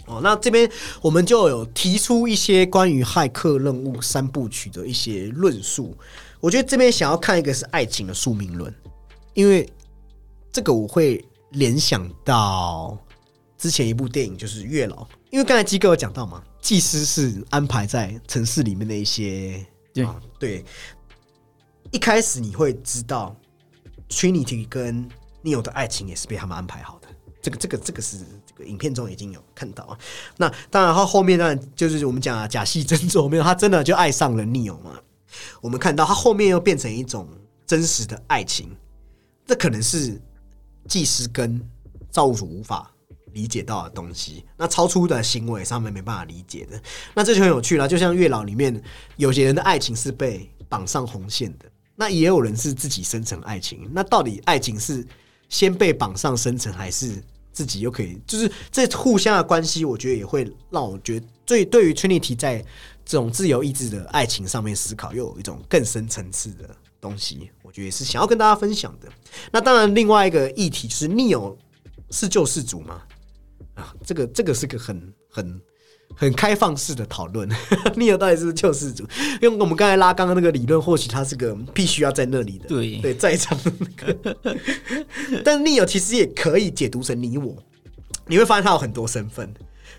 [0.05, 0.69] 哦，那这边
[1.01, 5.95] 我们就有提出一些关于骇客任务三部曲的一些论述。
[6.41, 8.73] 我觉得这边想要看一个是爱情的宿命论，
[9.33, 9.65] 因为
[10.51, 11.23] 这个我会
[11.53, 12.97] 联想到
[13.57, 20.63] 之前一部电影就是《月老》，因为刚才鸡哥有讲到嘛，祭司是安排在城市里面的一些对啊对，
[21.91, 23.35] 一开始你会知道
[24.09, 25.07] Trinity 跟
[25.43, 27.07] Neo 的爱情也是被他们安排好的。
[27.41, 29.97] 这个这个这个是这个影片中已经有看到啊。
[30.37, 34.99] 那当然，他后面当然就是我们讲啊，假戏真做，没有他真的就爱上了 Neo 嘛。
[35.61, 37.27] 我们看到他后面又变成一种
[37.65, 38.75] 真实的爱情，
[39.45, 40.21] 这可能是
[40.87, 41.61] 祭司跟
[42.11, 42.91] 造物主无法
[43.33, 46.79] 理解到的东西，那超出的行为上面没办法理解的。
[47.15, 48.81] 那这就很有趣了，就像月老里面
[49.17, 51.65] 有些人的爱情是被绑上红线的，
[51.95, 53.89] 那也有人是自己生成爱情。
[53.91, 55.05] 那到底爱情是
[55.49, 58.21] 先被绑上生成，还是自己又可以？
[58.27, 62.63] 就是这互相的关系，我觉得也会让我觉得，最对于 Trinity 在
[63.05, 66.69] 这种自由意志的爱情上面思考，又有一种更深层次的
[67.03, 69.09] 东西，我觉得也是想要跟大家分享的。
[69.51, 71.57] 那当然，另外一个议题就是 Neo
[72.09, 73.01] 是救世主吗？
[73.75, 75.61] 啊，这个这个是个很很
[76.15, 77.49] 很开放式的讨论。
[77.97, 79.03] Neo 到底是不是救世主？
[79.41, 84.37] 因为我们刚才拉刚刚那个理论，或许他是个必须要在那里的，对对，在场的那个。
[85.43, 87.57] 但 Neo 其实也可以解读成你我，
[88.27, 89.53] 你会发现他有很多身份，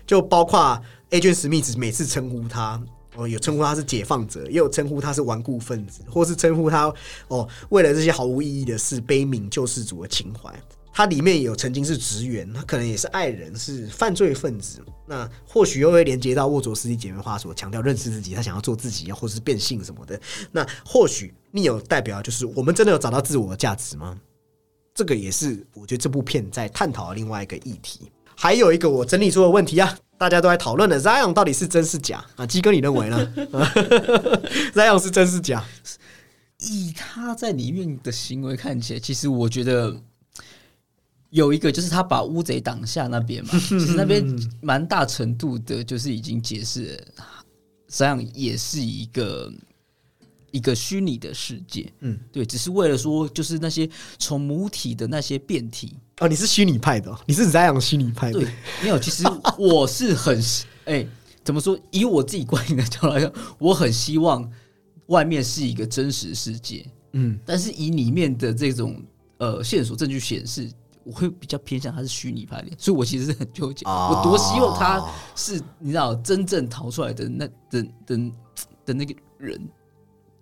[0.07, 2.81] 就包括 agen smith 每次称呼他。
[3.17, 6.93] 哦，有称呼他是解放者，也有称呼他是顽固分子，或是称呼他
[7.27, 10.53] 哦，为了这些毫无意义的事悲悯救世主的情怀。
[10.97, 14.81] 他里面有曾经是职员，他可能也是爱人，是犯罪分子。
[15.05, 20.17] 那或许又会连接到沃卓斯基姐妹花所强调认识自己，他想要做自己，或是变性什么的。
[20.53, 24.17] 那或许你有代表，就是我们真的有找到自我的价值吗？
[24.93, 28.09] 这个也是我觉得这部片在探讨的另外一个议题。
[28.35, 29.97] 还有一个我整理出的问题啊。
[30.17, 32.45] 大家都在讨论的 Zion 到底是真是假啊？
[32.45, 33.33] 鸡哥，你认为呢？
[34.73, 35.61] Zion 是真是假？
[36.61, 39.93] 以他在里面的行为看起来，其实我觉得
[41.31, 44.25] 有一个就是他把乌贼挡下那边嘛， 其实那边
[44.61, 46.97] 蛮大程度的，就是已经解释
[47.89, 49.51] Zion 也是一个。
[50.51, 58.49] 一个虚拟的世界，嗯，对，只是为了说，就是那些从母体的那些变体哦，你是虚拟派的，你是怎样虚拟派的，对，
[58.81, 59.23] 没有，其实
[59.57, 60.41] 我是很，
[60.85, 61.05] 哎，
[61.43, 61.77] 怎么说？
[61.91, 64.49] 以我自己观影的角度来讲，我很希望
[65.07, 69.01] 外面是一个真实世界，嗯，但是以里面的这种
[69.39, 70.71] 呃线索证据显示，
[71.03, 75.05] 我会比较偏向他是虚拟派的，所以我其实是很纠结，我多希望他
[75.35, 78.31] 是你知道真正逃出来的那的的
[78.85, 79.59] 的那个人。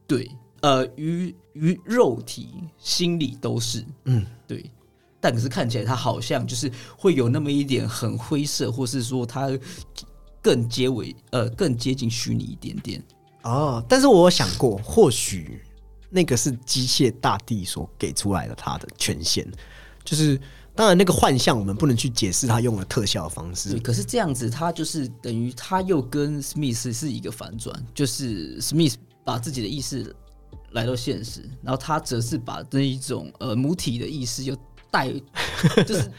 [0.06, 0.30] 对，
[0.62, 4.70] 呃，于于肉体、心理都是，嗯，对。
[5.24, 9.50] 但可是看起来他好像就是会有那么一点很灰色，或是说他
[10.42, 13.02] 更接尾呃更接近虚拟一点点。
[13.44, 15.62] 哦，但是我想过，或许
[16.10, 19.48] 那个是机械大帝所给出来的他的权限，
[20.04, 20.38] 就是
[20.76, 23.80] 当然那个幻象我们不能去解释他用了特效的方式。
[23.80, 28.96] 可是这样子，他就是等于他又跟 Smith 是一个反转，就是 Smith。
[29.26, 30.14] 把自己的意识
[30.72, 34.54] 来到现实，然后他则是把那一种呃母体的意识又
[34.94, 35.12] 带，
[35.84, 36.12] 就是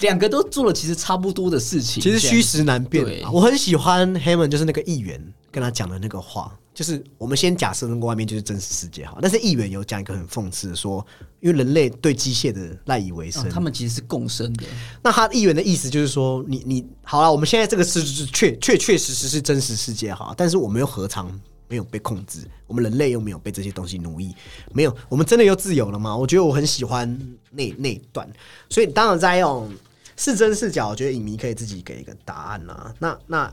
[0.00, 2.02] 两个都做了其实差不多的事情。
[2.02, 3.22] 其实虚实难辨。
[3.32, 5.22] 我很喜欢 Hammond，就是那个议员
[5.52, 11.06] 跟他讲的那个话，就是我们先假设那个外面就是真实世界哈，但是议员有讲一个很讽刺的说，
[11.40, 14.66] 因为人类对机械的赖以为生，他们其实是共生的。
[15.02, 21.40] 那他议员的意思就是说，你你好了，我们现在这个是确确确实实是真实世界哈，但是我们又何尝？
[21.68, 24.32] 没有被控制，我们人类又没有被这些东西奴役，
[24.72, 26.16] 没有，我们真的又自由了吗？
[26.16, 27.18] 我觉得我很喜欢
[27.56, 28.28] 那那一段，
[28.68, 29.72] 所以当然在用
[30.16, 32.94] 是真是假，我觉得影迷可以自己给一个答案啦。
[32.98, 33.52] 那那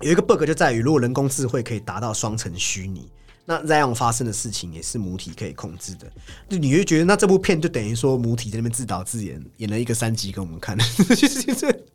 [0.00, 3.08] 有一个 bug 就在于，如果人工智慧可以达到双层虚拟。
[3.46, 6.10] 那这样发生的事情也是母体可以控制的，
[6.48, 11.86] 就你会觉得那这部片就等于说母体在那边自导自演，演了一个三集给我们看，就 是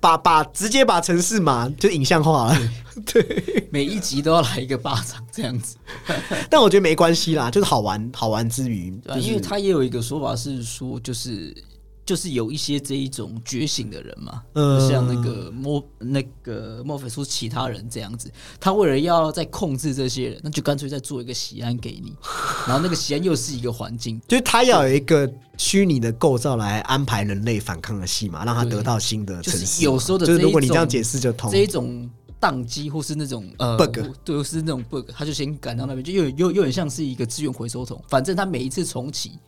[0.00, 2.70] 把把直接把城市嘛就影像化了，
[3.06, 5.76] 对，每一集都要来一个巴掌这样子，
[6.48, 11.54] 但我觉得没关系啦，就是好玩好玩之余，因为他也有一个说法是说就是。
[12.06, 14.42] 就是有一些这一种觉醒的人嘛，
[14.88, 22.12] 像那个莫那个莫菲说其他人这样子，他为了要在控制这些人，那就干脆再做一个喜安给你，
[22.68, 29.40] 然后那个喜安又是一个环境，就是他要有一个虚拟的构造来安排人类反抗的戏嘛，让他得到新的。
[29.40, 31.50] 就是有时候的，就是如果你这样解释就通。
[31.50, 39.38] 这一种宕机或是那种呃 bug，对，是那种 bug，他就先赶到那边，就又又又很像是一个资源回收桶，反正他每一次重启。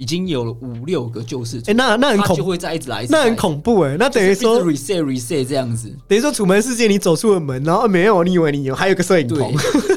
[0.00, 9.54] 已经有了五六个救世主，哎，那那很恐，就会再一直来，那很恐怖哎，那等于说 reset reset 这样子，等于说楚门世界你走出了门，然后没有，你以为你有，还有个摄影棚，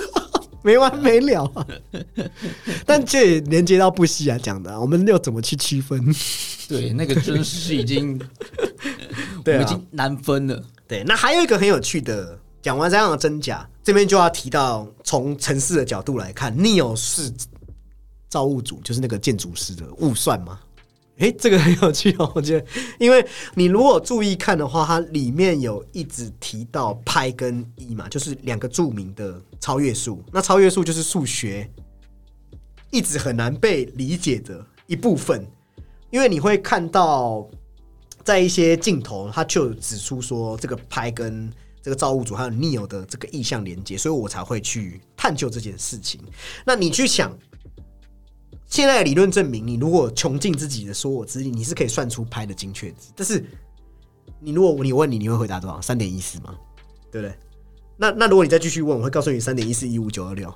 [0.61, 1.49] 没完没了。
[1.55, 1.65] 啊
[2.85, 6.13] 但这连接到布西啊讲的，我们又怎么去区分？
[6.67, 8.19] 对，那个真是已经，
[9.41, 10.61] 对，已经难分了。
[10.85, 17.31] 对，那还有一个很有趣的，讲完这样的真假，这边就要提到从城市的角度来看，Neo 是。
[18.34, 20.60] 造物主就是那个建筑师的误算吗？
[21.18, 22.65] 诶，这个很有趣哦，我觉得，
[22.97, 23.23] 因为
[23.53, 30.23] 你如果注意看的话，它里面有一直提到派跟一嘛，就是两个著名的超越数。
[30.31, 31.69] 那超越数就是数学
[32.89, 35.45] 一直很难被理解的一部分，
[36.10, 37.47] 因为你会看到
[38.23, 41.47] 在一些镜头，他就指出说这个拍跟
[41.84, 46.19] 这个造物主还有 Neo 的这个意象连接，所以我才会去探究这件事情。
[46.65, 47.38] 那你去想，
[48.74, 53.12] 现在的理论证明，你如果穷尽自己的所有资历，你是可以算出拍的精确值。
[53.16, 53.45] 但是
[54.40, 55.80] 你如果你问你，你会回答多少？
[55.80, 56.56] 三点一四吗？
[57.12, 57.36] 对不对？
[57.98, 60.52] 那那如果你再继续问，我会告诉你三点一四一五九二六。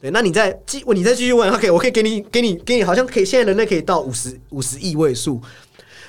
[0.00, 5.40] 对，那你再继你再继续问，他可以，我可以给你给你给你，好像可以，现在人类可以到五十五十亿位数。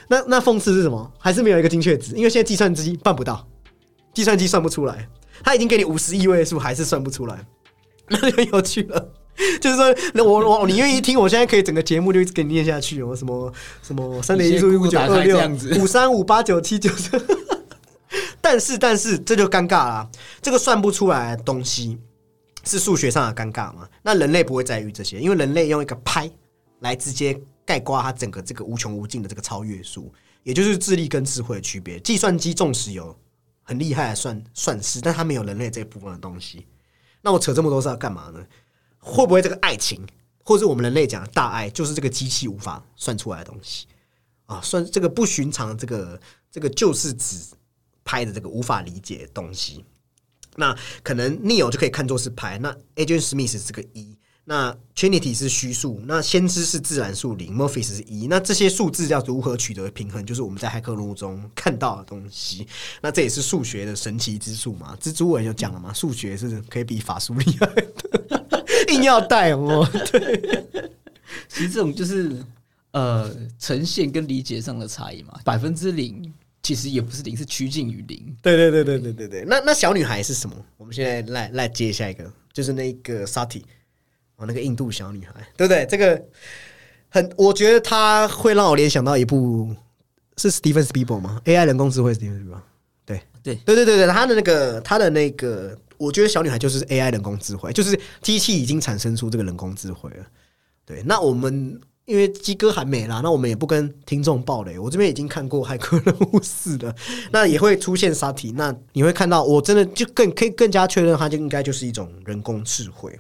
[0.08, 1.14] 那那讽刺是什么？
[1.20, 2.16] 还是没有一个精确值？
[2.16, 3.48] 因为现在计算机办不到，
[4.16, 5.08] 计算机算不出来。
[5.44, 7.46] 他已经给你五十亿位数，还是算不出来，
[8.08, 9.14] 那就有趣了。
[9.62, 11.20] 就是说，那我我你愿意听？
[11.20, 13.16] 我现在可以整个节目就一直给你念下去哦。
[13.16, 15.40] 什么什么三点一四五九二六
[15.82, 16.90] 五三五八九七九。
[18.42, 20.10] 但是但是这就尴尬啦，
[20.42, 21.98] 这个算不出来的东西
[22.66, 23.88] 是数学上的尴尬嘛？
[24.02, 26.30] 那人类不会在意这些，因为人类用一个拍
[26.80, 30.12] 来直接盖刮它整个这个无穷无尽的这个超越数，
[30.44, 32.00] 也就是智力跟智慧的区别。
[32.00, 33.16] 计算机纵使有
[33.62, 36.66] 很厉害的算算式，但它没有人类这一部分的东西。
[37.22, 38.40] 那我扯这么多是要干嘛呢？
[39.02, 40.00] 会不会这个爱情，
[40.46, 43.88] 或是我们人类讲的大爱，就是这个机器无法算出来的东西
[44.46, 44.62] 啊？
[44.62, 46.18] 算这个不寻常，这个
[46.50, 47.36] 这个就是指。
[48.04, 49.86] 拍的这个无法理解的东西，
[50.56, 52.58] 那可能 Neo 就可以看作是拍。
[52.58, 58.26] 那 Agent Smith 是个一，那 Trinity 是虚数，那先知是自然数零，Morpheus 是一。
[58.26, 62.68] 那这些数字要如何取得平衡，就是我们在骇客任务中看到的东西。
[63.02, 64.98] 那这也是数学的神奇之处嘛？
[65.00, 68.61] 蜘蛛文就讲了嘛，数学是可以比法术厉害的，
[69.02, 69.88] 硬要带哦。
[70.12, 70.66] 对，
[71.48, 72.32] 其实这种就是
[72.92, 73.30] 呃
[73.60, 76.34] 呈现跟理解上的差异嘛，百分之零。
[76.64, 78.38] 其实也不是零，是趋近于零。
[78.40, 79.44] 对对对对对对对。
[79.48, 80.56] 那那小女孩是什么？
[80.78, 83.64] 我们现在来来接下一个，就是那个 Sati
[84.36, 85.88] 哦，那个印度小女孩，对不对？
[85.88, 86.24] 这个
[87.10, 89.76] 很，我觉得她会让我联想到一部
[90.38, 92.62] 是 Steven Spielberg 吗？AI 人工智慧 Steven Spielberg。
[93.08, 100.26] 对对对对对对，他的那个他的那个，我觉得小女孩就是 AI 人工智慧，就是机器已经产生出这个人工智慧了。
[100.86, 101.80] 对，那我们。
[102.06, 104.78] 因为鸡哥还没啦，那我们也不跟听众爆雷。
[104.78, 106.94] 我这边已经看过《骇客任务四》了，
[107.32, 108.52] 那也会出现沙提。
[108.52, 113.18] 那你会看到，我真的就更可以更加确认，它就应该就是一种人工智慧。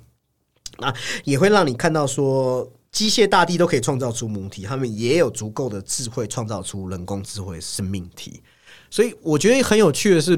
[0.79, 0.93] 那
[1.23, 8.41] 也会让你看到说，机械大帝都可以创造出母体，他们也有足够的智慧创造出人工智慧生命体。
[8.91, 10.37] 所以我觉得很有趣的是，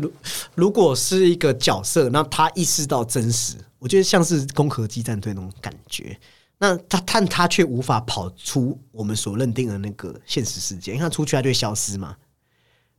[0.56, 6.18] 如果是一个角色，那他意识到真实，我觉得像是《攻壳机战队》那种感觉。
[6.60, 12.16] 那他但他却无法跑出我们所认定的那个现实世界，因为他出去他就会消失嘛。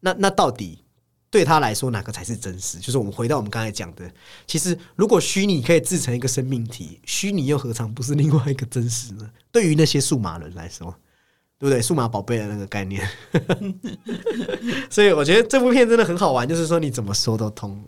[0.01, 0.85] 那那到底
[1.31, 2.79] 对他来说哪个才是真实？
[2.79, 4.11] 就是我们回到我们刚才讲的，
[4.47, 9.31] 其实如果虚拟可以制成一个生命体，虚拟又何尝不是另外一个真实呢？
[9.51, 10.95] 对于那些数码人来说，
[11.59, 11.81] 对不对？
[11.81, 13.07] 数码宝贝的那个概念，
[14.91, 17.83] 所以我觉得这部片真的很好玩，就是说你怎么说都通，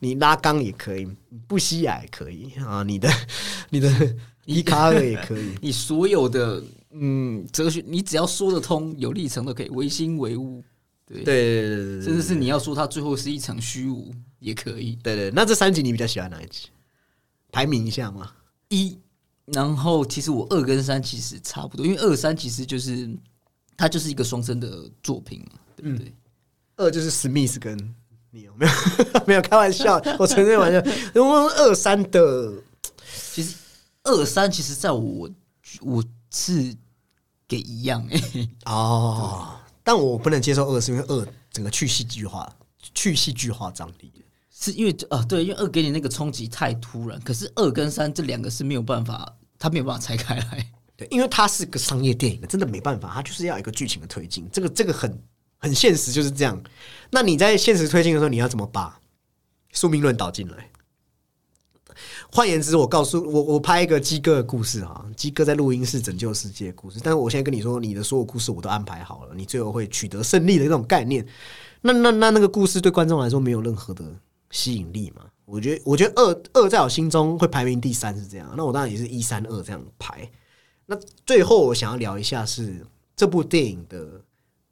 [0.00, 1.06] 你拉缸也可以，
[1.46, 3.10] 不吸牙也可以啊，你的
[3.70, 4.16] 你的。
[4.44, 6.60] 伊卡尔也可以， 你所有的
[6.90, 10.60] 嗯哲学，你只要说得通，有历程都可以，唯心唯物，
[11.06, 14.98] 对对对对对，甚至是你要说它最后是一场虚无也可以。
[15.00, 16.70] 对对，那这三集你比较喜欢哪一集？
[17.52, 18.32] 排名一下吗？
[18.68, 18.98] 一，
[19.46, 23.10] 然后其实我二跟三其实差不多，因为二三其实就是
[23.76, 26.14] 它就是一个双生的作品嘛，对不对？
[26.76, 27.76] 二就是史密斯跟
[28.30, 28.72] 你有没有
[29.26, 30.78] 没有开玩笑，我纯粹玩笑。
[31.14, 32.52] 因为二三的
[33.32, 33.56] 其实。
[34.04, 35.30] 二三其实在我
[35.80, 36.74] 我是
[37.46, 42.52] 给一样哎哦，但我不能接受二，是因为二整个去戏剧化、
[42.92, 44.12] 去戏剧化张力，
[44.62, 55.20] 是因为啊对，因为二给你那个冲击太突然，可是二跟三这两个是没有办法，他没有办法拆开来，对，因为它是个商业电影，真的没办法，它就是要一个剧情的推进，这个这个很
[55.58, 56.62] 很现实就是这样。
[57.10, 59.00] 那你在现实推进的时候，你要怎么把
[59.72, 60.68] 宿命论导进来？
[62.30, 66.98] 换言之，我告诉我，我拍一个鸡哥的故事哈，鸡哥在录音室拯救世界的故事。
[67.02, 71.26] 但是我现在跟你说，你的所有故事我都安排好了，你最后会取得胜利的那种概念。
[71.82, 74.04] 那那那那个故事对观众来说没有任何的
[74.52, 75.24] 吸引力嘛？
[75.44, 78.48] 我觉得，我觉得二二在我心中会排名第三是这样。
[78.56, 80.30] 那我当然也是一三二这样排。
[80.86, 80.96] 那
[81.26, 84.22] 最后我想要聊一下是这部电影的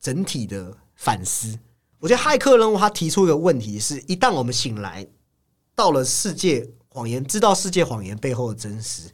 [0.01, 1.59] 整体的反思。
[1.99, 5.05] 我觉得骇客任务他提出一个问题是：一旦我们醒来
[5.75, 6.71] 到了世界。
[6.93, 9.09] 谎言，知道世界谎言背后的真实，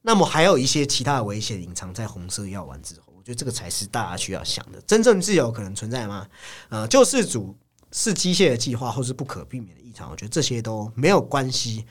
[0.00, 3.12] 那么还有一些其他的危险隐藏在红色药丸之后。
[3.14, 4.80] 我觉得这个才是大家需要想的。
[4.86, 6.26] 真正自由可能存在吗？
[6.70, 7.54] 呃，救世主
[7.92, 11.86] 是机械的计划，或是不可避免的我觉得这些都没有关系，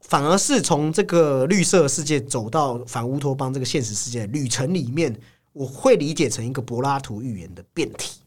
[0.00, 5.18] 反而是从这个绿色世界走到反乌托邦这个现实世界旅程里面，
[5.52, 8.20] 我会理解成一个柏拉图寓言的变体。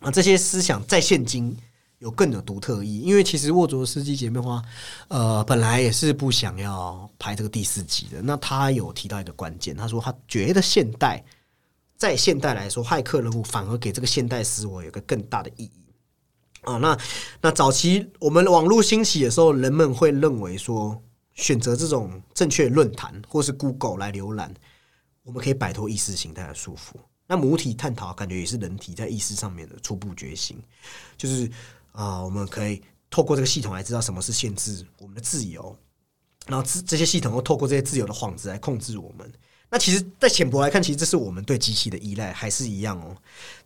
[0.00, 1.56] 啊，这些思想在现今
[1.98, 3.00] 有更有独特意义。
[3.00, 4.62] 因为其实沃卓斯基姐妹花，
[5.08, 8.22] 呃，本来也是不想要拍这个第四集的。
[8.22, 11.24] 那他有提到一个关键，他说他觉得现代
[11.96, 15.87] 在现代来说，骇客人物反而给这个现代思维有个更大的意义。
[16.62, 16.98] 啊，那
[17.40, 21.00] 那早期我们网络兴起的时候，人们会认为说，
[21.34, 24.52] 选择这种正确论坛或是 Google 来浏览，
[25.22, 26.98] 我们可以摆脱意识形态的束缚。
[27.26, 30.60] 那母体探讨，感觉也是人体在意识上面的初步觉醒，
[31.16, 31.48] 就是
[31.92, 35.74] 啊，我们可以透过这个系统来知道什么是限制我们的自由，
[36.46, 39.32] 然后这这些系统又透过这些自由的幌子来控制我们。
[39.70, 43.16] 那其实，在浅薄来看，其实这是我们对机器的依赖，还是一样哦。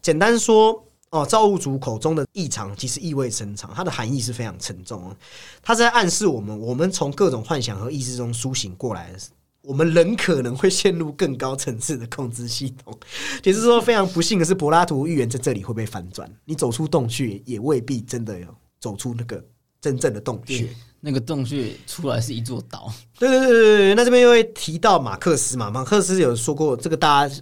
[0.03, 0.87] 简单说。
[1.13, 5.17] 哦，造物主口中的异常其实意味深长，它的含义是非常沉重哦。
[5.63, 9.13] 它在暗示我们，我们从各种幻想和意识中苏醒过来，
[9.61, 12.99] 我们人可能会陷入更高层次的控制系统。
[13.45, 16.27] 也就是说，非常不幸的是，柏拉图预言在这里会被反转。
[16.47, 18.47] 你走出洞穴，也未必真的有
[18.81, 19.45] 走出那个
[19.83, 20.67] 真正的洞穴。
[20.99, 22.91] 那个洞穴出来是一座岛。
[23.19, 23.95] 对对对对对。
[23.95, 25.71] 那这边又会提到马克思嘛？
[25.71, 27.35] 马克思有说过，这个大家。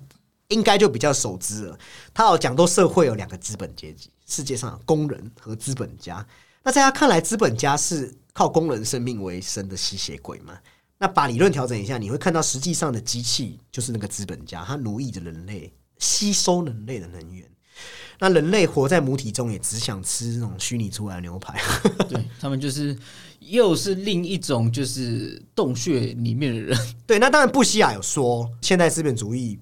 [0.51, 1.79] 应该就比较熟知了。
[2.15, 6.25] 他有讲，到社会有两个资本阶级，世界上工人和资本家。
[6.63, 10.59] 那在他看来，资本家是靠工人生命为生的吸血鬼嘛？
[10.99, 17.49] 那把理论调整一下，你会看到实际上的机器就是那个资本家，他奴役着人类，吸收人类的能源。
[18.19, 21.59] 那人类活在母体中，也只想吃那种虚拟出来的牛排。
[22.07, 22.95] 对他们就是
[23.39, 26.79] 又是另一种就是洞穴里面的人。
[27.07, 29.59] 对，那当然布希亚有说，现代资本主义。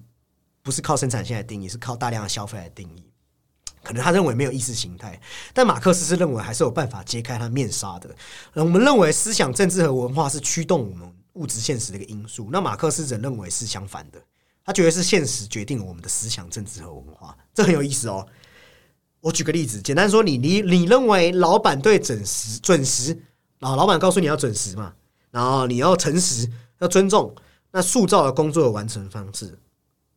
[0.61, 3.03] 不是靠生产线来定义，是靠大量的消费来定义。
[3.81, 5.19] 可能他认为没有意识形态，
[5.53, 8.13] 但马克思是认为还是有办法揭开他面纱的。
[8.53, 12.49] 我们认为思想、政治和文化是驱动我们物质现实的一个因素。
[12.51, 14.21] 那马克思则认为是相反的，
[14.65, 17.35] 他觉得是现实决定了我们的思想、政治和文化。
[17.53, 18.27] 这很有意思哦。
[19.21, 23.17] 我举个例子，简单说，你你你认为老板对准时准时，
[23.59, 24.93] 然后老板告诉你要准时嘛，
[25.31, 26.49] 然后你要诚实，
[26.79, 27.33] 要尊重，
[27.71, 29.57] 那塑造了工作的完成方式。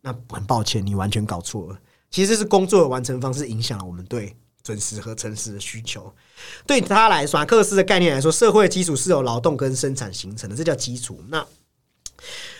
[0.03, 1.79] 那很抱歉，你完全搞错了。
[2.11, 6.13] 其实是工作的完成方式影响了我们对准时和诚实的需求。
[6.67, 11.23] 对他来说，马克思的概念来说，社会基础是由劳动跟生产形成的，这叫基础。
[11.29, 11.47] 那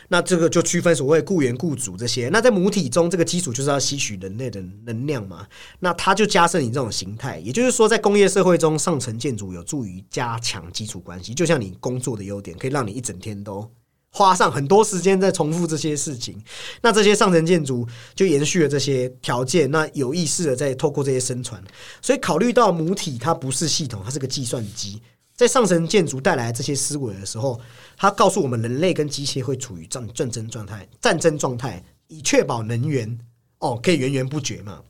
[0.09, 2.29] 那这个就区分所谓雇员、雇主这些。
[2.29, 5.47] 那在母体中，这个基础就是要吸取人类的能量嘛。
[5.81, 7.39] 那它就加深你这种形态。
[7.39, 13.71] 也就是说，在工业社会中，上层建筑有助于加强基础关系，就像你工作的优点，可以让你一整天都。
[14.15, 16.39] 花上很多时间在重复这些事情，
[16.83, 21.63] 那这些上层建筑就延续了这些条件，那有意识的在透过这些生传。
[22.03, 25.01] 所以考虑到母体它不是系统，它是个计算机，
[25.35, 27.59] 在上层建筑带来这些思维的时候，
[27.97, 33.19] 它告诉我们人类跟机械会处于战战争状态，战争状态以确保能源
[33.61, 34.83] 哦可以源源不绝嘛。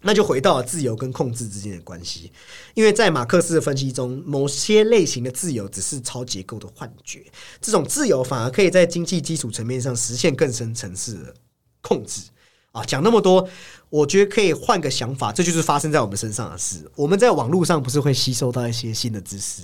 [0.00, 2.30] 那就回到了自由跟控制之间的关系，
[2.74, 7.24] 因为在马克思的分析中，某些类型的自由只是超结构的幻觉，
[7.60, 11.34] 这种自由反而可以在经济基础层面上实现更深层次的
[11.80, 12.22] 控制。
[12.70, 13.48] 啊，讲那么多，
[13.88, 16.88] 我觉得可以换个想法，这就是发生在我们身上的事。
[16.94, 19.62] 我们在网络上不是会吸收到一些新的知识，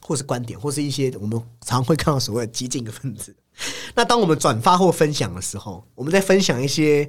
[0.00, 3.34] 或是观点，或是一些我们常会看到所谓的激进的分子。
[3.94, 7.08] 那当我们转发或分享的时候，我们在分享一些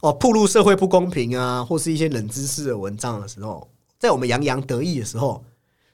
[0.00, 3.68] 哦，铺路社会不公平啊，或是一些冷知识的文章的时候，
[3.98, 5.42] 在我们洋洋得意的时候，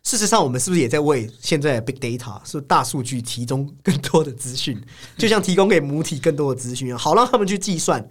[0.02, 4.82] 事实上我们是不是也在为现在的 big data 是大数据提供更多的资讯？
[5.16, 8.04] 就像提供给母体更多的资讯，好让他们去计算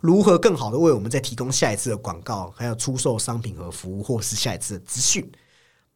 [0.00, 5.30] 如何更好的为我们再提供下一次的广告，还有出售商品和服务，或是下一次的资讯。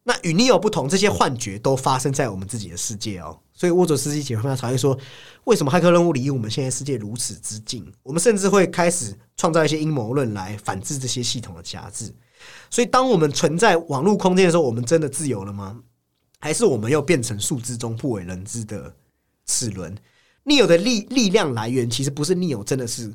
[0.03, 3.39] 那与你有不同，这些幻觉都发生在我们自己的世界哦。
[3.53, 4.97] 所以沃佐斯基姐妹常会说，
[5.43, 7.85] 为什么骇客任务离我们现在世界如此之近？
[8.01, 12.11] 我们甚至会开始创造一些阴谋论来反制这些系统的夹制。
[12.71, 15.79] 所以，当我们存在网络空间的时候，我们真的自由了吗？
[16.39, 18.91] 还是我们又变成数字中不为人知的
[19.45, 19.95] 齿轮？
[20.45, 23.13] 逆有的力力量来源其实不是逆有，真的是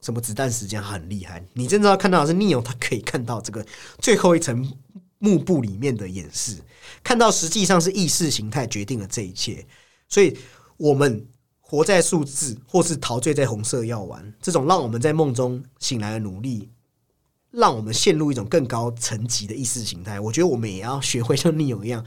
[0.00, 1.46] 什么子弹时间很厉害。
[1.52, 3.64] 你真正要看到的是逆有，他可以看到这个
[4.00, 4.68] 最后一层。
[5.18, 6.58] 幕布里面的演示，
[7.02, 9.66] 看到实际上是意识形态决定了这一切，
[10.08, 10.36] 所以
[10.76, 11.26] 我们
[11.60, 16.68] 活在数字，或是陶醉在红色药丸，这种让我们在梦中醒来的努力，
[17.50, 20.20] 让我们陷入一种更高层级的意识形态。
[20.20, 22.04] 我觉得我们也要学会像逆友一样，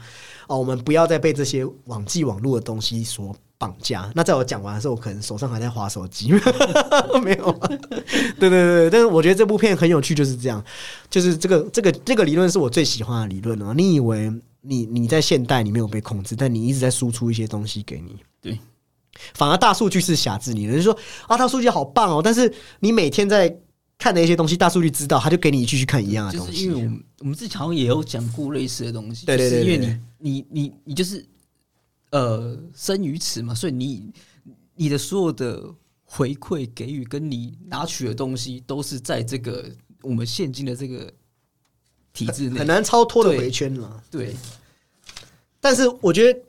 [0.48, 3.36] 哦，我们不要再被这些网际网络的东西所。
[3.60, 4.10] 绑架。
[4.14, 6.32] 那在我讲完的时候，我可能手上还在划手机，
[7.22, 7.52] 没有。
[8.38, 10.64] 对对对，但是我觉得这部片很有趣，就是这样，
[11.10, 13.74] 就是这个这个这个理论是我最喜欢的理论哦。
[13.76, 14.32] 你以为
[14.62, 18.58] 你你在现代你没有被控制，但你一直在输出一些东西给你，对。
[19.34, 20.96] 反而大数据是辖制你的，就说
[21.26, 23.54] 啊，大数据好棒哦，但是你每天在
[23.98, 26.52] 看的一些东西，大数据知道，他就给你继续看一样的东西。
[26.52, 29.86] 就是因为我们我们之前好像也有讲过类似的东西，对对对就是因为
[30.18, 31.22] 你你你你就是
[32.10, 34.12] 呃生于此嘛，所以你
[34.74, 35.62] 你的所有的
[36.04, 39.70] 回馈给予跟你拿取的东西，都是在这个
[40.02, 41.12] 我们现今的这个
[42.12, 42.66] 体制内很。
[42.66, 44.02] 难超脱的对回圈了。
[44.10, 44.34] 对，
[45.60, 46.40] 但是我觉得，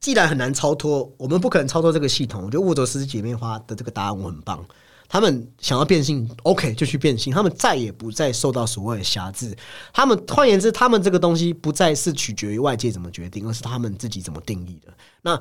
[0.00, 2.44] 既然很难超脱，我们不可能超脱这个系统。
[2.44, 4.64] 我觉得沃德斯姐妹花的这个答案我很棒。
[5.08, 9.56] 他们想要变性，OK 就去变性，他们再也不再受到所谓的辖制。
[9.92, 14.92] 他们换言之，他们这个东西不再是取决于外界怎么决定，而是他们自己怎么定义的。
[15.22, 15.40] 那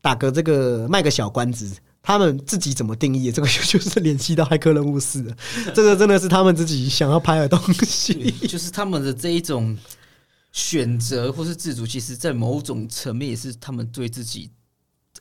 [0.00, 1.72] 打个这个卖个小关子，
[2.02, 5.36] 他们自己怎么定义的，这个就是联系到骇客任务四了。
[5.72, 8.32] 这个真的是他们自己想要拍的东西。
[8.48, 9.78] 就是他们的这一种
[10.50, 14.50] 选择或是自主，其实在某种层面也是他们对自己，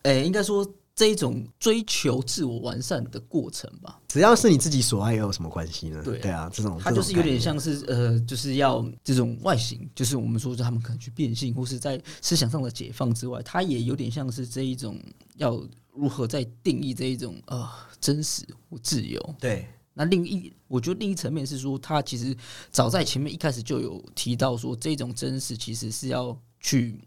[0.02, 4.00] 诶、应该说这一种追求自我完善的过程吧。
[4.08, 6.02] 只要是你自己所爱，又有什么关系呢？
[6.04, 15.00] 对对啊，这种他就是有点像是呃，就是要这种外形，就是我们说，就他们可能去变性，或是在思想上的解放之外，他也有点像是这一种
[15.38, 15.62] 要
[15.92, 17.68] 如何在定义这一种呃
[18.00, 19.36] 真实或自由。
[19.40, 22.36] 对那另一，我觉得另一层面是说，他其实
[22.72, 27.00] 早在前面一开始就有提到说，这种真实其实是要去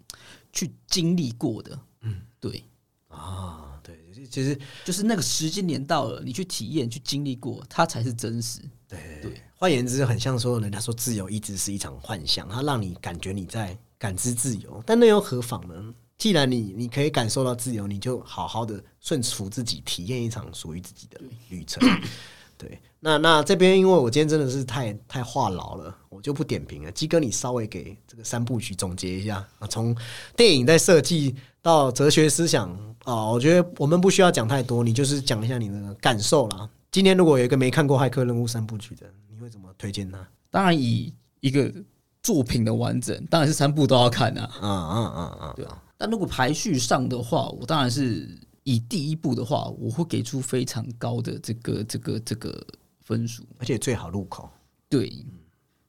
[0.52, 1.76] 去经历过的。
[2.02, 2.62] 嗯，对，
[3.08, 8.58] 啊，对，其实就是那个时间点到了，你去体验、去经历过，它才是真实。
[8.88, 15.94] 对对换言之，很像说人家说自由一直是一场幻想，它让你感觉你在感知自由，但那又何妨呢？
[16.18, 21.80] 既然你你可以感受到自由，你就好好的顺服自己，体验一场属于自己的旅程。
[22.58, 26.90] 对，那那这边因为我今天真的是太太话痨了，我就不点评了。
[26.90, 29.94] 鸡哥，你稍微给这个三部曲总结一下啊，从
[30.34, 36.69] 电影在设计到哲学思想啊，我觉得我们不需要讲太多，你就是讲一下你的感受啦。
[36.91, 40.27] 今天如果有一个没看过《骇客任务》三部曲的，你会怎么推荐他？
[40.51, 41.73] 当然，以一个
[42.20, 44.51] 作品的完整，当然是三部都要看啊。
[44.61, 45.53] 啊啊啊啊！
[45.55, 48.28] 对啊，但如果排序上的话，我当然是
[48.65, 52.66] 以第一部的话，我会给出非常高的这个这个这个
[53.05, 53.45] 分数。
[53.59, 54.51] 而且最好入口。
[54.89, 55.24] 对，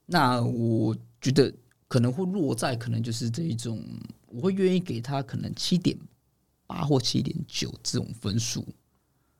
[0.06, 1.52] 那我觉得
[1.88, 3.84] 可能会落在可能就是这一种，
[4.27, 5.98] 我会愿意给他可能七点
[6.68, 8.64] 八或七点九这种分数。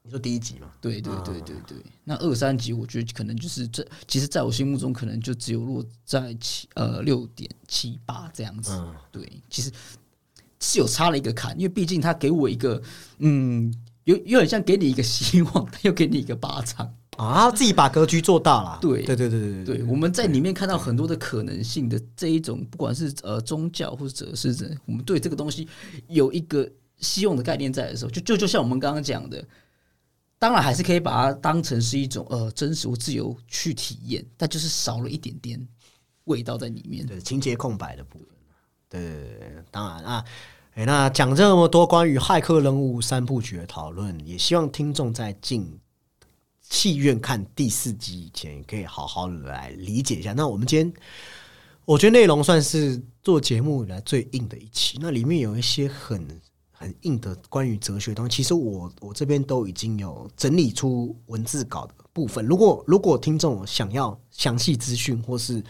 [0.02, 0.72] 你说第一集嘛？
[0.80, 8.72] 对对对对对，那二三集我觉得可能就是这，其实在我心目中可能就只有落在七呃六点七八这样子。
[8.72, 9.70] 嗯对，其实
[10.62, 12.82] 是有差了一个坎，因为毕竟他给我一个
[13.18, 13.70] 嗯，
[14.06, 16.94] 有有点像给你一个希望，他又给你一个巴掌。
[17.18, 18.80] 啊，自己把格局做大了。
[18.80, 25.68] 对对对对对对，我们在里面看到很多的可能性的这一种，不管是呃宗教或者是者，我们对这个东西
[26.08, 29.44] 有一个希用的概念在的时候，就就就像我们刚刚讲的，
[30.40, 35.68] 当然还是可以把它当成是一种呃真实自由去体验，但就是少了一点点
[36.26, 37.06] 味道在里面。
[37.06, 38.28] 对情节空白的部分。
[38.90, 40.26] 对对对对，当然啊。
[40.76, 45.80] 哎，那讲这么多关于《骇客任务》三部曲的讨论，也希望听众在进
[46.62, 50.34] 戏院看第四集以前，可以好好来理解一下。
[50.34, 50.94] 那我们今天，
[51.84, 56.40] 我觉得内容算是做节目以来最硬的一期，那里面有一些很
[56.80, 62.46] 很硬的关于哲学的东西，其实我我这边都已经有整理出文字稿的部分。
[62.46, 65.64] 如果如果听众想要详细资讯，或是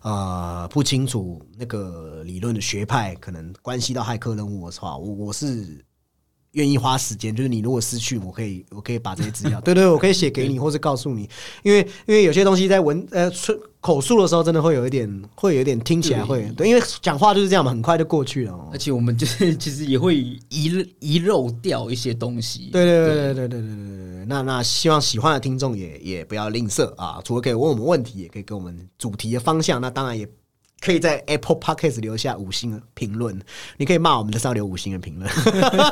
[0.00, 5.84] 呃不清楚那个理论的学派，可能关系到骇客任务的话，我我是
[6.54, 11.28] 愿意花时间，就是你如果失去，我可以我可以把这些资料， 对对，我可以写给你，或是告诉你，
[11.62, 13.30] 因为因为有些东西在文呃
[13.80, 18.78] 口述的时候，真的会有一点会有一点听起来会对，因为讲话就是这样嘛，很快就过去了哦而。
[18.78, 22.70] 且我们就是 其实也会遗遗漏掉一些东西。
[22.72, 30.26] 对对对对对对对对对对，那那希望喜欢的听众也也不要吝啬啊，除了可以问我们问题，也可以给我们主题的方向，那当然也
[30.84, 33.40] 可以在 Apple Podcast 留下五星的评论，
[33.78, 35.30] 你可以骂我们的，是要留五星的评论，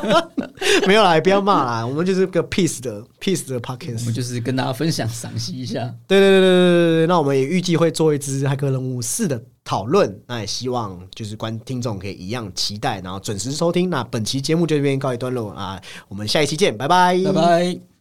[0.85, 5.91] 没有啦，也不要骂啦，我们就是个 peace 的 peace 的 podcast，们就是跟大家分享赏析一下。
[6.07, 13.89] 对对对对对对对，那我们也预计会做一支骇客任务四的讨论，那也希望就是观听众可以一样期待，然后准时收听。
[13.89, 17.92] 那本期节目就这边告一段落啊，我们下一期见，拜拜，拜拜。